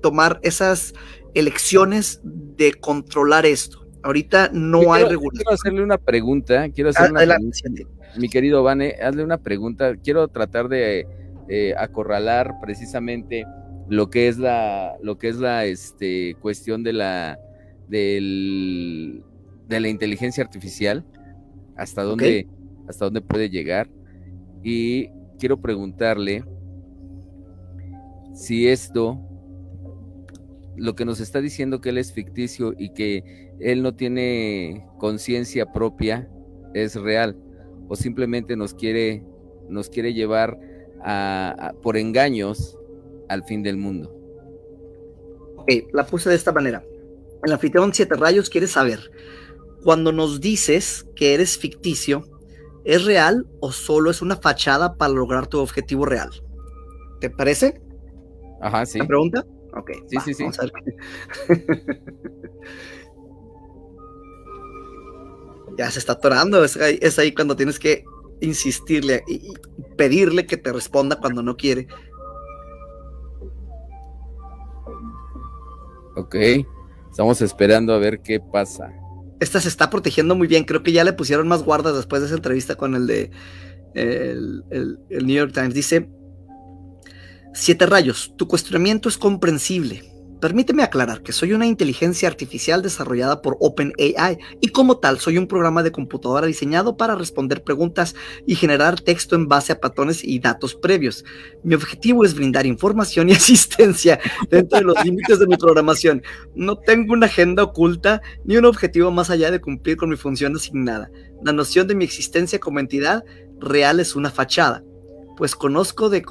tomar 0.00 0.38
esas 0.42 0.94
elecciones 1.34 2.20
de 2.22 2.74
controlar 2.74 3.46
esto. 3.46 3.86
Ahorita 4.02 4.50
no 4.52 4.92
hay 4.92 5.02
regulación. 5.04 5.44
Quiero 5.44 5.54
hacerle 5.54 5.82
una 5.82 5.98
pregunta. 5.98 6.68
Quiero 6.70 6.90
hacerle 6.90 7.24
una 7.24 7.36
pregunta 7.36 7.95
mi 8.18 8.28
querido 8.28 8.62
Vane, 8.62 8.96
hazle 9.02 9.24
una 9.24 9.38
pregunta. 9.38 9.96
Quiero 9.96 10.28
tratar 10.28 10.68
de 10.68 11.06
acorralar 11.78 12.54
precisamente 12.60 13.44
lo 13.88 14.10
que 14.10 14.28
es 14.28 14.38
la, 14.38 14.96
lo 15.02 15.18
que 15.18 15.28
es 15.28 15.36
la 15.36 15.64
este, 15.64 16.36
cuestión 16.40 16.82
de 16.82 16.92
la, 16.92 17.38
del, 17.88 19.22
de 19.68 19.80
la 19.80 19.88
inteligencia 19.88 20.42
artificial, 20.42 21.04
hasta 21.76 22.02
dónde, 22.02 22.48
hasta 22.88 23.04
dónde 23.04 23.20
puede 23.20 23.48
llegar. 23.48 23.88
Y 24.62 25.08
quiero 25.38 25.60
preguntarle 25.60 26.44
si 28.34 28.68
esto, 28.68 29.20
lo 30.76 30.94
que 30.94 31.04
nos 31.04 31.20
está 31.20 31.40
diciendo 31.40 31.80
que 31.80 31.90
él 31.90 31.98
es 31.98 32.12
ficticio 32.12 32.74
y 32.76 32.90
que 32.90 33.54
él 33.60 33.82
no 33.82 33.94
tiene 33.94 34.86
conciencia 34.98 35.72
propia, 35.72 36.28
es 36.74 36.96
real, 36.96 37.36
o 37.88 37.96
simplemente 37.96 38.56
nos 38.56 38.74
quiere, 38.74 39.24
nos 39.68 39.88
quiere 39.88 40.14
llevar 40.14 40.58
a, 41.02 41.72
por 41.82 41.96
engaños 41.96 42.78
al 43.28 43.44
fin 43.44 43.62
del 43.62 43.76
mundo. 43.76 44.12
Ok, 45.56 45.70
la 45.92 46.06
puse 46.06 46.28
de 46.30 46.36
esta 46.36 46.52
manera. 46.52 46.84
El 47.44 47.52
anfitrión 47.52 47.92
Siete 47.92 48.16
Rayos 48.16 48.50
quiere 48.50 48.66
saber, 48.66 49.10
cuando 49.82 50.12
nos 50.12 50.40
dices 50.40 51.06
que 51.14 51.34
eres 51.34 51.58
ficticio, 51.58 52.24
¿es 52.84 53.04
real 53.04 53.46
o 53.60 53.72
solo 53.72 54.10
es 54.10 54.22
una 54.22 54.36
fachada 54.36 54.96
para 54.96 55.12
lograr 55.12 55.46
tu 55.46 55.58
objetivo 55.58 56.06
real? 56.06 56.30
¿Te 57.20 57.30
parece? 57.30 57.80
Ajá, 58.60 58.84
sí. 58.86 58.98
¿La 58.98 59.06
pregunta? 59.06 59.46
Ok. 59.76 59.92
Sí, 60.08 60.16
sí, 60.24 60.34
sí. 60.34 60.44
ya 65.76 65.90
se 65.90 65.98
está 65.98 66.12
atorando. 66.12 66.64
Es 66.64 66.76
ahí, 66.76 66.98
es 67.00 67.18
ahí 67.18 67.32
cuando 67.32 67.56
tienes 67.56 67.78
que 67.78 68.04
insistirle 68.40 69.22
y 69.26 69.52
pedirle 69.96 70.46
que 70.46 70.56
te 70.56 70.72
responda 70.72 71.16
cuando 71.16 71.42
no 71.42 71.56
quiere. 71.56 71.86
Ok, 76.16 76.34
estamos 77.10 77.42
esperando 77.42 77.92
a 77.92 77.98
ver 77.98 78.20
qué 78.20 78.40
pasa. 78.40 78.92
Esta 79.38 79.60
se 79.60 79.68
está 79.68 79.90
protegiendo 79.90 80.34
muy 80.34 80.46
bien. 80.46 80.64
Creo 80.64 80.82
que 80.82 80.92
ya 80.92 81.04
le 81.04 81.12
pusieron 81.12 81.46
más 81.46 81.62
guardas 81.62 81.94
después 81.94 82.22
de 82.22 82.28
esa 82.28 82.36
entrevista 82.36 82.76
con 82.76 82.94
el 82.94 83.06
de 83.06 83.30
el, 83.94 84.64
el 85.10 85.26
New 85.26 85.36
York 85.36 85.52
Times. 85.52 85.74
Dice: 85.74 86.08
Siete 87.52 87.84
rayos, 87.84 88.34
tu 88.36 88.48
cuestionamiento 88.48 89.08
es 89.08 89.18
comprensible 89.18 90.15
Permíteme 90.40 90.82
aclarar 90.82 91.22
que 91.22 91.32
soy 91.32 91.54
una 91.54 91.66
inteligencia 91.66 92.28
artificial 92.28 92.82
desarrollada 92.82 93.40
por 93.40 93.56
OpenAI 93.58 94.38
y 94.60 94.68
como 94.68 94.98
tal 94.98 95.18
soy 95.18 95.38
un 95.38 95.46
programa 95.46 95.82
de 95.82 95.92
computadora 95.92 96.46
diseñado 96.46 96.98
para 96.98 97.14
responder 97.14 97.64
preguntas 97.64 98.14
y 98.46 98.54
generar 98.54 99.00
texto 99.00 99.34
en 99.34 99.48
base 99.48 99.72
a 99.72 99.80
patrones 99.80 100.22
y 100.22 100.38
datos 100.38 100.74
previos. 100.74 101.24
Mi 101.64 101.74
objetivo 101.74 102.22
es 102.24 102.34
brindar 102.34 102.66
información 102.66 103.30
y 103.30 103.32
asistencia 103.34 104.20
dentro 104.50 104.78
de 104.78 104.84
los 104.84 105.02
límites 105.04 105.38
de 105.38 105.46
mi 105.46 105.56
programación. 105.56 106.22
No 106.54 106.76
tengo 106.76 107.14
una 107.14 107.26
agenda 107.26 107.62
oculta 107.62 108.20
ni 108.44 108.58
un 108.58 108.66
objetivo 108.66 109.10
más 109.10 109.30
allá 109.30 109.50
de 109.50 109.60
cumplir 109.60 109.96
con 109.96 110.10
mi 110.10 110.16
función 110.16 110.54
asignada. 110.54 111.10
La 111.42 111.54
noción 111.54 111.88
de 111.88 111.94
mi 111.94 112.04
existencia 112.04 112.58
como 112.58 112.78
entidad 112.78 113.24
real 113.58 114.00
es 114.00 114.14
una 114.14 114.30
fachada, 114.30 114.84
pues 115.36 115.54
conozco 115.54 116.10
de, 116.10 116.22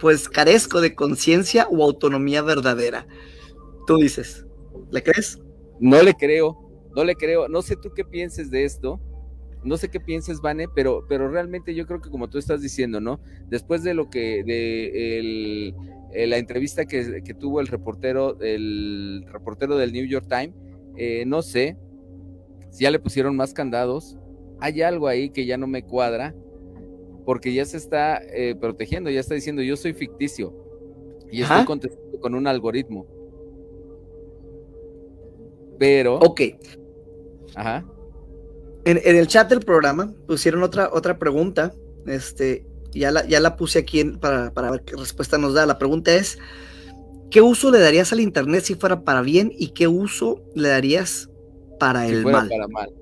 pues 0.00 0.28
carezco 0.28 0.80
de 0.80 0.94
conciencia 0.94 1.68
o 1.70 1.84
autonomía 1.84 2.42
verdadera. 2.42 3.06
Tú 3.86 3.96
dices, 3.96 4.46
¿le 4.90 5.02
crees? 5.02 5.38
No 5.78 6.02
le 6.02 6.14
creo, 6.14 6.56
no 6.96 7.04
le 7.04 7.14
creo. 7.14 7.48
No 7.48 7.62
sé 7.62 7.76
tú 7.76 7.90
qué 7.94 8.04
pienses 8.04 8.50
de 8.50 8.64
esto. 8.64 9.00
No 9.62 9.76
sé 9.76 9.90
qué 9.90 10.00
pienses, 10.00 10.40
Vane, 10.40 10.68
pero, 10.74 11.04
pero 11.06 11.28
realmente 11.28 11.74
yo 11.74 11.86
creo 11.86 12.00
que 12.00 12.08
como 12.08 12.30
tú 12.30 12.38
estás 12.38 12.62
diciendo, 12.62 12.98
¿no? 12.98 13.20
Después 13.48 13.82
de 13.82 13.92
lo 13.92 14.08
que, 14.08 14.42
de 14.42 16.26
la 16.26 16.38
entrevista 16.38 16.86
que, 16.86 17.34
tuvo 17.38 17.60
el 17.60 17.66
reportero, 17.66 18.40
el 18.40 19.26
reportero 19.30 19.76
del 19.76 19.92
New 19.92 20.06
York 20.06 20.26
Times, 20.30 20.54
eh, 20.96 21.24
no 21.26 21.42
sé 21.42 21.76
si 22.70 22.84
ya 22.84 22.90
le 22.90 22.98
pusieron 22.98 23.36
más 23.36 23.52
candados. 23.52 24.16
Hay 24.60 24.80
algo 24.80 25.08
ahí 25.08 25.28
que 25.28 25.44
ya 25.44 25.58
no 25.58 25.66
me 25.66 25.82
cuadra 25.82 26.34
porque 27.30 27.54
ya 27.54 27.64
se 27.64 27.76
está 27.76 28.20
eh, 28.34 28.56
protegiendo, 28.60 29.08
ya 29.08 29.20
está 29.20 29.36
diciendo 29.36 29.62
yo 29.62 29.76
soy 29.76 29.92
ficticio 29.94 30.52
y 31.30 31.42
estoy 31.42 31.64
contestando 31.64 32.18
con 32.18 32.34
un 32.34 32.48
algoritmo. 32.48 33.06
Pero. 35.78 36.16
Ok. 36.16 36.40
Ajá. 37.54 37.86
En, 38.84 38.98
el 39.04 39.28
chat 39.28 39.48
del 39.48 39.60
programa 39.60 40.12
pusieron 40.26 40.64
otra, 40.64 40.90
otra 40.92 41.20
pregunta. 41.20 41.72
Este, 42.04 42.66
ya 42.90 43.12
la, 43.12 43.24
ya 43.24 43.38
la 43.38 43.54
puse 43.54 43.78
aquí 43.78 44.02
para, 44.02 44.50
ver 44.50 44.82
qué 44.82 44.96
respuesta 44.96 45.38
nos 45.38 45.54
da. 45.54 45.66
La 45.66 45.78
pregunta 45.78 46.12
es: 46.12 46.36
¿qué 47.30 47.40
uso 47.40 47.70
le 47.70 47.78
darías 47.78 48.12
al 48.12 48.18
internet 48.18 48.64
si 48.64 48.74
fuera 48.74 49.04
para 49.04 49.22
bien 49.22 49.52
y 49.56 49.68
qué 49.68 49.86
uso 49.86 50.42
le 50.56 50.68
darías 50.68 51.30
para 51.78 52.08
el 52.08 52.24
mal? 52.24 52.48
Para 52.48 52.66
mal. 52.66 52.92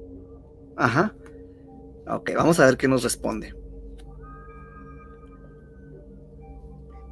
Ajá. 0.76 1.16
Ok, 2.08 2.32
vamos 2.36 2.60
a 2.60 2.66
ver 2.66 2.76
qué 2.76 2.88
nos 2.88 3.02
responde. 3.04 3.54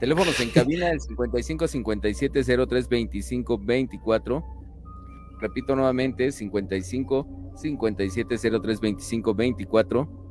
Teléfonos 0.01 0.38
en 0.40 0.51
cabina 0.51 0.90
el 0.90 1.01
55 1.01 1.68
57 1.68 2.66
03 2.66 2.88
25 2.88 3.59
24. 3.59 4.44
Repito 5.40 5.76
nuevamente, 5.76 6.32
55 6.32 7.53
57 7.57 8.36
03 8.61 8.80
25 8.80 9.34
24. 9.34 10.26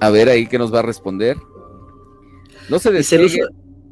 A 0.00 0.10
ver 0.10 0.28
ahí 0.28 0.46
qué 0.46 0.58
nos 0.58 0.72
va 0.72 0.78
a 0.80 0.82
responder. 0.82 1.36
No 2.70 2.78
se 2.78 2.90
despegue. 2.90 3.40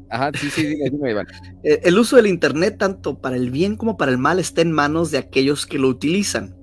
Ajá, 0.09 0.31
sí, 0.39 0.49
sí, 0.49 0.65
dime, 0.65 0.89
dime, 0.89 1.11
Iván. 1.11 1.27
Eh, 1.63 1.81
el 1.83 1.97
uso 1.97 2.15
del 2.15 2.27
Internet, 2.27 2.77
tanto 2.77 3.19
para 3.19 3.35
el 3.35 3.51
bien 3.51 3.75
como 3.75 3.97
para 3.97 4.11
el 4.11 4.17
mal, 4.17 4.39
está 4.39 4.61
en 4.61 4.71
manos 4.71 5.11
de 5.11 5.17
aquellos 5.17 5.65
que 5.65 5.79
lo 5.79 5.89
utilizan. 5.89 6.55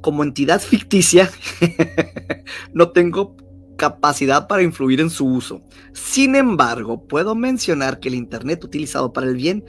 Como 0.00 0.24
entidad 0.24 0.60
ficticia, 0.60 1.30
no 2.72 2.90
tengo 2.90 3.36
capacidad 3.80 4.46
para 4.46 4.62
influir 4.62 5.00
en 5.00 5.08
su 5.08 5.24
uso. 5.24 5.62
Sin 5.94 6.36
embargo, 6.36 7.08
puedo 7.08 7.34
mencionar 7.34 7.98
que 7.98 8.08
el 8.08 8.14
Internet 8.14 8.62
utilizado 8.62 9.10
para 9.14 9.26
el 9.26 9.36
bien 9.36 9.64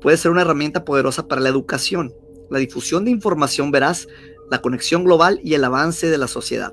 puede 0.00 0.16
ser 0.16 0.30
una 0.30 0.42
herramienta 0.42 0.84
poderosa 0.84 1.26
para 1.26 1.40
la 1.40 1.48
educación, 1.48 2.14
la 2.50 2.60
difusión 2.60 3.04
de 3.04 3.10
información 3.10 3.72
veraz, 3.72 4.06
la 4.48 4.62
conexión 4.62 5.02
global 5.02 5.40
y 5.42 5.54
el 5.54 5.64
avance 5.64 6.08
de 6.08 6.18
la 6.18 6.28
sociedad. 6.28 6.72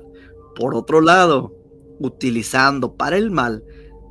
Por 0.54 0.76
otro 0.76 1.00
lado, 1.00 1.52
utilizando 1.98 2.94
para 2.94 3.16
el 3.16 3.32
mal, 3.32 3.64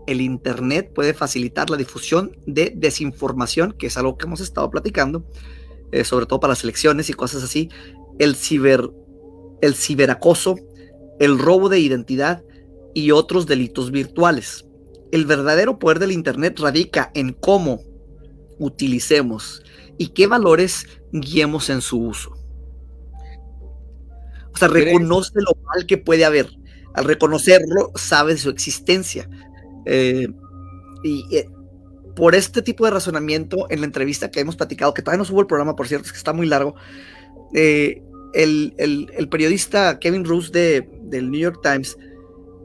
el 0.06 0.20
Internet 0.20 0.92
puede 0.94 1.14
facilitar 1.14 1.70
la 1.70 1.78
difusión 1.78 2.36
de 2.46 2.74
desinformación, 2.76 3.72
que 3.72 3.88
es 3.88 3.96
algo 3.96 4.18
que 4.18 4.26
hemos 4.26 4.42
estado 4.42 4.70
platicando, 4.70 5.24
eh, 5.94 6.04
sobre 6.04 6.26
todo 6.26 6.42
para 6.42 6.52
las 6.52 6.64
elecciones 6.66 7.10
y 7.10 7.14
cosas 7.14 7.42
así, 7.42 7.70
el, 8.20 8.36
ciber, 8.36 8.90
el 9.62 9.76
ciberacoso, 9.76 10.58
el 11.22 11.40
robo 11.40 11.70
de 11.70 11.80
identidad 11.80 12.44
y 12.96 13.12
otros 13.12 13.46
delitos 13.46 13.92
virtuales. 13.92 14.66
El 15.12 15.26
verdadero 15.26 15.78
poder 15.78 16.00
del 16.00 16.12
Internet 16.12 16.58
radica 16.60 17.12
en 17.14 17.34
cómo 17.34 17.82
utilicemos 18.58 19.62
y 20.00 20.08
qué 20.08 20.26
valores 20.26 20.88
guiemos 21.12 21.70
en 21.70 21.82
su 21.82 22.00
uso. 22.00 22.32
O 24.54 24.58
sea, 24.58 24.70
reconoce 24.70 25.34
lo 25.36 25.52
mal 25.66 25.86
que 25.86 25.98
puede 25.98 26.26
haber. 26.26 26.50
Al 26.94 27.04
reconocerlo, 27.04 27.92
sabe 27.96 28.34
de 28.34 28.40
su 28.40 28.50
existencia. 28.50 29.30
Eh, 29.86 30.30
y 31.04 31.36
eh, 31.36 31.50
por 32.16 32.34
este 32.34 32.62
tipo 32.62 32.86
de 32.86 32.92
razonamiento, 32.92 33.68
en 33.70 33.82
la 33.82 33.86
entrevista 33.86 34.32
que 34.32 34.40
hemos 34.40 34.56
platicado, 34.56 34.94
que 34.94 35.02
todavía 35.02 35.18
no 35.18 35.26
subo 35.26 35.42
el 35.42 35.48
programa, 35.48 35.76
por 35.76 35.90
cierto, 35.90 36.06
es 36.06 36.14
que 36.14 36.18
está 36.18 36.32
muy 36.32 36.48
largo, 36.48 36.76
eh, 37.54 38.02
el, 38.34 39.28
periodista 39.30 40.00
Kevin 40.00 40.24
Roos 40.24 40.54
de, 40.54 40.90
del 41.04 41.30
New 41.30 41.42
York 41.42 41.60
Times 41.62 41.98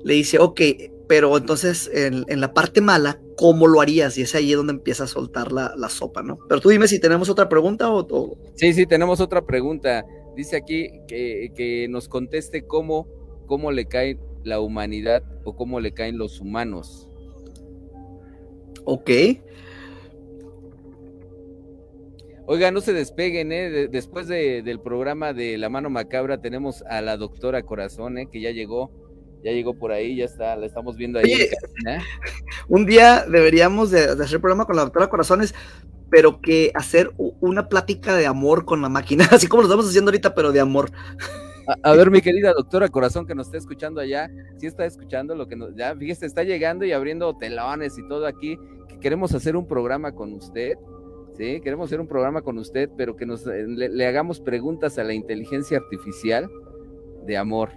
le 0.04 0.14
dice, 0.14 0.38
ok, 0.38 0.60
pero 1.08 1.36
entonces 1.36 1.90
en, 1.92 2.40
la 2.40 2.54
parte 2.54 2.80
mala, 2.80 3.20
¿cómo 3.36 3.66
lo 3.66 3.80
harías? 3.80 4.16
Y 4.16 4.22
es 4.22 4.34
ahí 4.34 4.52
donde 4.52 4.74
empieza 4.74 5.04
a 5.04 5.06
soltar 5.08 5.50
la, 5.50 5.88
sopa, 5.88 6.22
¿no? 6.22 6.38
Pero 6.48 6.60
tú 6.60 6.68
dime 6.68 6.86
si 6.86 7.00
tenemos 7.00 7.28
otra 7.28 7.48
pregunta 7.48 7.90
o... 7.90 8.06
todo. 8.06 8.36
Sí, 8.54 8.72
sí, 8.72 8.86
tenemos 8.86 9.20
otra 9.20 9.44
pregunta. 9.44 10.04
Dice 10.36 10.56
aquí 10.56 10.88
que, 11.08 11.86
nos 11.90 12.08
conteste 12.08 12.64
cómo, 12.64 13.08
cómo 13.46 13.72
le 13.72 13.86
cae 13.86 14.18
la 14.44 14.60
humanidad 14.60 15.24
o 15.44 15.56
cómo 15.56 15.80
le 15.80 15.92
caen 15.92 16.16
los 16.16 16.40
humanos. 16.40 17.08
Ok. 18.84 19.10
Oiga, 22.46 22.70
no 22.70 22.80
se 22.80 22.92
despeguen, 22.92 23.52
¿eh? 23.52 23.88
después 23.88 24.28
del 24.28 24.80
programa 24.80 25.32
de 25.32 25.58
La 25.58 25.68
Mano 25.68 25.90
Macabra 25.90 26.40
tenemos 26.40 26.82
a 26.82 27.00
la 27.00 27.16
doctora 27.16 27.62
Corazón, 27.62 28.18
¿eh? 28.18 28.28
Que 28.30 28.40
ya 28.40 28.50
llegó 28.50 28.90
ya 29.42 29.52
llegó 29.52 29.74
por 29.74 29.92
ahí, 29.92 30.16
ya 30.16 30.24
está, 30.24 30.56
la 30.56 30.66
estamos 30.66 30.96
viendo 30.96 31.18
ahí. 31.18 31.48
un 32.68 32.86
día 32.86 33.24
deberíamos 33.26 33.90
de, 33.90 34.04
hacer 34.04 34.40
programa 34.40 34.66
con 34.66 34.76
la 34.76 34.82
doctora 34.82 35.08
Corazones, 35.08 35.54
pero 36.10 36.40
que 36.40 36.72
hacer 36.74 37.12
una 37.16 37.68
plática 37.68 38.16
de 38.16 38.26
amor 38.26 38.64
con 38.64 38.82
la 38.82 38.88
máquina, 38.88 39.26
así 39.30 39.46
como 39.46 39.62
lo 39.62 39.68
estamos 39.68 39.88
haciendo 39.88 40.10
ahorita, 40.10 40.34
pero 40.34 40.52
de 40.52 40.60
amor. 40.60 40.90
A, 41.82 41.94
ver, 41.94 42.10
mi 42.10 42.20
querida 42.20 42.52
doctora 42.52 42.88
Corazón, 42.88 43.26
que 43.26 43.34
nos 43.34 43.46
está 43.46 43.58
escuchando 43.58 44.00
allá, 44.00 44.28
sí 44.58 44.66
está 44.66 44.84
escuchando 44.84 45.36
lo 45.36 45.46
que 45.46 45.54
nos, 45.54 45.74
ya, 45.76 45.94
fíjese, 45.94 46.26
está 46.26 46.42
llegando 46.42 46.84
y 46.84 46.92
abriendo 46.92 47.36
telones 47.36 47.96
y 47.96 48.08
todo 48.08 48.26
aquí, 48.26 48.58
que 48.88 48.98
queremos 48.98 49.32
hacer 49.34 49.56
un 49.56 49.68
programa 49.68 50.12
con 50.12 50.32
usted, 50.32 50.74
¿sí? 51.36 51.60
Queremos 51.60 51.86
hacer 51.86 52.00
un 52.00 52.08
programa 52.08 52.42
con 52.42 52.58
usted, 52.58 52.90
pero 52.96 53.14
que 53.14 53.24
nos 53.24 53.46
eh, 53.46 53.64
le 53.66 54.06
hagamos 54.06 54.40
preguntas 54.40 54.98
a 54.98 55.04
la 55.04 55.14
inteligencia 55.14 55.78
artificial 55.78 56.50
de 57.26 57.36
amor. 57.36 57.70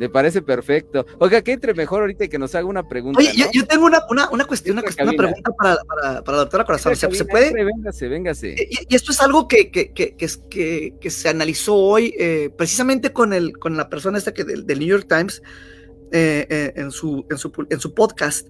Me 0.00 0.08
parece 0.08 0.40
perfecto. 0.40 1.04
Oiga, 1.18 1.42
que 1.42 1.52
entre 1.52 1.74
mejor 1.74 2.00
ahorita 2.00 2.24
y 2.24 2.30
que 2.30 2.38
nos 2.38 2.54
haga 2.54 2.64
una 2.64 2.88
pregunta. 2.88 3.18
Oye, 3.20 3.34
yo, 3.52 3.66
tengo 3.66 3.84
una, 3.84 4.00
una, 4.08 4.46
cuestión, 4.46 4.76
una, 4.76 4.82
cuestión, 4.82 5.06
una 5.06 5.14
pregunta 5.14 5.50
para, 5.52 5.76
para, 5.86 6.24
para, 6.24 6.36
la 6.38 6.42
doctora 6.44 6.64
Corazón. 6.64 6.96
¿Se, 6.96 7.10
¿Se, 7.10 7.24
puede? 7.26 7.52
Véngase, 7.52 8.08
véngase. 8.08 8.56
Y, 8.88 8.94
esto 8.94 9.12
es 9.12 9.20
algo 9.20 9.46
que, 9.46 9.70
que, 9.70 9.92
que, 9.92 10.16
que, 10.16 10.94
que 10.98 11.10
se 11.10 11.28
analizó 11.28 11.76
hoy, 11.76 12.14
eh, 12.18 12.48
precisamente 12.56 13.12
con, 13.12 13.34
el, 13.34 13.58
con 13.58 13.76
la 13.76 13.90
persona 13.90 14.16
esta 14.16 14.32
que 14.32 14.44
del, 14.44 14.66
New 14.66 14.88
York 14.88 15.04
Times, 15.06 15.42
eh, 16.12 16.46
eh, 16.48 16.72
en, 16.76 16.92
su, 16.92 17.26
en, 17.28 17.36
su, 17.36 17.52
en 17.68 17.78
su 17.78 17.92
podcast. 17.92 18.48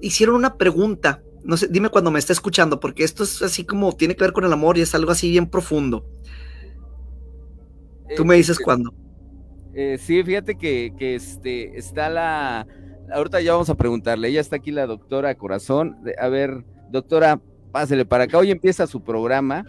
hicieron 0.00 0.36
una 0.36 0.58
pregunta. 0.58 1.24
No 1.42 1.56
sé, 1.56 1.66
dime 1.68 1.88
cuando 1.88 2.12
me 2.12 2.20
está 2.20 2.32
escuchando, 2.32 2.78
porque 2.78 3.02
esto 3.02 3.24
es 3.24 3.42
así 3.42 3.64
como 3.64 3.96
tiene 3.96 4.14
que 4.14 4.22
ver 4.22 4.32
con 4.32 4.44
el 4.44 4.52
amor 4.52 4.78
y 4.78 4.82
es 4.82 4.94
algo 4.94 5.10
así 5.10 5.28
bien 5.28 5.50
profundo. 5.50 6.06
Tú 8.14 8.24
me 8.24 8.36
dices 8.36 8.60
cuándo. 8.60 8.94
Eh, 9.74 9.98
sí, 9.98 10.22
fíjate 10.22 10.56
que, 10.56 10.92
que, 10.96 11.14
este, 11.14 11.76
está 11.78 12.08
la... 12.10 12.66
Ahorita 13.12 13.40
ya 13.40 13.52
vamos 13.52 13.68
a 13.68 13.74
preguntarle, 13.74 14.28
ella 14.28 14.40
está 14.40 14.56
aquí 14.56 14.70
la 14.70 14.86
doctora 14.86 15.34
Corazón. 15.34 15.98
A 16.18 16.28
ver, 16.28 16.64
doctora, 16.90 17.40
pásele 17.70 18.04
para 18.04 18.24
acá. 18.24 18.38
Hoy 18.38 18.50
empieza 18.50 18.86
su 18.86 19.02
programa. 19.02 19.64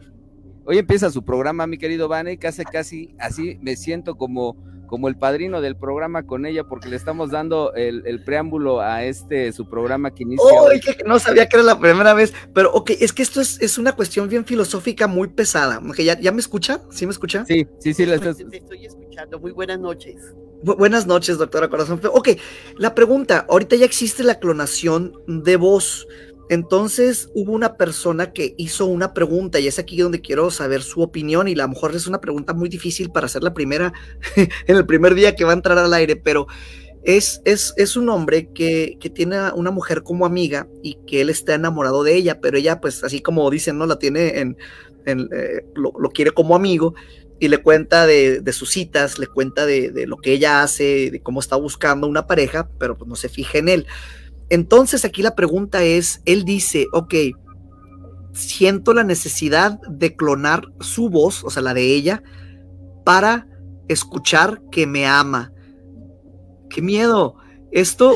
Hoy 0.66 0.78
empieza 0.78 1.12
su 1.12 1.24
programa, 1.26 1.68
mi 1.68 1.78
querido 1.78 2.08
Vane, 2.08 2.38
casi, 2.38 2.64
casi 2.64 3.16
así 3.20 3.58
me 3.62 3.76
siento 3.76 4.16
como 4.16 4.56
como 4.94 5.08
el 5.08 5.16
padrino 5.16 5.60
del 5.60 5.76
programa 5.76 6.22
con 6.22 6.46
ella, 6.46 6.66
porque 6.66 6.88
le 6.88 6.96
estamos 6.96 7.32
dando 7.32 7.74
el, 7.74 8.24
preámbulo 8.24 8.80
a 8.80 9.04
este 9.04 9.52
su 9.52 9.68
programa 9.68 10.14
que 10.14 10.22
inicia. 10.22 10.46
Oh, 10.46 10.70
no 11.08 11.18
sabía 11.18 11.50
que 11.50 11.58
era 11.58 11.64
la 11.64 11.80
primera 11.80 12.14
vez, 12.14 12.32
pero 12.54 12.72
ok, 12.74 12.92
es 13.00 13.12
que 13.12 13.24
esto 13.24 13.42
es, 13.42 13.60
es 13.60 13.80
una 13.80 13.94
cuestión 13.94 14.30
bien 14.30 14.46
filosófica 14.46 15.08
muy 15.08 15.30
pesada. 15.30 15.82
¿Ya, 15.98 16.20
¿Ya 16.20 16.32
me 16.32 16.42
escucha? 16.42 16.82
¿Sí 16.92 17.08
me 17.08 17.12
escucha? 17.12 17.44
Sí, 17.44 17.66
sí, 17.80 17.96
sí, 17.96 18.06
la 18.06 18.18
estoy 18.18 18.34
escuchando. 18.86 19.03
Muy 19.42 19.52
buenas 19.52 19.80
noches. 19.80 20.16
buenas 20.64 21.08
noches, 21.08 21.38
doctora 21.38 21.70
Corazón. 21.70 22.00
Ok, 22.12 22.30
la 22.78 22.96
pregunta, 22.96 23.46
ahorita 23.50 23.76
ya 23.76 23.86
existe 23.86 24.24
la 24.24 24.40
clonación 24.40 25.14
de 25.28 25.58
voz. 25.58 26.08
Entonces 26.50 27.30
hubo 27.34 27.54
una 27.54 27.78
persona 27.78 28.34
que 28.34 28.54
hizo 28.58 28.86
una 28.86 29.14
pregunta 29.14 29.60
y 29.60 29.68
es 29.68 29.80
aquí 29.80 29.98
donde 29.98 30.22
quiero 30.22 30.52
saber 30.52 30.82
su 30.82 31.02
opinión 31.02 31.48
y 31.48 31.54
a 31.54 31.64
lo 31.64 31.70
mejor 31.70 31.96
es 31.96 32.06
una 32.06 32.20
pregunta 32.20 32.54
muy 32.54 32.70
difícil 32.70 33.12
para 33.12 33.28
hacer 33.28 33.44
la 33.44 33.54
primera 33.54 33.94
en 34.36 34.76
el 34.76 34.86
primer 34.86 35.16
día 35.16 35.36
que 35.36 35.46
va 35.46 35.52
a 35.52 35.56
entrar 35.56 35.78
al 35.78 35.94
aire, 35.94 36.16
pero 36.16 36.48
es, 37.04 37.42
es, 37.46 37.74
es 37.78 37.96
un 37.96 38.10
hombre 38.10 38.50
que, 38.54 38.98
que, 39.00 39.10
tiene 39.10 39.36
a 39.36 39.54
una 39.54 39.72
mujer 39.72 40.04
como 40.04 40.26
amiga 40.26 40.68
y 40.82 40.96
que 41.06 41.22
él 41.22 41.30
está 41.30 41.54
enamorado 41.54 42.04
de 42.04 42.16
ella, 42.16 42.40
pero 42.40 42.58
ella 42.58 42.80
pues 42.80 43.04
así 43.04 43.22
como 43.22 43.50
dicen, 43.50 43.78
¿no? 43.78 43.86
La 43.86 44.00
tiene 44.00 44.40
en, 44.40 44.58
en 45.06 45.30
eh, 45.32 45.66
lo, 45.76 46.10
quiere 46.10 46.32
como 46.32 46.56
amigo 46.56 46.94
y 47.44 47.50
le 47.50 47.58
cuenta 47.58 48.08
de, 48.08 48.40
de 48.40 48.54
sus 48.54 48.70
citas, 48.70 49.20
le 49.20 49.28
cuenta 49.28 49.66
de, 49.66 49.92
de, 49.92 50.08
lo 50.08 50.16
que 50.16 50.32
ella 50.32 50.64
hace, 50.64 51.12
de 51.12 51.22
cómo 51.22 51.42
está 51.42 51.58
buscando 51.58 52.08
una 52.08 52.26
pareja, 52.26 52.70
pero 52.80 52.98
pues 52.98 53.10
no 53.10 53.18
se 53.18 53.28
fija 53.28 53.58
en 53.58 53.68
él. 53.68 53.88
Entonces 54.50 55.04
aquí 55.04 55.22
la 55.22 55.36
pregunta 55.36 55.84
es, 55.84 56.22
él 56.24 56.46
dice, 56.46 56.88
ok, 56.94 57.14
siento 58.32 58.94
la 58.94 59.04
necesidad 59.04 59.78
de 59.90 60.16
clonar 60.16 60.64
su 60.80 61.10
voz, 61.10 61.44
o 61.44 61.50
sea, 61.50 61.62
la 61.62 61.74
de 61.74 61.94
ella, 61.94 62.24
para 63.04 63.46
escuchar 63.90 64.62
que 64.72 64.88
me 64.88 65.06
ama. 65.06 65.52
¡Qué 66.70 66.82
miedo! 66.82 67.36
Esto, 67.74 68.14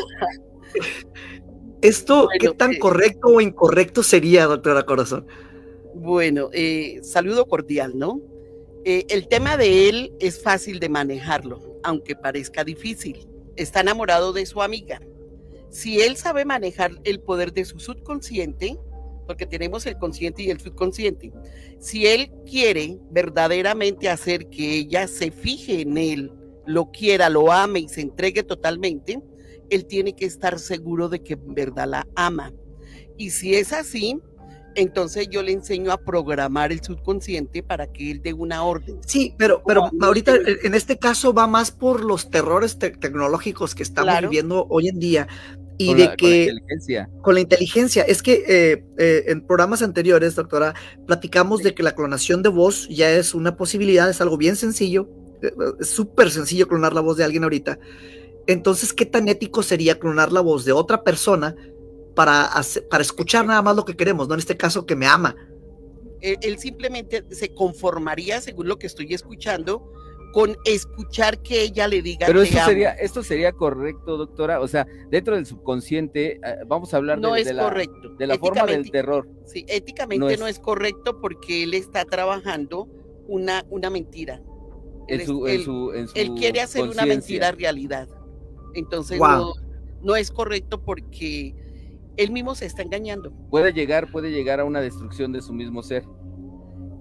esto, 1.82 2.30
¿qué 2.40 2.52
tan 2.52 2.76
eh, 2.76 2.80
correcto 2.80 3.28
o 3.28 3.42
incorrecto 3.42 4.04
sería, 4.04 4.46
doctora 4.46 4.84
Corazón? 4.84 5.28
Bueno, 5.96 6.50
eh, 6.54 7.02
saludo 7.04 7.46
cordial, 7.46 7.92
¿no? 7.98 8.22
Eh, 8.90 9.06
el 9.10 9.28
tema 9.28 9.58
de 9.58 9.90
él 9.90 10.14
es 10.22 10.42
fácil 10.42 10.80
de 10.80 10.88
manejarlo, 10.88 11.78
aunque 11.84 12.16
parezca 12.16 12.64
difícil. 12.64 13.28
Está 13.58 13.82
enamorado 13.82 14.32
de 14.32 14.46
su 14.46 14.62
amiga 14.62 15.02
si 15.70 16.00
él 16.00 16.16
sabe 16.16 16.46
manejar 16.46 16.92
el 17.04 17.20
poder 17.20 17.52
de 17.52 17.66
su 17.66 17.80
subconsciente, 17.80 18.78
porque 19.26 19.46
tenemos 19.46 19.86
el 19.88 19.98
consciente 19.98 20.44
y 20.44 20.52
el 20.52 20.62
subconsciente, 20.62 21.34
si 21.80 22.08
él 22.08 22.32
quiere 22.50 22.98
verdaderamente 23.12 24.08
hacer 24.08 24.48
que 24.48 24.76
ella 24.76 25.10
se 25.10 25.32
fije 25.32 25.82
en 25.82 25.98
él, 25.98 26.32
lo 26.66 26.90
quiera, 26.90 27.30
lo 27.30 27.52
ame 27.52 27.82
y 27.82 27.90
se 27.90 28.00
entregue 28.00 28.44
totalmente, 28.44 29.22
él 29.70 29.86
tiene 29.86 30.16
que 30.16 30.24
estar 30.24 30.60
seguro 30.60 31.10
de 31.10 31.22
que 31.22 31.34
en 31.34 31.54
verdad 31.54 31.90
la 31.90 32.08
ama. 32.16 32.54
Y 33.18 33.32
si 33.32 33.54
es 33.54 33.74
así, 33.74 34.22
entonces 34.78 35.28
yo 35.30 35.42
le 35.42 35.52
enseño 35.52 35.92
a 35.92 35.98
programar 35.98 36.72
el 36.72 36.82
subconsciente 36.82 37.64
para 37.64 37.88
que 37.88 38.12
él 38.12 38.22
dé 38.22 38.32
una 38.34 38.64
orden. 38.64 39.00
Sí, 39.06 39.34
pero, 39.38 39.64
pero 39.66 39.90
ahorita 40.02 40.36
en 40.64 40.76
este 40.76 40.98
caso 40.98 41.34
va 41.34 41.48
más 41.48 41.72
por 41.72 42.04
los 42.04 42.30
terrores 42.30 42.78
tecnológicos 42.78 43.76
que 43.76 43.84
estamos 43.84 44.22
viviendo 44.22 44.68
hoy 44.70 44.88
en 44.88 45.00
día 45.00 45.28
y 45.78 45.94
de 45.94 46.16
que 46.16 46.16
con 46.16 46.30
la, 46.30 46.38
inteligencia. 46.38 47.10
con 47.22 47.34
la 47.36 47.42
inteligencia 47.42 48.04
es 48.04 48.24
que 48.24 48.44
eh, 48.48 48.84
eh, 48.98 49.24
en 49.28 49.42
programas 49.42 49.82
anteriores, 49.82 50.36
doctora, 50.36 50.74
platicamos 51.06 51.64
de 51.64 51.74
que 51.74 51.84
la 51.84 51.94
clonación 51.94 52.44
de 52.44 52.50
voz 52.50 52.88
ya 52.90 53.12
es 53.12 53.36
una 53.36 53.58
posibilidad, 53.58 54.10
es 54.10 54.22
algo 54.22 54.38
bien 54.38 54.56
sencillo, 54.56 55.10
eh, 55.42 55.52
es 55.80 55.90
súper 55.90 56.32
sencillo 56.32 56.68
clonar 56.68 56.94
la 56.94 57.02
voz 57.02 57.18
de 57.18 57.24
alguien 57.24 57.44
ahorita. 57.44 57.80
Entonces, 58.48 58.94
¿qué 58.94 59.06
tan 59.06 59.28
ético 59.28 59.62
sería 59.62 60.00
clonar 60.00 60.32
la 60.32 60.42
voz 60.42 60.66
de 60.66 60.72
otra 60.72 61.04
persona 61.04 61.56
para, 62.18 62.50
para 62.90 63.04
escuchar 63.04 63.46
nada 63.46 63.62
más 63.62 63.76
lo 63.76 63.86
que 63.86 63.96
queremos, 63.96 64.28
¿no? 64.28 64.34
En 64.34 64.40
este 64.40 64.58
caso, 64.58 64.88
que 64.88 64.96
me 64.96 65.06
ama. 65.06 65.36
Él, 66.20 66.58
simplemente 66.58 67.24
se 67.30 67.54
conformaría, 67.54 68.42
según 68.42 68.68
lo 68.68 68.80
que 68.80 68.88
estoy 68.88 69.14
escuchando, 69.14 69.94
con 70.34 70.58
escuchar 70.66 71.44
que 71.44 71.62
ella 71.62 71.88
le 71.88 72.02
diga. 72.02 72.26
Pero 72.26 72.42
esto 72.42 72.58
sería, 72.66 72.94
esto 72.94 73.22
sería 73.22 73.52
correcto, 73.52 74.18
doctora. 74.18 74.62
O 74.62 74.68
sea, 74.68 74.88
dentro 75.12 75.36
del 75.36 75.46
subconsciente, 75.46 76.40
eh, 76.44 76.56
vamos 76.66 76.92
a 76.96 76.98
hablar 76.98 77.20
de, 77.20 77.54
la, 77.54 77.64
correcto. 77.64 78.10
de 78.18 78.26
la 78.26 78.40
forma 78.40 78.66
del 78.66 78.90
terror. 78.90 79.30
Sí, 79.46 79.64
éticamente 79.68 80.38
no 80.38 80.48
es... 80.48 80.58
correcto 80.58 81.22
porque 81.22 81.62
él 81.62 81.76
está 81.76 82.04
trabajando 82.06 82.88
una, 83.28 83.64
una 83.70 83.92
mentira. 83.92 84.42
En 85.08 85.24
su, 85.24 85.46
él, 85.46 86.10
él 86.16 86.34
quiere 86.34 86.62
hacer 86.62 86.82
una 86.90 87.06
mentira 87.06 87.52
realidad. 87.52 88.10
Entonces 88.74 89.20
no, 89.20 89.54
no 90.02 90.16
es 90.16 90.32
correcto 90.32 90.82
porque 90.82 91.67
él 92.18 92.32
mismo 92.32 92.56
se 92.56 92.66
está 92.66 92.82
engañando. 92.82 93.32
Puede 93.50 93.72
llegar, 93.72 94.12
puede 94.12 94.32
llegar 94.32 94.60
a 94.60 94.66
una 94.66 94.82
destrucción 94.82 95.32
de 95.32 95.42
su 95.42 95.54
mismo 95.54 95.84
ser. 95.84 96.04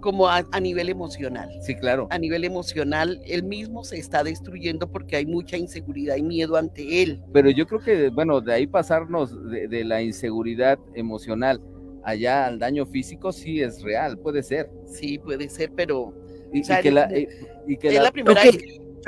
Como 0.00 0.28
a, 0.28 0.42
nivel 0.60 0.88
emocional. 0.88 1.48
Sí, 1.62 1.74
claro. 1.74 2.06
A 2.10 2.18
nivel 2.18 2.44
emocional, 2.44 3.20
él 3.24 3.42
mismo 3.42 3.82
se 3.82 3.98
está 3.98 4.22
destruyendo 4.22 4.88
porque 4.88 5.16
hay 5.16 5.26
mucha 5.26 5.56
inseguridad 5.56 6.16
y 6.16 6.22
miedo 6.22 6.56
ante 6.56 7.02
él. 7.02 7.20
Pero 7.32 7.50
yo 7.50 7.66
creo 7.66 7.80
que, 7.80 8.10
bueno, 8.10 8.40
de 8.40 8.52
ahí 8.52 8.66
pasarnos 8.68 9.34
de, 9.50 9.84
la 9.84 10.02
inseguridad 10.02 10.78
emocional 10.94 11.60
allá 12.04 12.46
al 12.46 12.60
daño 12.60 12.86
físico, 12.86 13.32
sí 13.32 13.60
es 13.60 13.82
real, 13.82 14.16
puede 14.18 14.44
ser. 14.44 14.70
Sí, 14.86 15.18
puede 15.18 15.48
ser, 15.48 15.72
pero... 15.74 16.14
Y, 16.52 16.62
que 16.62 16.92
la, 16.92 17.06
es 17.06 18.00
la, 18.00 18.12
primera 18.12 18.44
vez 18.44 18.56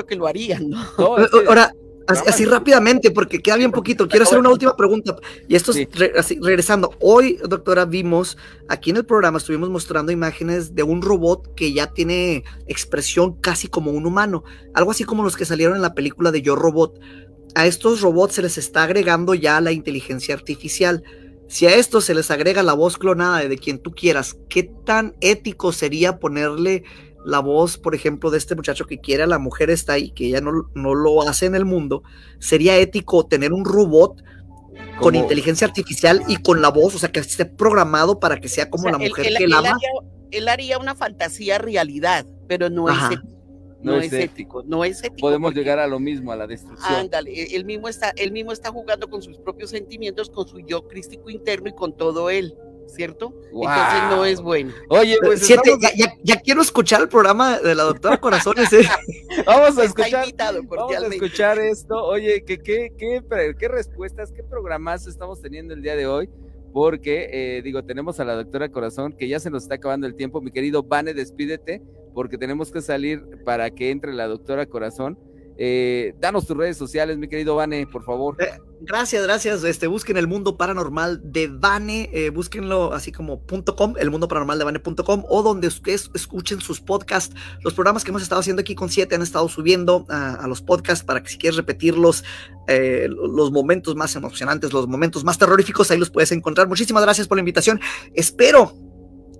que, 0.08 0.16
lo 0.16 0.26
harían, 0.26 0.70
¿no? 0.70 0.78
Ahora, 1.46 1.72
Así, 2.08 2.46
rápidamente, 2.46 3.10
porque 3.10 3.40
queda 3.40 3.56
bien 3.56 3.70
poquito. 3.70 4.08
Quiero 4.08 4.24
hacer 4.24 4.38
una 4.38 4.48
última 4.48 4.74
pregunta. 4.74 5.14
Y 5.46 5.56
esto 5.56 5.72
es 5.72 5.86
así, 6.16 6.38
regresando. 6.42 6.94
Hoy, 7.00 7.38
doctora, 7.46 7.84
vimos 7.84 8.38
aquí 8.68 8.90
en 8.90 8.96
el 8.96 9.04
programa, 9.04 9.36
estuvimos 9.36 9.68
mostrando 9.68 10.10
imágenes 10.10 10.74
de 10.74 10.82
un 10.82 11.02
robot 11.02 11.54
que 11.54 11.72
ya 11.74 11.92
tiene 11.92 12.44
expresión 12.66 13.34
casi 13.34 13.68
como 13.68 13.90
un 13.90 14.06
humano. 14.06 14.42
Algo 14.72 14.90
así 14.90 15.04
como 15.04 15.22
los 15.22 15.36
que 15.36 15.44
salieron 15.44 15.76
en 15.76 15.82
la 15.82 15.94
película 15.94 16.32
de 16.32 16.40
Yo 16.40 16.56
Robot. 16.56 16.98
A 17.54 17.66
estos 17.66 18.00
robots 18.00 18.34
se 18.34 18.42
les 18.42 18.56
está 18.56 18.84
agregando 18.84 19.34
ya 19.34 19.60
la 19.60 19.72
inteligencia 19.72 20.34
artificial. 20.34 21.02
Si 21.46 21.66
a 21.66 21.74
esto 21.74 22.00
se 22.00 22.14
les 22.14 22.30
agrega 22.30 22.62
la 22.62 22.74
voz 22.74 22.96
clonada 22.96 23.40
de 23.40 23.58
quien 23.58 23.78
tú 23.78 23.92
quieras, 23.92 24.36
¿qué 24.48 24.70
tan 24.84 25.14
ético 25.20 25.72
sería 25.72 26.18
ponerle 26.18 26.84
la 27.28 27.40
voz, 27.40 27.76
por 27.76 27.94
ejemplo, 27.94 28.30
de 28.30 28.38
este 28.38 28.54
muchacho 28.54 28.86
que 28.86 29.00
quiere 29.00 29.22
a 29.22 29.26
la 29.26 29.38
mujer 29.38 29.68
está 29.68 29.92
ahí, 29.92 30.10
que 30.12 30.28
ella 30.28 30.40
no, 30.40 30.70
no 30.74 30.94
lo 30.94 31.20
hace 31.28 31.44
en 31.44 31.54
el 31.54 31.66
mundo, 31.66 32.02
sería 32.38 32.78
ético 32.78 33.26
tener 33.26 33.52
un 33.52 33.66
robot 33.66 34.22
con 34.98 35.14
inteligencia 35.14 35.66
artificial 35.66 36.22
y 36.26 36.36
con 36.36 36.62
la 36.62 36.70
voz, 36.70 36.94
o 36.94 36.98
sea, 36.98 37.12
que 37.12 37.20
esté 37.20 37.44
programado 37.44 38.18
para 38.18 38.40
que 38.40 38.48
sea 38.48 38.70
como 38.70 38.88
la 38.88 38.96
mujer 38.96 39.26
que 39.36 39.44
él, 39.44 39.52
ama. 39.52 39.76
él 40.30 40.48
haría 40.48 40.78
una 40.78 40.94
fantasía 40.94 41.58
realidad, 41.58 42.26
pero 42.48 42.70
no 42.70 42.88
es 42.88 42.96
ético. 43.12 43.28
No, 43.82 44.00
es, 44.00 44.12
ético. 44.12 44.62
no 44.66 44.84
es 44.84 45.04
ético. 45.04 45.20
Podemos 45.20 45.54
llegar 45.54 45.78
a 45.78 45.86
lo 45.86 46.00
mismo, 46.00 46.32
a 46.32 46.36
la 46.36 46.46
destrucción. 46.46 46.94
Ándale, 46.94 47.54
él 47.54 47.66
mismo 47.66 47.88
está, 47.88 48.10
él 48.16 48.32
mismo 48.32 48.52
está 48.52 48.72
jugando 48.72 49.08
con 49.10 49.20
sus 49.20 49.38
propios 49.38 49.70
sentimientos, 49.70 50.30
con 50.30 50.48
su 50.48 50.60
yo 50.60 50.88
crístico 50.88 51.28
interno 51.28 51.68
y 51.68 51.74
con 51.74 51.94
todo 51.94 52.30
él. 52.30 52.54
¿Cierto? 52.88 53.34
Entonces 53.52 54.02
no 54.10 54.24
es 54.24 54.40
bueno. 54.40 54.72
Oye, 54.88 55.16
pues 55.22 55.46
Siete, 55.46 55.76
ya, 56.24 56.36
quiero 56.40 56.60
escuchar 56.60 57.02
el 57.02 57.08
programa 57.08 57.58
de 57.58 57.74
la 57.74 57.84
doctora 57.84 58.16
Corazones. 58.20 58.72
¿eh? 58.72 58.88
vamos 59.46 59.78
a 59.78 59.84
escuchar, 59.84 60.26
vamos 60.68 61.02
a 61.02 61.06
escuchar 61.06 61.58
esto. 61.58 62.04
Oye, 62.04 62.44
¿qué, 62.44 62.58
qué, 62.58 62.92
qué, 62.96 63.22
qué 63.58 63.68
respuestas, 63.68 64.32
qué 64.32 64.42
programas 64.42 65.06
estamos 65.06 65.40
teniendo 65.40 65.74
el 65.74 65.82
día 65.82 65.96
de 65.96 66.06
hoy? 66.06 66.28
porque, 66.72 67.28
eh, 67.32 67.62
digo, 67.62 67.82
tenemos 67.84 68.20
a 68.20 68.24
la 68.24 68.34
doctora 68.34 68.68
Corazón, 68.68 69.12
que 69.12 69.28
ya 69.28 69.40
se 69.40 69.50
nos 69.50 69.62
está 69.64 69.76
acabando 69.76 70.06
el 70.06 70.14
tiempo. 70.14 70.40
Mi 70.40 70.50
querido 70.50 70.82
Vane, 70.82 71.14
despídete, 71.14 71.82
porque 72.14 72.38
tenemos 72.38 72.70
que 72.70 72.82
salir 72.82 73.22
para 73.44 73.70
que 73.70 73.90
entre 73.90 74.12
la 74.12 74.26
doctora 74.26 74.66
Corazón. 74.66 75.18
Eh, 75.60 76.14
danos 76.20 76.46
tus 76.46 76.56
redes 76.56 76.76
sociales, 76.76 77.18
mi 77.18 77.28
querido 77.28 77.56
Vane, 77.56 77.84
por 77.88 78.04
favor. 78.04 78.36
Eh, 78.40 78.60
gracias, 78.80 79.24
gracias. 79.24 79.64
Este, 79.64 79.88
busquen 79.88 80.16
el 80.16 80.28
mundo 80.28 80.56
paranormal 80.56 81.20
de 81.24 81.48
Vane, 81.48 82.08
eh, 82.12 82.30
búsquenlo 82.30 82.92
así 82.94 83.10
como 83.10 83.42
.com, 83.76 83.94
el 83.98 84.10
mundo 84.10 84.28
paranormal 84.28 84.58
de 84.58 84.64
Vane.com, 84.64 85.24
o 85.28 85.42
donde 85.42 85.66
ustedes 85.66 86.10
escuchen 86.14 86.60
sus 86.60 86.80
podcasts. 86.80 87.34
Los 87.64 87.74
programas 87.74 88.04
que 88.04 88.12
hemos 88.12 88.22
estado 88.22 88.40
haciendo 88.40 88.60
aquí 88.60 88.76
con 88.76 88.88
siete 88.88 89.16
han 89.16 89.22
estado 89.22 89.48
subiendo 89.48 90.06
a, 90.08 90.46
los 90.46 90.62
podcasts 90.62 91.04
para 91.04 91.24
que 91.24 91.30
si 91.30 91.38
quieres 91.38 91.56
repetirlos, 91.56 92.24
los 93.08 93.50
momentos 93.50 93.96
más 93.96 94.14
emocionantes, 94.14 94.72
los 94.72 94.86
momentos 94.86 95.24
más 95.24 95.38
terroríficos, 95.38 95.90
ahí 95.90 95.98
los 95.98 96.10
puedes 96.10 96.30
encontrar. 96.30 96.68
Muchísimas 96.68 97.02
gracias 97.02 97.26
por 97.26 97.36
la 97.36 97.40
invitación. 97.40 97.80
Espero 98.14 98.87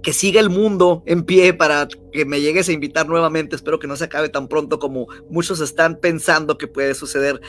que 0.03 0.13
siga 0.13 0.41
el 0.41 0.51
mundo 0.51 1.03
en 1.07 1.25
pie 1.25 1.53
para 1.55 1.89
que 2.13 2.25
me 2.25 2.41
llegues 2.41 2.69
a 2.69 2.73
invitar 2.73 3.09
nuevamente. 3.09 3.57
Espero 3.57 3.79
que 3.79 3.87
no 3.87 3.97
se 3.97 4.05
acabe 4.05 4.29
tan 4.29 4.49
pronto 4.49 4.79
como 4.79 5.07
muchos 5.29 5.61
están 5.61 5.99
pensando 6.01 6.57
que 6.57 6.69
puede 6.69 6.95
suceder. 6.95 7.41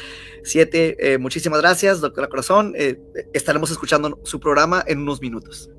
Siete, 0.43 0.95
eh, 1.00 1.18
muchísimas 1.18 1.62
gracias, 1.62 2.02
doctora 2.02 2.28
Corazón. 2.28 2.74
Eh, 2.76 3.00
estaremos 3.34 3.72
escuchando 3.72 4.20
su 4.24 4.39
programa 4.39 4.84
en 4.88 5.00
unos 5.00 5.22
minutos. 5.22 5.70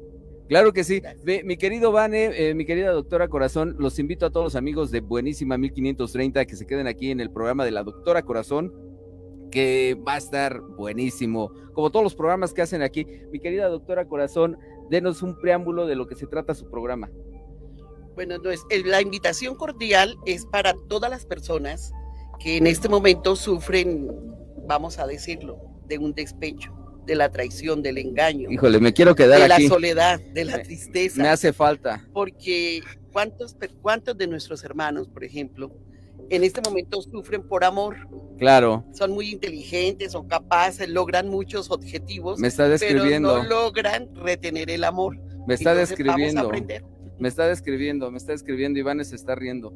Claro 0.50 0.72
que 0.72 0.82
sí. 0.82 1.00
Mi 1.44 1.56
querido 1.56 1.92
Vane, 1.92 2.48
eh, 2.48 2.54
mi 2.54 2.64
querida 2.64 2.90
doctora 2.90 3.28
Corazón, 3.28 3.76
los 3.78 4.00
invito 4.00 4.26
a 4.26 4.30
todos 4.30 4.42
los 4.42 4.56
amigos 4.56 4.90
de 4.90 4.98
Buenísima 5.00 5.56
1530 5.56 6.44
que 6.44 6.56
se 6.56 6.66
queden 6.66 6.88
aquí 6.88 7.12
en 7.12 7.20
el 7.20 7.30
programa 7.30 7.64
de 7.64 7.70
la 7.70 7.84
doctora 7.84 8.22
Corazón, 8.22 8.74
que 9.52 9.96
va 10.06 10.14
a 10.14 10.18
estar 10.18 10.60
buenísimo, 10.60 11.52
como 11.72 11.90
todos 11.90 12.02
los 12.02 12.16
programas 12.16 12.52
que 12.52 12.62
hacen 12.62 12.82
aquí. 12.82 13.06
Mi 13.30 13.38
querida 13.38 13.68
doctora 13.68 14.08
Corazón, 14.08 14.58
denos 14.90 15.22
un 15.22 15.38
preámbulo 15.40 15.86
de 15.86 15.94
lo 15.94 16.06
que 16.06 16.16
se 16.16 16.26
trata 16.26 16.54
su 16.54 16.68
programa. 16.68 17.10
Bueno, 18.14 18.34
entonces, 18.34 18.64
la 18.84 19.00
invitación 19.00 19.54
cordial 19.54 20.16
es 20.26 20.44
para 20.44 20.74
todas 20.88 21.10
las 21.10 21.24
personas 21.24 21.92
que 22.38 22.56
en 22.56 22.66
este 22.66 22.88
momento 22.88 23.36
sufren, 23.36 24.10
vamos 24.66 24.98
a 24.98 25.06
decirlo, 25.06 25.58
de 25.86 25.98
un 25.98 26.12
despecho, 26.12 26.72
de 27.06 27.14
la 27.14 27.30
traición, 27.30 27.82
del 27.82 27.98
engaño. 27.98 28.50
Híjole, 28.50 28.80
me 28.80 28.92
quiero 28.92 29.14
quedar 29.14 29.40
aquí. 29.40 29.62
De 29.62 29.68
la 29.68 29.74
soledad, 29.74 30.20
de 30.20 30.44
la 30.44 30.62
tristeza. 30.62 31.22
Me 31.22 31.28
hace 31.28 31.52
falta. 31.52 32.06
Porque 32.12 32.82
¿cuántos, 33.12 33.56
cuántos 33.80 34.18
de 34.18 34.26
nuestros 34.26 34.64
hermanos, 34.64 35.08
por 35.08 35.24
ejemplo, 35.24 35.70
en 36.30 36.44
este 36.44 36.60
momento 36.60 37.02
sufren 37.02 37.42
por 37.42 37.64
amor. 37.64 37.96
Claro. 38.38 38.84
Son 38.92 39.10
muy 39.10 39.30
inteligentes, 39.30 40.12
son 40.12 40.26
capaces, 40.28 40.88
logran 40.88 41.28
muchos 41.28 41.70
objetivos. 41.70 42.38
Me 42.38 42.48
está 42.48 42.68
describiendo. 42.68 43.28
Pero 43.28 43.42
no 43.42 43.48
logran 43.48 44.08
retener 44.14 44.70
el 44.70 44.84
amor. 44.84 45.18
Me 45.46 45.54
está 45.54 45.74
describiendo. 45.74 46.50
Me 47.18 47.28
está 47.28 47.46
describiendo, 47.46 48.10
me 48.10 48.16
está 48.16 48.32
describiendo. 48.32 48.78
Iván 48.78 49.04
se 49.04 49.16
está 49.16 49.34
riendo. 49.34 49.74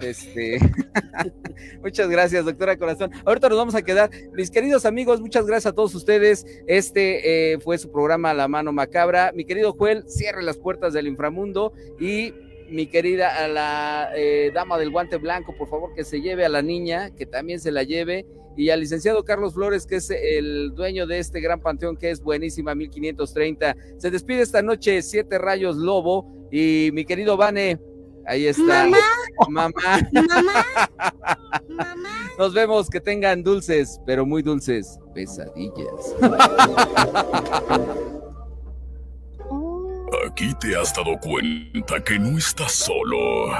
Este, 0.00 0.58
muchas 1.82 2.08
gracias, 2.08 2.44
doctora 2.44 2.76
Corazón. 2.76 3.10
Ahorita 3.24 3.48
nos 3.48 3.58
vamos 3.58 3.74
a 3.74 3.82
quedar. 3.82 4.10
Mis 4.32 4.50
queridos 4.50 4.84
amigos, 4.86 5.20
muchas 5.20 5.46
gracias 5.46 5.72
a 5.72 5.74
todos 5.74 5.94
ustedes. 5.94 6.44
Este 6.66 7.52
eh, 7.52 7.58
fue 7.60 7.78
su 7.78 7.90
programa 7.90 8.34
La 8.34 8.48
Mano 8.48 8.72
Macabra. 8.72 9.32
Mi 9.34 9.44
querido 9.44 9.72
Joel, 9.72 10.04
cierre 10.08 10.42
las 10.42 10.58
puertas 10.58 10.92
del 10.92 11.06
inframundo 11.06 11.72
y 12.00 12.32
mi 12.68 12.86
querida 12.86 13.44
a 13.44 13.48
la 13.48 14.10
eh, 14.16 14.50
dama 14.54 14.78
del 14.78 14.90
guante 14.90 15.16
blanco, 15.16 15.54
por 15.56 15.68
favor 15.68 15.94
que 15.94 16.04
se 16.04 16.20
lleve 16.20 16.44
a 16.44 16.48
la 16.48 16.62
niña, 16.62 17.14
que 17.14 17.26
también 17.26 17.60
se 17.60 17.70
la 17.70 17.82
lleve, 17.82 18.26
y 18.56 18.70
al 18.70 18.80
licenciado 18.80 19.24
Carlos 19.24 19.54
Flores, 19.54 19.86
que 19.86 19.96
es 19.96 20.10
el 20.10 20.74
dueño 20.74 21.06
de 21.06 21.18
este 21.18 21.40
gran 21.40 21.60
panteón 21.60 21.96
que 21.96 22.10
es 22.10 22.22
buenísima 22.22 22.74
1530. 22.74 23.76
Se 23.98 24.10
despide 24.10 24.42
esta 24.42 24.62
noche 24.62 25.02
Siete 25.02 25.38
Rayos 25.38 25.76
Lobo 25.76 26.48
y 26.52 26.90
mi 26.92 27.04
querido 27.04 27.36
Vane, 27.36 27.80
ahí 28.26 28.46
está. 28.46 28.84
Mamá. 28.84 28.98
Mamá. 29.48 29.72
Mamá. 30.12 30.66
Mamá. 31.68 32.30
Nos 32.38 32.54
vemos, 32.54 32.88
que 32.88 33.00
tengan 33.00 33.42
dulces, 33.42 34.00
pero 34.06 34.26
muy 34.26 34.42
dulces 34.42 34.98
pesadillas. 35.14 36.14
Aquí 40.26 40.54
te 40.54 40.76
has 40.76 40.94
dado 40.94 41.18
cuenta 41.18 42.02
que 42.02 42.18
no 42.18 42.38
estás 42.38 42.72
solo. 42.72 43.52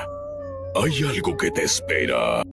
Hay 0.74 1.02
algo 1.08 1.36
que 1.36 1.50
te 1.50 1.62
espera. 1.64 2.42